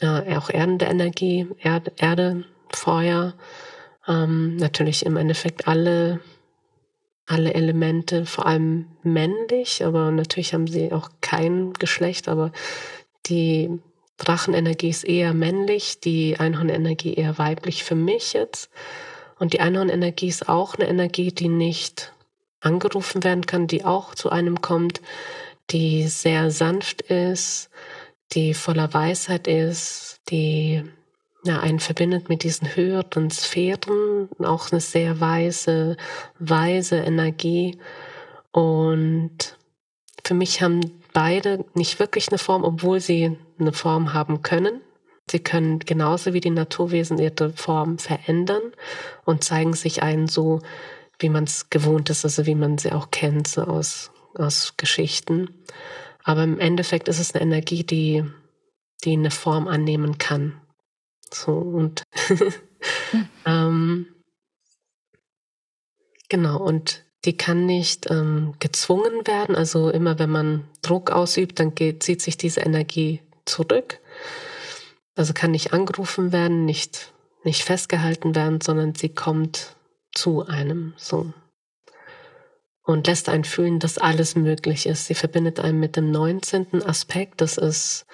äh, 0.00 0.36
auch 0.36 0.50
erdende 0.50 0.86
Energie, 0.86 1.46
Erd, 1.60 1.92
Erde, 2.00 2.44
Feuer, 2.72 3.34
ähm, 4.06 4.56
natürlich 4.56 5.04
im 5.06 5.16
Endeffekt 5.16 5.68
alle, 5.68 6.20
alle 7.26 7.54
Elemente, 7.54 8.26
vor 8.26 8.46
allem 8.46 8.86
männlich, 9.02 9.84
aber 9.84 10.10
natürlich 10.10 10.54
haben 10.54 10.66
sie 10.66 10.92
auch 10.92 11.10
kein 11.20 11.72
Geschlecht, 11.74 12.28
aber 12.28 12.52
die 13.26 13.80
Drachenenergie 14.18 14.90
ist 14.90 15.04
eher 15.04 15.32
männlich, 15.32 16.00
die 16.00 16.36
Einhornenergie 16.38 17.14
eher 17.14 17.38
weiblich 17.38 17.84
für 17.84 17.94
mich 17.94 18.34
jetzt. 18.34 18.70
Und 19.38 19.54
die 19.54 19.60
Einhornenergie 19.60 20.28
ist 20.28 20.48
auch 20.48 20.74
eine 20.74 20.88
Energie, 20.88 21.32
die 21.32 21.48
nicht 21.48 22.12
angerufen 22.60 23.24
werden 23.24 23.46
kann, 23.46 23.66
die 23.66 23.84
auch 23.84 24.14
zu 24.14 24.28
einem 24.28 24.60
kommt, 24.60 25.00
die 25.70 26.08
sehr 26.08 26.50
sanft 26.50 27.02
ist, 27.02 27.70
die 28.32 28.54
voller 28.54 28.92
Weisheit 28.92 29.46
ist, 29.46 30.20
die 30.30 30.84
ja, 31.44 31.60
einen 31.60 31.80
verbindet 31.80 32.28
mit 32.28 32.42
diesen 32.42 32.74
höheren 32.76 33.30
Sphären, 33.30 34.28
auch 34.40 34.70
eine 34.70 34.80
sehr 34.80 35.20
weise, 35.20 35.96
weise 36.38 36.96
Energie. 36.96 37.78
Und 38.52 39.56
für 40.24 40.34
mich 40.34 40.60
haben 40.62 41.02
beide 41.12 41.64
nicht 41.74 41.98
wirklich 41.98 42.28
eine 42.28 42.38
Form, 42.38 42.64
obwohl 42.64 43.00
sie 43.00 43.36
eine 43.58 43.72
Form 43.72 44.12
haben 44.12 44.42
können. 44.42 44.80
Sie 45.30 45.40
können 45.40 45.78
genauso 45.78 46.34
wie 46.34 46.40
die 46.40 46.50
Naturwesen 46.50 47.18
ihre 47.18 47.50
Form 47.50 47.98
verändern 47.98 48.62
und 49.24 49.44
zeigen 49.44 49.74
sich 49.74 50.02
einen 50.02 50.28
so, 50.28 50.60
wie 51.18 51.28
man 51.28 51.44
es 51.44 51.70
gewohnt 51.70 52.10
ist, 52.10 52.24
also 52.24 52.46
wie 52.46 52.54
man 52.54 52.78
sie 52.78 52.92
auch 52.92 53.10
kennt, 53.10 53.46
so 53.46 53.62
aus, 53.62 54.10
aus 54.34 54.74
Geschichten. 54.76 55.64
Aber 56.22 56.44
im 56.44 56.58
Endeffekt 56.58 57.08
ist 57.08 57.18
es 57.18 57.34
eine 57.34 57.42
Energie, 57.42 57.84
die, 57.84 58.24
die 59.04 59.12
eine 59.12 59.30
Form 59.30 59.68
annehmen 59.68 60.18
kann. 60.18 60.60
So 61.32 61.52
und 61.52 62.02
ähm, 63.46 64.06
genau, 66.28 66.58
und 66.58 67.04
die 67.24 67.36
kann 67.36 67.66
nicht 67.66 68.10
ähm, 68.10 68.54
gezwungen 68.58 69.26
werden. 69.26 69.54
Also 69.54 69.90
immer 69.90 70.18
wenn 70.18 70.30
man 70.30 70.68
Druck 70.82 71.10
ausübt, 71.10 71.60
dann 71.60 71.74
geht, 71.74 72.02
zieht 72.02 72.22
sich 72.22 72.36
diese 72.36 72.60
Energie 72.60 73.20
zurück. 73.44 74.00
Also 75.14 75.34
kann 75.34 75.50
nicht 75.50 75.72
angerufen 75.72 76.32
werden, 76.32 76.64
nicht, 76.64 77.12
nicht 77.44 77.62
festgehalten 77.62 78.34
werden, 78.34 78.60
sondern 78.60 78.94
sie 78.94 79.10
kommt 79.10 79.76
zu 80.12 80.46
einem 80.46 80.94
so. 80.96 81.32
Und 82.90 83.06
lässt 83.06 83.28
einen 83.28 83.44
fühlen, 83.44 83.78
dass 83.78 83.98
alles 83.98 84.34
möglich 84.34 84.86
ist. 84.86 85.06
Sie 85.06 85.14
verbindet 85.14 85.60
einen 85.60 85.78
mit 85.78 85.96
dem 85.96 86.10
19. 86.10 86.82
Aspekt. 86.84 87.40
Das 87.40 87.56
ist, 87.56 88.04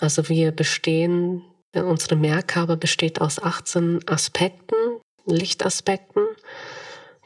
also 0.00 0.28
wir 0.28 0.50
bestehen, 0.50 1.42
unsere 1.72 2.16
Merkhabe 2.16 2.76
besteht 2.76 3.20
aus 3.20 3.40
18 3.40 4.00
Aspekten, 4.08 4.74
Lichtaspekten, 5.24 6.24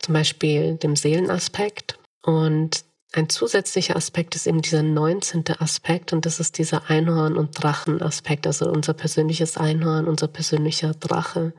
zum 0.02 0.12
Beispiel 0.12 0.76
dem 0.76 0.96
Seelenaspekt. 0.96 1.98
Und 2.22 2.84
ein 3.14 3.30
zusätzlicher 3.30 3.96
Aspekt 3.96 4.34
ist 4.34 4.46
eben 4.46 4.60
dieser 4.60 4.82
19. 4.82 5.44
Aspekt 5.58 6.12
und 6.12 6.26
das 6.26 6.40
ist 6.40 6.58
dieser 6.58 6.90
Einhorn- 6.90 7.38
und 7.38 7.62
Drachenaspekt, 7.62 8.46
also 8.46 8.70
unser 8.70 8.92
persönliches 8.92 9.56
Einhorn, 9.56 10.06
unser 10.06 10.28
persönlicher 10.28 10.92
Drache. 10.92 11.54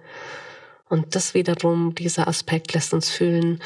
Und 0.90 1.16
das 1.16 1.34
wiederum, 1.34 1.96
dieser 1.96 2.28
Aspekt 2.28 2.74
lässt 2.74 2.94
uns 2.94 3.10
fühlen, 3.10 3.60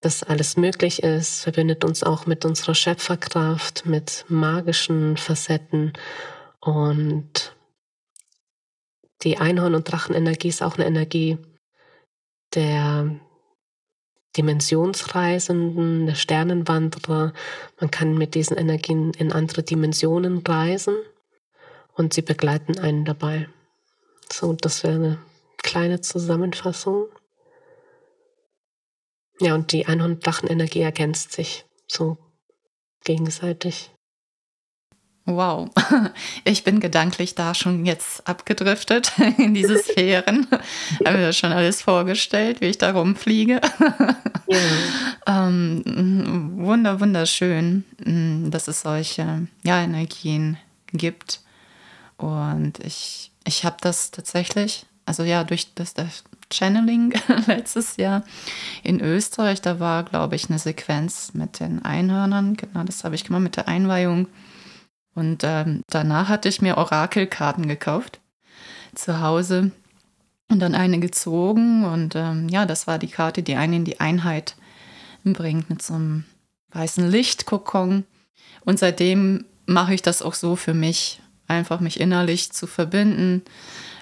dass 0.00 0.22
alles 0.22 0.56
möglich 0.56 1.02
ist, 1.02 1.40
verbindet 1.40 1.84
uns 1.84 2.02
auch 2.02 2.26
mit 2.26 2.44
unserer 2.44 2.74
Schöpferkraft, 2.74 3.86
mit 3.86 4.24
magischen 4.28 5.16
Facetten 5.16 5.92
und 6.60 7.56
die 9.22 9.38
Einhorn- 9.38 9.74
und 9.74 9.90
Drachenenergie 9.90 10.48
ist 10.48 10.62
auch 10.62 10.76
eine 10.76 10.86
Energie 10.86 11.38
der 12.54 13.18
Dimensionsreisenden, 14.36 16.06
der 16.06 16.14
Sternenwanderer. 16.14 17.32
Man 17.80 17.90
kann 17.90 18.18
mit 18.18 18.34
diesen 18.34 18.56
Energien 18.56 19.12
in 19.14 19.32
andere 19.32 19.62
Dimensionen 19.62 20.38
reisen 20.46 20.96
und 21.94 22.12
sie 22.12 22.22
begleiten 22.22 22.78
einen 22.78 23.04
dabei. 23.04 23.48
So, 24.30 24.52
das 24.52 24.84
wäre 24.84 24.94
eine 24.94 25.18
kleine 25.58 26.02
Zusammenfassung. 26.02 27.06
Ja, 29.40 29.54
und 29.54 29.72
die 29.72 29.86
Einhorn-Drachenenergie 29.86 30.80
ergänzt 30.80 31.32
sich 31.32 31.64
so 31.86 32.16
gegenseitig. 33.04 33.90
Wow, 35.28 35.68
ich 36.44 36.62
bin 36.62 36.78
gedanklich 36.78 37.34
da 37.34 37.52
schon 37.52 37.84
jetzt 37.84 38.26
abgedriftet 38.28 39.12
in 39.38 39.54
diese 39.54 39.78
Sphären. 39.82 40.46
Habe 41.04 41.18
mir 41.18 41.32
schon 41.32 41.52
alles 41.52 41.82
vorgestellt, 41.82 42.60
wie 42.60 42.66
ich 42.66 42.78
da 42.78 42.92
rumfliege. 42.92 43.60
Ja. 44.46 44.58
ähm, 45.26 46.52
wunder, 46.58 47.00
wunderschön, 47.00 47.84
mm, 48.04 48.50
dass 48.50 48.68
es 48.68 48.82
solche 48.82 49.48
ja, 49.64 49.82
Energien 49.82 50.58
gibt. 50.92 51.40
Und 52.16 52.78
ich, 52.84 53.32
ich 53.44 53.64
habe 53.64 53.76
das 53.80 54.12
tatsächlich, 54.12 54.86
also 55.04 55.24
ja, 55.24 55.42
durch 55.42 55.74
das, 55.74 55.92
das 55.94 56.22
Channeling 56.52 57.14
letztes 57.46 57.96
Jahr 57.96 58.24
in 58.82 59.00
Österreich, 59.00 59.60
da 59.62 59.80
war, 59.80 60.04
glaube 60.04 60.36
ich, 60.36 60.48
eine 60.48 60.58
Sequenz 60.58 61.34
mit 61.34 61.60
den 61.60 61.84
Einhörnern. 61.84 62.56
Genau, 62.56 62.84
das 62.84 63.04
habe 63.04 63.14
ich 63.14 63.24
gemacht 63.24 63.42
mit 63.42 63.56
der 63.56 63.68
Einweihung 63.68 64.28
und 65.16 65.42
ähm, 65.44 65.82
danach 65.88 66.28
hatte 66.28 66.48
ich 66.48 66.60
mir 66.60 66.76
Orakelkarten 66.76 67.66
gekauft 67.66 68.20
zu 68.94 69.20
Hause 69.20 69.72
und 70.48 70.60
dann 70.60 70.74
eine 70.74 71.00
gezogen. 71.00 71.84
Und 71.84 72.14
ähm, 72.14 72.48
ja, 72.50 72.66
das 72.66 72.86
war 72.86 72.98
die 72.98 73.08
Karte, 73.08 73.42
die 73.42 73.56
einen 73.56 73.72
in 73.72 73.84
die 73.84 73.98
Einheit 73.98 74.56
bringt 75.24 75.70
mit 75.70 75.82
so 75.82 75.94
einem 75.94 76.24
weißen 76.72 77.10
Lichtkokon. 77.10 78.04
Und 78.64 78.78
seitdem 78.78 79.46
mache 79.64 79.94
ich 79.94 80.02
das 80.02 80.22
auch 80.22 80.34
so 80.34 80.54
für 80.54 80.74
mich, 80.74 81.22
einfach 81.48 81.80
mich 81.80 81.98
innerlich 81.98 82.52
zu 82.52 82.66
verbinden 82.66 83.42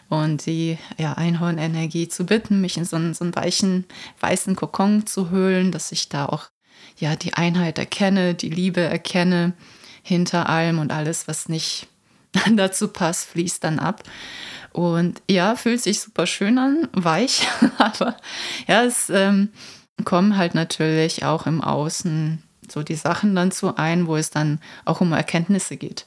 und 0.08 0.46
die 0.46 0.78
ja, 0.98 1.14
Einhornenergie 1.14 2.08
zu 2.08 2.24
bitten, 2.24 2.60
mich 2.60 2.76
in 2.76 2.84
so 2.84 2.96
einen, 2.96 3.14
so 3.14 3.24
einen 3.24 3.34
weichen, 3.34 3.84
weißen 4.20 4.56
Kokon 4.56 5.06
zu 5.06 5.30
hüllen, 5.30 5.72
dass 5.72 5.92
ich 5.92 6.08
da 6.08 6.26
auch 6.26 6.50
ja, 6.98 7.16
die 7.16 7.34
Einheit 7.34 7.78
erkenne, 7.78 8.34
die 8.34 8.50
Liebe 8.50 8.80
erkenne 8.80 9.54
hinter 10.02 10.48
allem 10.48 10.78
und 10.78 10.92
alles, 10.92 11.26
was 11.26 11.48
nicht 11.48 11.88
dazu 12.54 12.88
passt, 12.88 13.28
fließt 13.28 13.64
dann 13.64 13.78
ab. 13.78 14.02
Und 14.72 15.22
ja, 15.30 15.56
fühlt 15.56 15.80
sich 15.80 16.00
super 16.00 16.26
schön 16.26 16.58
an, 16.58 16.88
weich, 16.92 17.46
aber 17.78 18.16
ja, 18.66 18.84
es 18.84 19.10
ähm, 19.10 19.50
kommen 20.04 20.36
halt 20.36 20.54
natürlich 20.54 21.24
auch 21.24 21.46
im 21.46 21.60
Außen 21.60 22.42
so 22.70 22.82
die 22.82 22.94
Sachen 22.94 23.34
dann 23.34 23.50
zu 23.50 23.76
ein, 23.76 24.06
wo 24.06 24.16
es 24.16 24.30
dann 24.30 24.60
auch 24.84 25.00
um 25.00 25.12
Erkenntnisse 25.12 25.76
geht. 25.76 26.04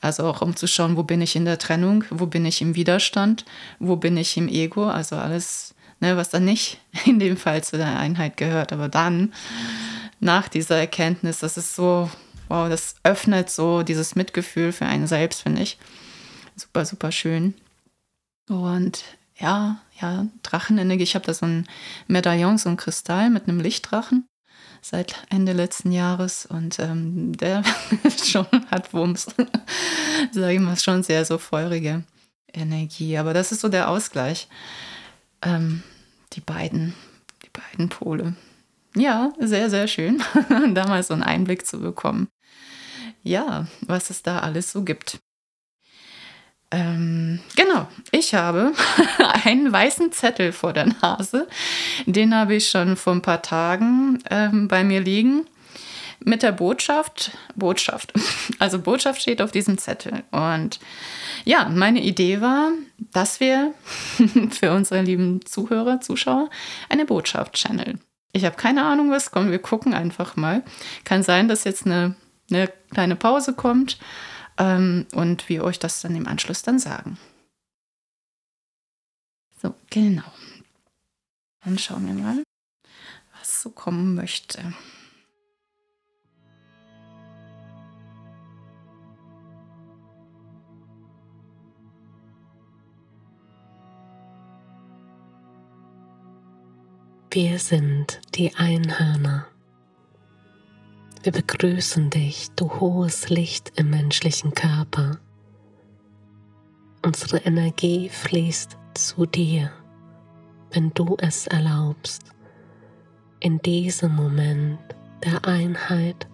Also 0.00 0.24
auch 0.24 0.42
um 0.42 0.56
zu 0.56 0.66
schauen, 0.66 0.96
wo 0.96 1.02
bin 1.02 1.20
ich 1.20 1.36
in 1.36 1.44
der 1.44 1.58
Trennung, 1.58 2.04
wo 2.10 2.26
bin 2.26 2.44
ich 2.46 2.62
im 2.62 2.74
Widerstand, 2.74 3.44
wo 3.78 3.96
bin 3.96 4.16
ich 4.16 4.36
im 4.36 4.48
Ego, 4.48 4.88
also 4.88 5.16
alles, 5.16 5.74
ne, 6.00 6.16
was 6.16 6.30
dann 6.30 6.44
nicht 6.44 6.80
in 7.06 7.18
dem 7.18 7.36
Fall 7.36 7.62
zu 7.62 7.76
der 7.76 7.98
Einheit 7.98 8.36
gehört. 8.36 8.72
Aber 8.72 8.88
dann, 8.88 9.32
nach 10.20 10.48
dieser 10.48 10.78
Erkenntnis, 10.78 11.38
das 11.38 11.56
ist 11.56 11.74
so, 11.74 12.10
wow, 12.48 12.68
das 12.68 12.96
öffnet 13.04 13.50
so 13.50 13.82
dieses 13.82 14.16
Mitgefühl 14.16 14.72
für 14.72 14.86
einen 14.86 15.06
selbst, 15.06 15.42
finde 15.42 15.62
ich. 15.62 15.78
Super, 16.56 16.84
super 16.84 17.12
schön. 17.12 17.54
Und 18.48 19.04
ja, 19.38 19.80
ja, 20.00 20.26
Drachenenergie. 20.42 21.02
Ich 21.02 21.14
habe 21.14 21.24
da 21.24 21.34
so 21.34 21.46
ein 21.46 21.66
Medaillon, 22.06 22.58
so 22.58 22.68
ein 22.68 22.76
Kristall 22.76 23.30
mit 23.30 23.48
einem 23.48 23.60
Lichtdrachen 23.60 24.26
seit 24.80 25.24
Ende 25.30 25.52
letzten 25.52 25.92
Jahres 25.92 26.46
und 26.46 26.78
ähm, 26.78 27.36
der 27.36 27.62
schon 28.24 28.46
hat 28.70 28.92
Wumms, 28.92 29.26
sage 30.32 30.54
ich 30.54 30.60
mal, 30.60 30.78
schon 30.78 31.02
sehr 31.02 31.24
so 31.24 31.38
feurige 31.38 32.04
Energie. 32.52 33.16
Aber 33.18 33.34
das 33.34 33.52
ist 33.52 33.60
so 33.60 33.68
der 33.68 33.88
Ausgleich. 33.88 34.48
Ähm, 35.42 35.82
die 36.32 36.40
beiden, 36.40 36.94
die 37.42 37.50
beiden 37.50 37.88
Pole. 37.88 38.34
Ja, 38.96 39.32
sehr, 39.38 39.70
sehr 39.70 39.86
schön, 39.86 40.22
da 40.74 40.86
mal 40.86 41.02
so 41.02 41.14
einen 41.14 41.22
Einblick 41.22 41.66
zu 41.66 41.80
bekommen. 41.80 42.28
Ja, 43.22 43.66
was 43.82 44.10
es 44.10 44.22
da 44.22 44.40
alles 44.40 44.72
so 44.72 44.82
gibt. 44.82 45.20
Ähm, 46.72 47.40
genau, 47.56 47.88
ich 48.12 48.34
habe 48.34 48.72
einen 49.44 49.72
weißen 49.72 50.12
Zettel 50.12 50.52
vor 50.52 50.72
der 50.72 50.86
Nase. 51.02 51.48
Den 52.06 52.34
habe 52.34 52.54
ich 52.54 52.68
schon 52.68 52.96
vor 52.96 53.12
ein 53.12 53.22
paar 53.22 53.42
Tagen 53.42 54.22
ähm, 54.30 54.68
bei 54.68 54.84
mir 54.84 55.00
liegen. 55.00 55.46
Mit 56.22 56.42
der 56.42 56.52
Botschaft, 56.52 57.30
Botschaft, 57.56 58.12
also 58.58 58.78
Botschaft 58.78 59.22
steht 59.22 59.40
auf 59.40 59.52
diesem 59.52 59.78
Zettel. 59.78 60.22
Und 60.30 60.78
ja, 61.44 61.68
meine 61.68 62.02
Idee 62.02 62.42
war, 62.42 62.72
dass 62.98 63.40
wir 63.40 63.72
für 64.50 64.72
unsere 64.72 65.02
lieben 65.02 65.44
Zuhörer, 65.44 66.00
Zuschauer 66.00 66.50
eine 66.88 67.06
Botschaft 67.06 67.54
channeln. 67.54 68.00
Ich 68.32 68.44
habe 68.44 68.56
keine 68.56 68.84
Ahnung, 68.84 69.10
was 69.10 69.32
kommt. 69.32 69.50
Wir 69.50 69.58
gucken 69.58 69.94
einfach 69.94 70.36
mal. 70.36 70.62
Kann 71.04 71.24
sein, 71.24 71.48
dass 71.48 71.64
jetzt 71.64 71.86
eine, 71.86 72.14
eine 72.50 72.68
kleine 72.92 73.16
Pause 73.16 73.54
kommt 73.54 73.98
ähm, 74.60 75.06
und 75.14 75.48
wir 75.48 75.64
euch 75.64 75.78
das 75.78 76.02
dann 76.02 76.14
im 76.14 76.28
Anschluss 76.28 76.62
dann 76.62 76.78
sagen. 76.78 77.18
So, 79.60 79.74
genau. 79.88 80.30
Dann 81.64 81.78
schauen 81.78 82.06
wir 82.06 82.14
mal, 82.14 82.42
was 83.38 83.62
so 83.62 83.70
kommen 83.70 84.14
möchte. 84.14 84.74
Wir 97.32 97.58
sind 97.60 98.20
die 98.34 98.54
Einhörner. 98.56 99.46
Wir 101.22 101.32
begrüßen 101.32 102.08
dich, 102.08 102.50
du 102.56 102.80
hohes 102.80 103.28
Licht 103.28 103.72
im 103.76 103.90
menschlichen 103.90 104.54
Körper. 104.54 105.18
Unsere 107.04 107.38
Energie 107.44 108.08
fließt 108.08 108.78
zu 108.94 109.26
dir, 109.26 109.70
wenn 110.70 110.92
du 110.94 111.18
es 111.18 111.46
erlaubst, 111.46 112.22
in 113.38 113.58
diesem 113.58 114.16
Moment 114.16 114.78
der 115.22 115.44
Einheit 115.44 116.26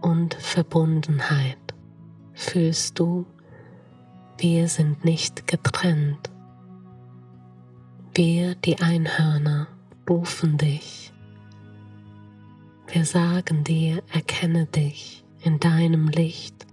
und 0.00 0.32
Verbundenheit 0.32 1.74
fühlst 2.32 2.98
du, 2.98 3.26
wir 4.38 4.68
sind 4.68 5.04
nicht 5.04 5.46
getrennt. 5.46 6.30
Wir, 8.14 8.54
die 8.54 8.80
Einhörner, 8.80 9.66
rufen 10.08 10.56
dich 10.56 11.12
wir 12.88 13.04
sagen 13.04 13.64
dir, 13.64 14.02
erkenne 14.12 14.66
dich 14.66 15.24
in 15.42 15.58
deinem 15.58 16.08
Licht. 16.08 16.66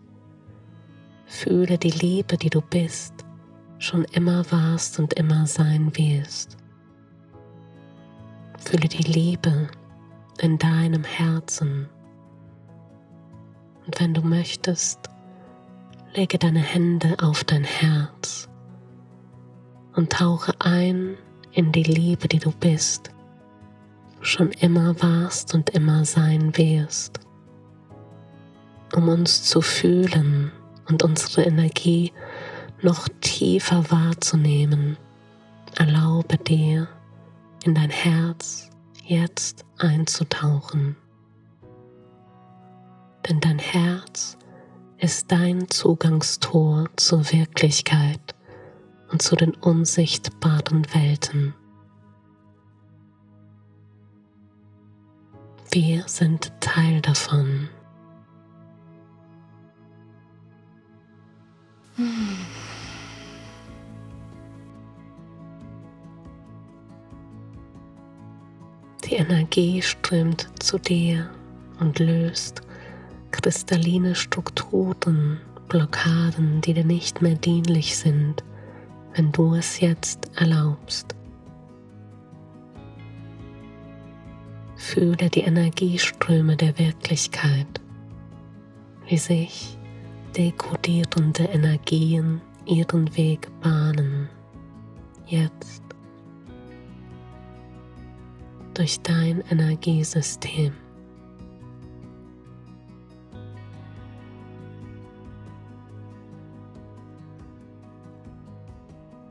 Fühle 1.26 1.78
die 1.78 1.91
Liebe, 1.91 2.38
die 2.38 2.49
du 2.49 2.61
bist, 2.61 3.14
schon 3.80 4.05
immer 4.05 4.49
warst 4.51 4.99
und 4.99 5.14
immer 5.14 5.47
sein 5.47 5.95
wirst. 5.97 6.57
Fühle 8.59 8.88
die 8.88 9.03
Liebe 9.03 9.68
in 10.39 10.57
deinem 10.57 11.03
Herzen. 11.03 11.89
Und 13.86 13.99
wenn 13.99 14.14
du 14.14 14.22
möchtest, 14.22 14.99
lege 16.14 16.38
deine 16.38 16.61
Hände 16.61 17.18
auf 17.22 17.43
dein 17.43 17.64
Herz 17.64 18.47
und 19.95 20.11
tauche 20.11 20.53
ein 20.59 21.18
in 21.51 21.72
die 21.72 21.84
Liebe, 21.84 22.28
die 22.28 22.39
du 22.39 22.51
bist 22.51 23.12
schon 24.24 24.51
immer 24.51 25.01
warst 25.01 25.53
und 25.53 25.69
immer 25.71 26.05
sein 26.05 26.57
wirst. 26.57 27.19
Um 28.95 29.09
uns 29.09 29.43
zu 29.43 29.61
fühlen 29.61 30.51
und 30.88 31.03
unsere 31.03 31.43
Energie 31.43 32.13
noch 32.82 33.07
tiefer 33.21 33.89
wahrzunehmen, 33.91 34.97
erlaube 35.78 36.38
dir 36.38 36.88
in 37.63 37.76
dein 37.76 37.89
Herz 37.89 38.69
jetzt 39.03 39.65
einzutauchen. 39.78 40.95
Denn 43.28 43.39
dein 43.39 43.59
Herz 43.59 44.38
ist 44.97 45.32
dein 45.32 45.69
Zugangstor 45.69 46.89
zur 46.95 47.32
Wirklichkeit 47.32 48.36
und 49.11 49.21
zu 49.21 49.36
den 49.36 49.53
unsichtbaren 49.55 50.86
Welten. 50.93 51.53
Wir 55.74 56.03
sind 56.05 56.51
Teil 56.59 57.01
davon. 57.01 57.67
Die 69.03 69.15
Energie 69.15 69.82
strömt 69.82 70.47
zu 70.61 70.78
dir 70.78 71.32
und 71.80 71.97
löst 71.97 72.61
kristalline 73.32 74.13
Strukturen, 74.13 75.41
Blockaden, 75.69 76.61
die 76.61 76.76
dir 76.76 76.86
nicht 76.86 77.24
mehr 77.24 77.34
dienlich 77.34 77.97
sind, 77.97 78.43
wenn 79.15 79.32
du 79.32 79.55
es 79.55 79.80
jetzt 79.80 80.30
erlaubst. 80.36 81.15
Fühle 84.84 85.30
die 85.30 85.40
Energieströme 85.40 86.58
der 86.58 86.78
Wirklichkeit, 86.78 87.82
wie 89.08 89.18
sich 89.18 89.78
dekodierende 90.36 91.46
Energien 91.46 92.42
ihren 92.66 93.16
Weg 93.16 93.48
bahnen, 93.62 94.28
jetzt. 95.26 95.82
Durch 98.74 99.00
dein 99.00 99.42
Energiesystem. 99.50 100.74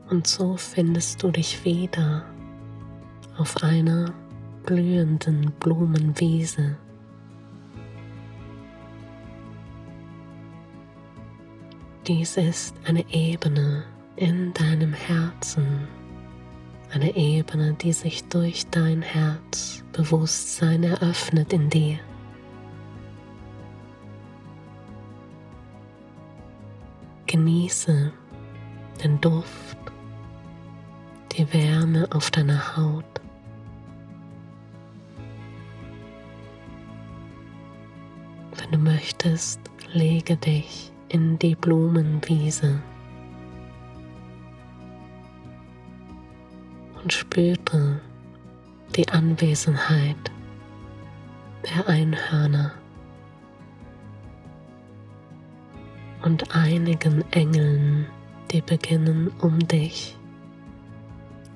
Und 0.09 0.25
so 0.25 0.57
findest 0.57 1.21
du 1.21 1.29
dich 1.29 1.63
wieder 1.63 2.25
auf 3.37 3.63
einer 3.63 4.13
blühenden 4.65 5.51
Blumenwiese. 5.59 6.77
Dies 12.07 12.37
ist 12.37 12.75
eine 12.85 13.05
Ebene 13.13 13.83
in 14.15 14.53
deinem 14.53 14.93
Herzen, 14.93 15.87
eine 16.91 17.15
Ebene, 17.15 17.73
die 17.73 17.93
sich 17.93 18.25
durch 18.25 18.67
dein 18.69 19.01
Herzbewusstsein 19.01 20.83
eröffnet 20.83 21.53
in 21.53 21.69
dir. 21.69 21.99
Genieße 27.25 28.11
den 29.03 29.19
Duft 29.21 29.77
die 31.37 31.51
Wärme 31.51 32.07
auf 32.11 32.29
deiner 32.29 32.77
Haut. 32.77 33.22
Du 38.73 38.79
möchtest, 38.79 39.59
lege 39.91 40.35
dich 40.35 40.91
in 41.09 41.37
die 41.37 41.53
Blumenwiese 41.53 42.81
und 47.01 47.13
spüre 47.13 48.01
die 48.95 49.07
Anwesenheit 49.09 50.17
der 51.63 51.87
Einhörner 51.87 52.71
und 56.23 56.55
einigen 56.55 57.23
Engeln, 57.31 58.07
die 58.51 58.61
beginnen 58.61 59.31
um 59.39 59.59
dich 59.59 60.17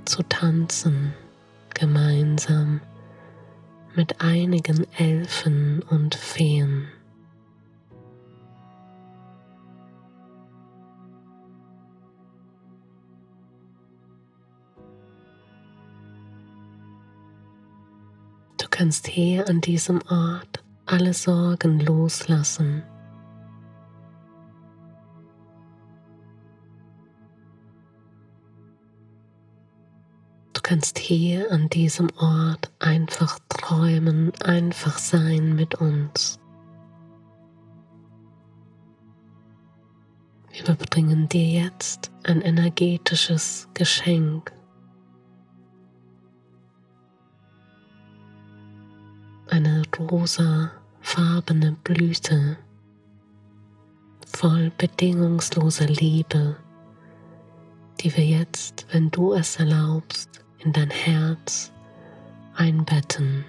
zu 0.06 0.22
tanzen 0.22 1.14
gemeinsam 1.74 2.80
mit 3.96 4.22
einigen 4.22 4.86
Elfen 5.00 5.82
und 5.90 6.14
Feen. 6.14 6.90
Kannst 18.78 19.08
hier 19.08 19.50
an 19.50 19.60
diesem 19.60 20.04
Ort 20.08 20.64
alle 20.86 21.12
Sorgen 21.12 21.80
loslassen. 21.80 22.84
kannst 30.62 31.00
hier 31.00 31.50
an 31.50 31.70
diesem 31.70 32.10
Ort 32.20 32.70
einfach 32.78 33.40
träumen, 33.48 34.34
einfach 34.44 34.98
sein 34.98 35.56
mit 35.56 35.76
uns. 35.76 36.42
Wir 40.52 40.64
überbringen 40.64 41.30
dir 41.30 41.64
jetzt 41.64 42.12
ein 42.24 42.42
energetisches 42.42 43.70
Geschenk. 43.74 44.57
Eine 49.98 50.10
rosafarbene 50.10 51.76
Blüte 51.84 52.58
voll 54.28 54.72
bedingungsloser 54.78 55.88
Liebe, 55.88 56.56
die 58.00 58.16
wir 58.16 58.26
jetzt, 58.26 58.86
wenn 58.92 59.10
du 59.10 59.34
es 59.34 59.56
erlaubst, 59.56 60.46
in 60.60 60.72
dein 60.74 60.92
Herz 60.92 61.72
einbetten. 62.56 63.44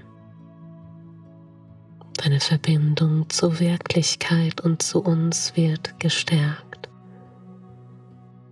Deine 2.15 2.41
Verbindung 2.41 3.29
zur 3.29 3.61
Wirklichkeit 3.61 4.63
und 4.63 4.83
zu 4.83 5.03
uns 5.03 5.55
wird 5.55 6.01
gestärkt. 6.01 6.89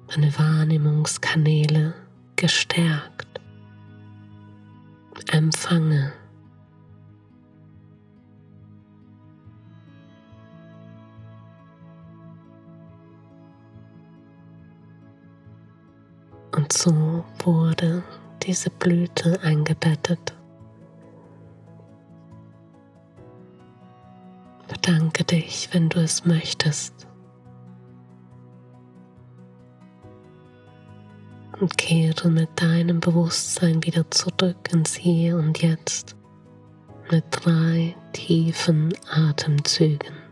Deine 0.09 0.37
Wahrnehmungskanäle 0.39 1.95
gestärkt. 2.37 3.41
Empfange. 5.31 6.13
Und 16.67 16.73
so 16.73 17.25
wurde 17.45 18.03
diese 18.43 18.71
Blüte 18.71 19.41
eingebettet. 19.45 20.35
Bedanke 24.67 25.23
dich, 25.23 25.69
wenn 25.71 25.89
du 25.89 26.01
es 26.01 26.25
möchtest. 26.25 27.07
Und 31.61 31.79
kehre 31.79 32.31
mit 32.31 32.49
deinem 32.61 32.99
Bewusstsein 32.99 33.85
wieder 33.85 34.11
zurück 34.11 34.73
ins 34.73 34.97
Hier 34.97 35.37
und 35.37 35.62
Jetzt 35.62 36.17
mit 37.12 37.25
drei 37.31 37.95
tiefen 38.12 38.93
Atemzügen. 39.09 40.26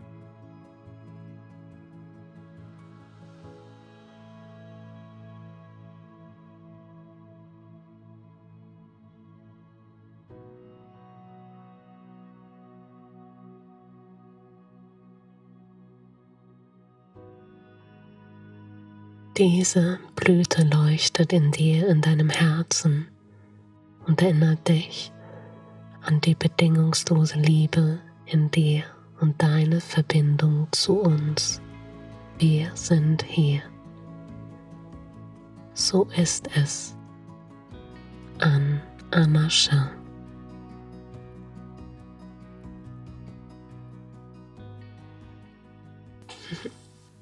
Diese 19.37 19.99
Blüte 20.15 20.63
leuchtet 20.63 21.33
in 21.33 21.51
dir, 21.51 21.89
in 21.89 21.99
deinem 21.99 22.29
Herzen 22.29 23.09
und 24.07 24.21
erinnert 24.21 24.65
dich 24.69 25.11
an 26.03 26.21
die 26.21 26.35
bedingungslose 26.35 27.37
Liebe 27.39 27.99
in 28.25 28.49
dir 28.51 28.83
und 29.19 29.41
deine 29.41 29.81
Verbindung 29.81 30.69
zu 30.71 31.01
uns. 31.01 31.61
Wir 32.39 32.71
sind 32.75 33.23
hier. 33.23 33.61
So 35.73 36.07
ist 36.15 36.47
es. 36.55 36.95
An 38.39 38.81
Amasha. 39.11 39.91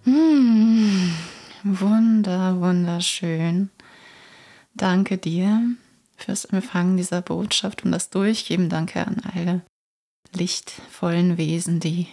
Hmm. 0.04 1.10
Wunder, 1.66 2.60
wunderschön. 2.60 3.70
Danke 4.74 5.18
dir 5.18 5.62
fürs 6.18 6.44
Empfangen 6.44 6.98
dieser 6.98 7.22
Botschaft 7.22 7.86
und 7.86 7.94
das 7.94 8.10
Durchgeben. 8.10 8.68
Danke 8.68 9.08
an 9.08 9.22
alle 9.34 9.62
lichtvollen 10.34 11.38
Wesen, 11.38 11.80
die 11.80 12.08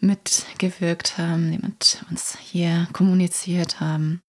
mitgewirkt 0.00 1.18
haben, 1.18 1.52
die 1.52 1.58
mit 1.58 2.02
uns 2.08 2.38
hier 2.38 2.88
kommuniziert 2.94 3.78
haben. 3.80 4.22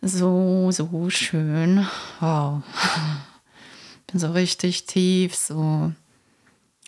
So, 0.00 0.70
so 0.70 1.10
schön. 1.10 1.88
Wow. 2.20 2.62
Bin 4.06 4.20
so 4.20 4.30
richtig 4.30 4.86
tief 4.86 5.34
so 5.34 5.92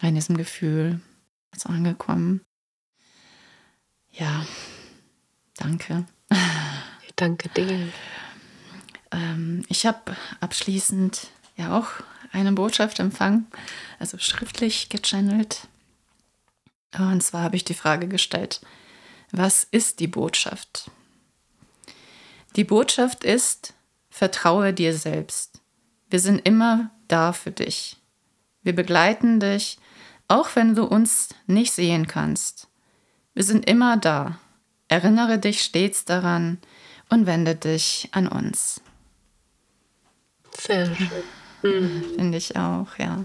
in 0.01 0.14
diesem 0.14 0.36
Gefühl 0.36 1.01
jetzt 1.53 1.66
angekommen. 1.66 2.42
Ja, 4.12 4.46
Danke. 5.59 6.06
Danke 7.16 7.48
dir. 7.50 7.88
Ähm, 9.11 9.64
ich 9.68 9.86
habe 9.86 10.16
abschließend 10.40 11.28
ja 11.56 11.76
auch 11.76 11.88
eine 12.32 12.52
Botschaft 12.52 13.00
empfangen, 13.00 13.46
also 13.98 14.18
schriftlich 14.18 14.88
gechannelt. 14.88 15.66
Und 16.96 17.22
zwar 17.22 17.42
habe 17.42 17.56
ich 17.56 17.64
die 17.64 17.74
Frage 17.74 18.09
gestellt, 18.09 18.61
was 19.30 19.64
ist 19.64 20.00
die 20.00 20.06
Botschaft? 20.06 20.90
Die 22.56 22.64
Botschaft 22.64 23.24
ist, 23.24 23.74
vertraue 24.11 24.72
dir 24.72 24.96
selbst. 24.96 25.61
Wir 26.09 26.20
sind 26.20 26.46
immer 26.46 26.90
da 27.09 27.32
für 27.32 27.50
dich. 27.50 27.96
Wir 28.62 28.74
begleiten 28.74 29.40
dich, 29.40 29.78
auch 30.28 30.54
wenn 30.54 30.74
du 30.74 30.84
uns 30.84 31.30
nicht 31.46 31.72
sehen 31.72 32.06
kannst. 32.06 32.68
Wir 33.34 33.44
sind 33.44 33.68
immer 33.68 33.96
da. 33.96 34.38
Erinnere 34.89 35.39
dich 35.39 35.61
stets 35.61 36.05
daran 36.05 36.59
und 37.09 37.26
wende 37.26 37.55
dich 37.55 38.09
an 38.12 38.26
uns. 38.26 38.80
Sehr 40.59 40.86
schön. 40.95 41.09
Mhm. 41.62 42.05
Finde 42.16 42.39
ich 42.39 42.57
auch, 42.57 42.97
ja. 42.99 43.24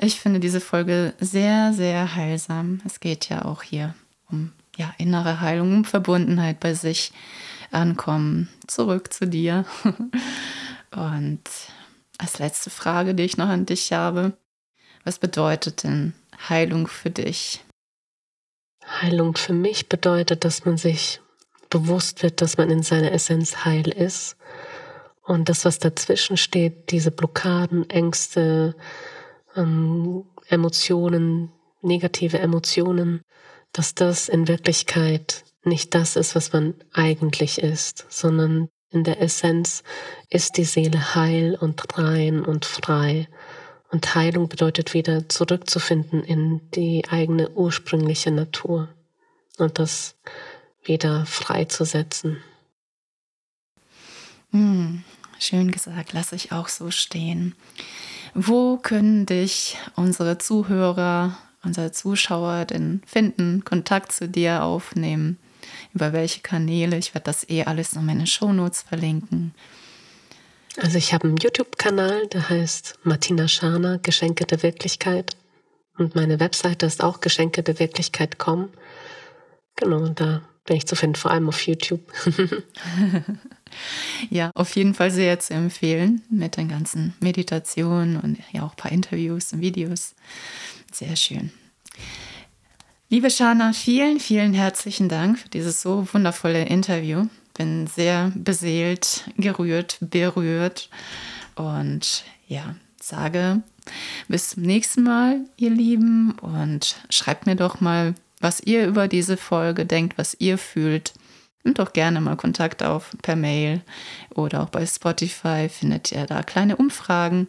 Ich 0.00 0.20
finde 0.20 0.40
diese 0.40 0.60
Folge 0.60 1.14
sehr, 1.20 1.72
sehr 1.72 2.14
heilsam. 2.14 2.80
Es 2.84 3.00
geht 3.00 3.28
ja 3.28 3.44
auch 3.44 3.62
hier 3.62 3.94
um 4.30 4.52
ja, 4.76 4.94
innere 4.98 5.40
Heilung, 5.40 5.72
um 5.74 5.84
Verbundenheit 5.84 6.60
bei 6.60 6.74
sich 6.74 7.12
ankommen. 7.70 8.48
Zurück 8.66 9.12
zu 9.12 9.26
dir. 9.26 9.64
Und 10.90 11.42
als 12.18 12.38
letzte 12.38 12.70
Frage, 12.70 13.14
die 13.14 13.24
ich 13.24 13.36
noch 13.36 13.48
an 13.48 13.66
dich 13.66 13.92
habe, 13.92 14.36
was 15.04 15.18
bedeutet 15.18 15.82
denn 15.82 16.14
Heilung 16.48 16.88
für 16.88 17.10
dich? 17.10 17.62
Heilung 18.86 19.36
für 19.36 19.52
mich 19.52 19.88
bedeutet, 19.88 20.44
dass 20.44 20.64
man 20.64 20.76
sich 20.76 21.20
bewusst 21.70 22.22
wird, 22.22 22.40
dass 22.40 22.56
man 22.56 22.70
in 22.70 22.82
seiner 22.82 23.12
Essenz 23.12 23.64
heil 23.64 23.88
ist. 23.88 24.36
Und 25.22 25.48
das, 25.48 25.64
was 25.64 25.78
dazwischen 25.78 26.36
steht, 26.36 26.90
diese 26.90 27.10
Blockaden, 27.10 27.90
Ängste, 27.90 28.76
ähm, 29.56 30.24
Emotionen, 30.48 31.50
negative 31.82 32.38
Emotionen, 32.38 33.22
dass 33.72 33.94
das 33.94 34.28
in 34.28 34.46
Wirklichkeit 34.46 35.44
nicht 35.64 35.94
das 35.94 36.14
ist, 36.14 36.36
was 36.36 36.52
man 36.52 36.74
eigentlich 36.92 37.58
ist, 37.58 38.06
sondern 38.08 38.68
In 38.90 39.04
der 39.04 39.20
Essenz 39.20 39.82
ist 40.30 40.56
die 40.56 40.64
Seele 40.64 41.14
heil 41.14 41.56
und 41.60 41.98
rein 41.98 42.44
und 42.44 42.64
frei. 42.64 43.28
Und 43.96 44.14
Heilung 44.14 44.50
bedeutet 44.50 44.92
wieder 44.92 45.26
zurückzufinden 45.26 46.22
in 46.22 46.60
die 46.72 47.04
eigene 47.08 47.48
ursprüngliche 47.52 48.30
Natur 48.30 48.90
und 49.56 49.78
das 49.78 50.16
wieder 50.84 51.24
freizusetzen. 51.24 52.36
Hm, 54.50 55.02
schön 55.38 55.70
gesagt, 55.70 56.12
lasse 56.12 56.36
ich 56.36 56.52
auch 56.52 56.68
so 56.68 56.90
stehen. 56.90 57.54
Wo 58.34 58.76
können 58.76 59.24
dich 59.24 59.78
unsere 59.94 60.36
Zuhörer, 60.36 61.38
unsere 61.64 61.90
Zuschauer 61.90 62.66
denn 62.66 63.00
finden, 63.06 63.64
Kontakt 63.64 64.12
zu 64.12 64.28
dir 64.28 64.62
aufnehmen? 64.62 65.38
Über 65.94 66.12
welche 66.12 66.40
Kanäle? 66.40 66.98
Ich 66.98 67.14
werde 67.14 67.24
das 67.24 67.48
eh 67.48 67.64
alles 67.64 67.94
in 67.94 68.04
meine 68.04 68.26
Shownotes 68.26 68.82
verlinken. 68.82 69.54
Also 70.78 70.98
ich 70.98 71.14
habe 71.14 71.28
einen 71.28 71.38
YouTube-Kanal, 71.38 72.26
der 72.28 72.48
heißt 72.48 72.98
Martina 73.02 73.48
Scharner, 73.48 73.98
Geschenke 73.98 74.44
der 74.44 74.62
Wirklichkeit. 74.62 75.36
Und 75.96 76.14
meine 76.14 76.38
Webseite 76.38 76.84
ist 76.84 77.02
auch 77.02 77.20
Geschenke 77.20 77.62
der 77.62 77.78
Wirklichkeit.com. 77.78 78.68
Genau, 79.76 80.08
da 80.08 80.42
bin 80.66 80.76
ich 80.76 80.86
zu 80.86 80.96
finden, 80.96 81.16
vor 81.16 81.30
allem 81.30 81.48
auf 81.48 81.66
YouTube. 81.66 82.00
ja, 84.30 84.50
auf 84.54 84.76
jeden 84.76 84.94
Fall 84.94 85.10
sehr 85.10 85.38
zu 85.38 85.54
empfehlen 85.54 86.22
mit 86.28 86.56
den 86.56 86.68
ganzen 86.68 87.14
Meditationen 87.20 88.18
und 88.18 88.38
ja 88.52 88.62
auch 88.64 88.72
ein 88.72 88.76
paar 88.76 88.92
Interviews 88.92 89.52
und 89.52 89.60
Videos. 89.60 90.14
Sehr 90.92 91.16
schön. 91.16 91.52
Liebe 93.08 93.30
Shana, 93.30 93.72
vielen, 93.72 94.18
vielen 94.18 94.52
herzlichen 94.52 95.08
Dank 95.08 95.38
für 95.38 95.48
dieses 95.48 95.80
so 95.80 96.06
wundervolle 96.12 96.64
Interview. 96.64 97.26
Bin 97.56 97.86
sehr 97.86 98.32
beseelt, 98.34 99.30
gerührt, 99.36 99.98
berührt 100.00 100.90
und 101.54 102.24
ja, 102.46 102.76
sage 103.00 103.62
bis 104.28 104.50
zum 104.50 104.62
nächsten 104.62 105.02
Mal, 105.02 105.44
ihr 105.56 105.70
Lieben, 105.70 106.32
und 106.40 106.96
schreibt 107.10 107.46
mir 107.46 107.56
doch 107.56 107.80
mal, 107.80 108.14
was 108.40 108.60
ihr 108.60 108.86
über 108.86 109.08
diese 109.08 109.36
Folge 109.36 109.86
denkt, 109.86 110.18
was 110.18 110.36
ihr 110.38 110.58
fühlt. 110.58 111.14
Nimmt 111.64 111.78
doch 111.78 111.92
gerne 111.92 112.20
mal 112.20 112.36
Kontakt 112.36 112.82
auf 112.82 113.16
per 113.22 113.36
Mail 113.36 113.80
oder 114.34 114.62
auch 114.62 114.68
bei 114.68 114.86
Spotify 114.86 115.68
findet 115.68 116.12
ihr 116.12 116.26
da 116.26 116.42
kleine 116.42 116.76
Umfragen. 116.76 117.48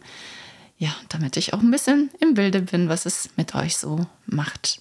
Ja, 0.76 0.94
damit 1.08 1.36
ich 1.36 1.54
auch 1.54 1.60
ein 1.60 1.70
bisschen 1.70 2.10
im 2.20 2.34
Bilde 2.34 2.62
bin, 2.62 2.88
was 2.88 3.06
es 3.06 3.30
mit 3.36 3.54
euch 3.54 3.76
so 3.76 4.06
macht. 4.26 4.80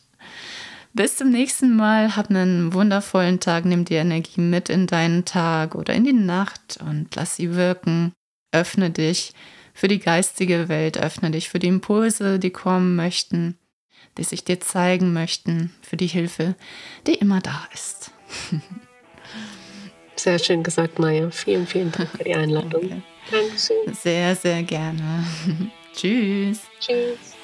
Bis 0.94 1.16
zum 1.16 1.30
nächsten 1.30 1.76
Mal. 1.76 2.16
Hab 2.16 2.30
einen 2.30 2.74
wundervollen 2.74 3.40
Tag. 3.40 3.66
Nimm 3.66 3.86
die 3.86 3.96
Energie 3.96 4.42
mit 4.42 4.70
in 4.70 4.88
deinen 4.88 5.26
Tag 5.26 5.76
oder 5.76 5.94
in 5.94 6.04
die 6.04 6.14
Nacht 6.14 6.80
und 6.82 7.16
lass 7.16 7.36
sie 7.36 7.56
wirken. 7.56 8.14
Öffne 8.52 8.90
dich 8.90 9.34
für 9.74 9.88
die 9.88 10.00
geistige 10.00 10.70
Welt. 10.70 10.98
Öffne 10.98 11.32
dich 11.32 11.50
für 11.50 11.60
die 11.60 11.68
Impulse, 11.68 12.40
die 12.40 12.50
kommen 12.50 12.96
möchten, 12.96 13.58
die 14.18 14.24
sich 14.24 14.44
dir 14.44 14.60
zeigen 14.60 15.14
möchten. 15.14 15.74
Für 15.82 15.98
die 15.98 16.08
Hilfe, 16.08 16.56
die 17.06 17.16
immer 17.16 17.42
da 17.42 17.68
ist. 17.74 18.12
Sehr 20.16 20.40
schön 20.40 20.64
gesagt, 20.64 20.98
Maya. 20.98 21.30
Vielen, 21.30 21.68
vielen 21.68 21.92
Dank 21.92 22.10
für 22.10 22.24
die 22.24 22.34
Einladung. 22.34 22.86
Okay. 22.86 23.02
Dankeschön. 23.30 23.94
Sehr, 23.94 24.36
sehr 24.36 24.64
gerne. 24.64 25.24
Tschüss. 25.94 26.62
Tschüss. 26.80 27.37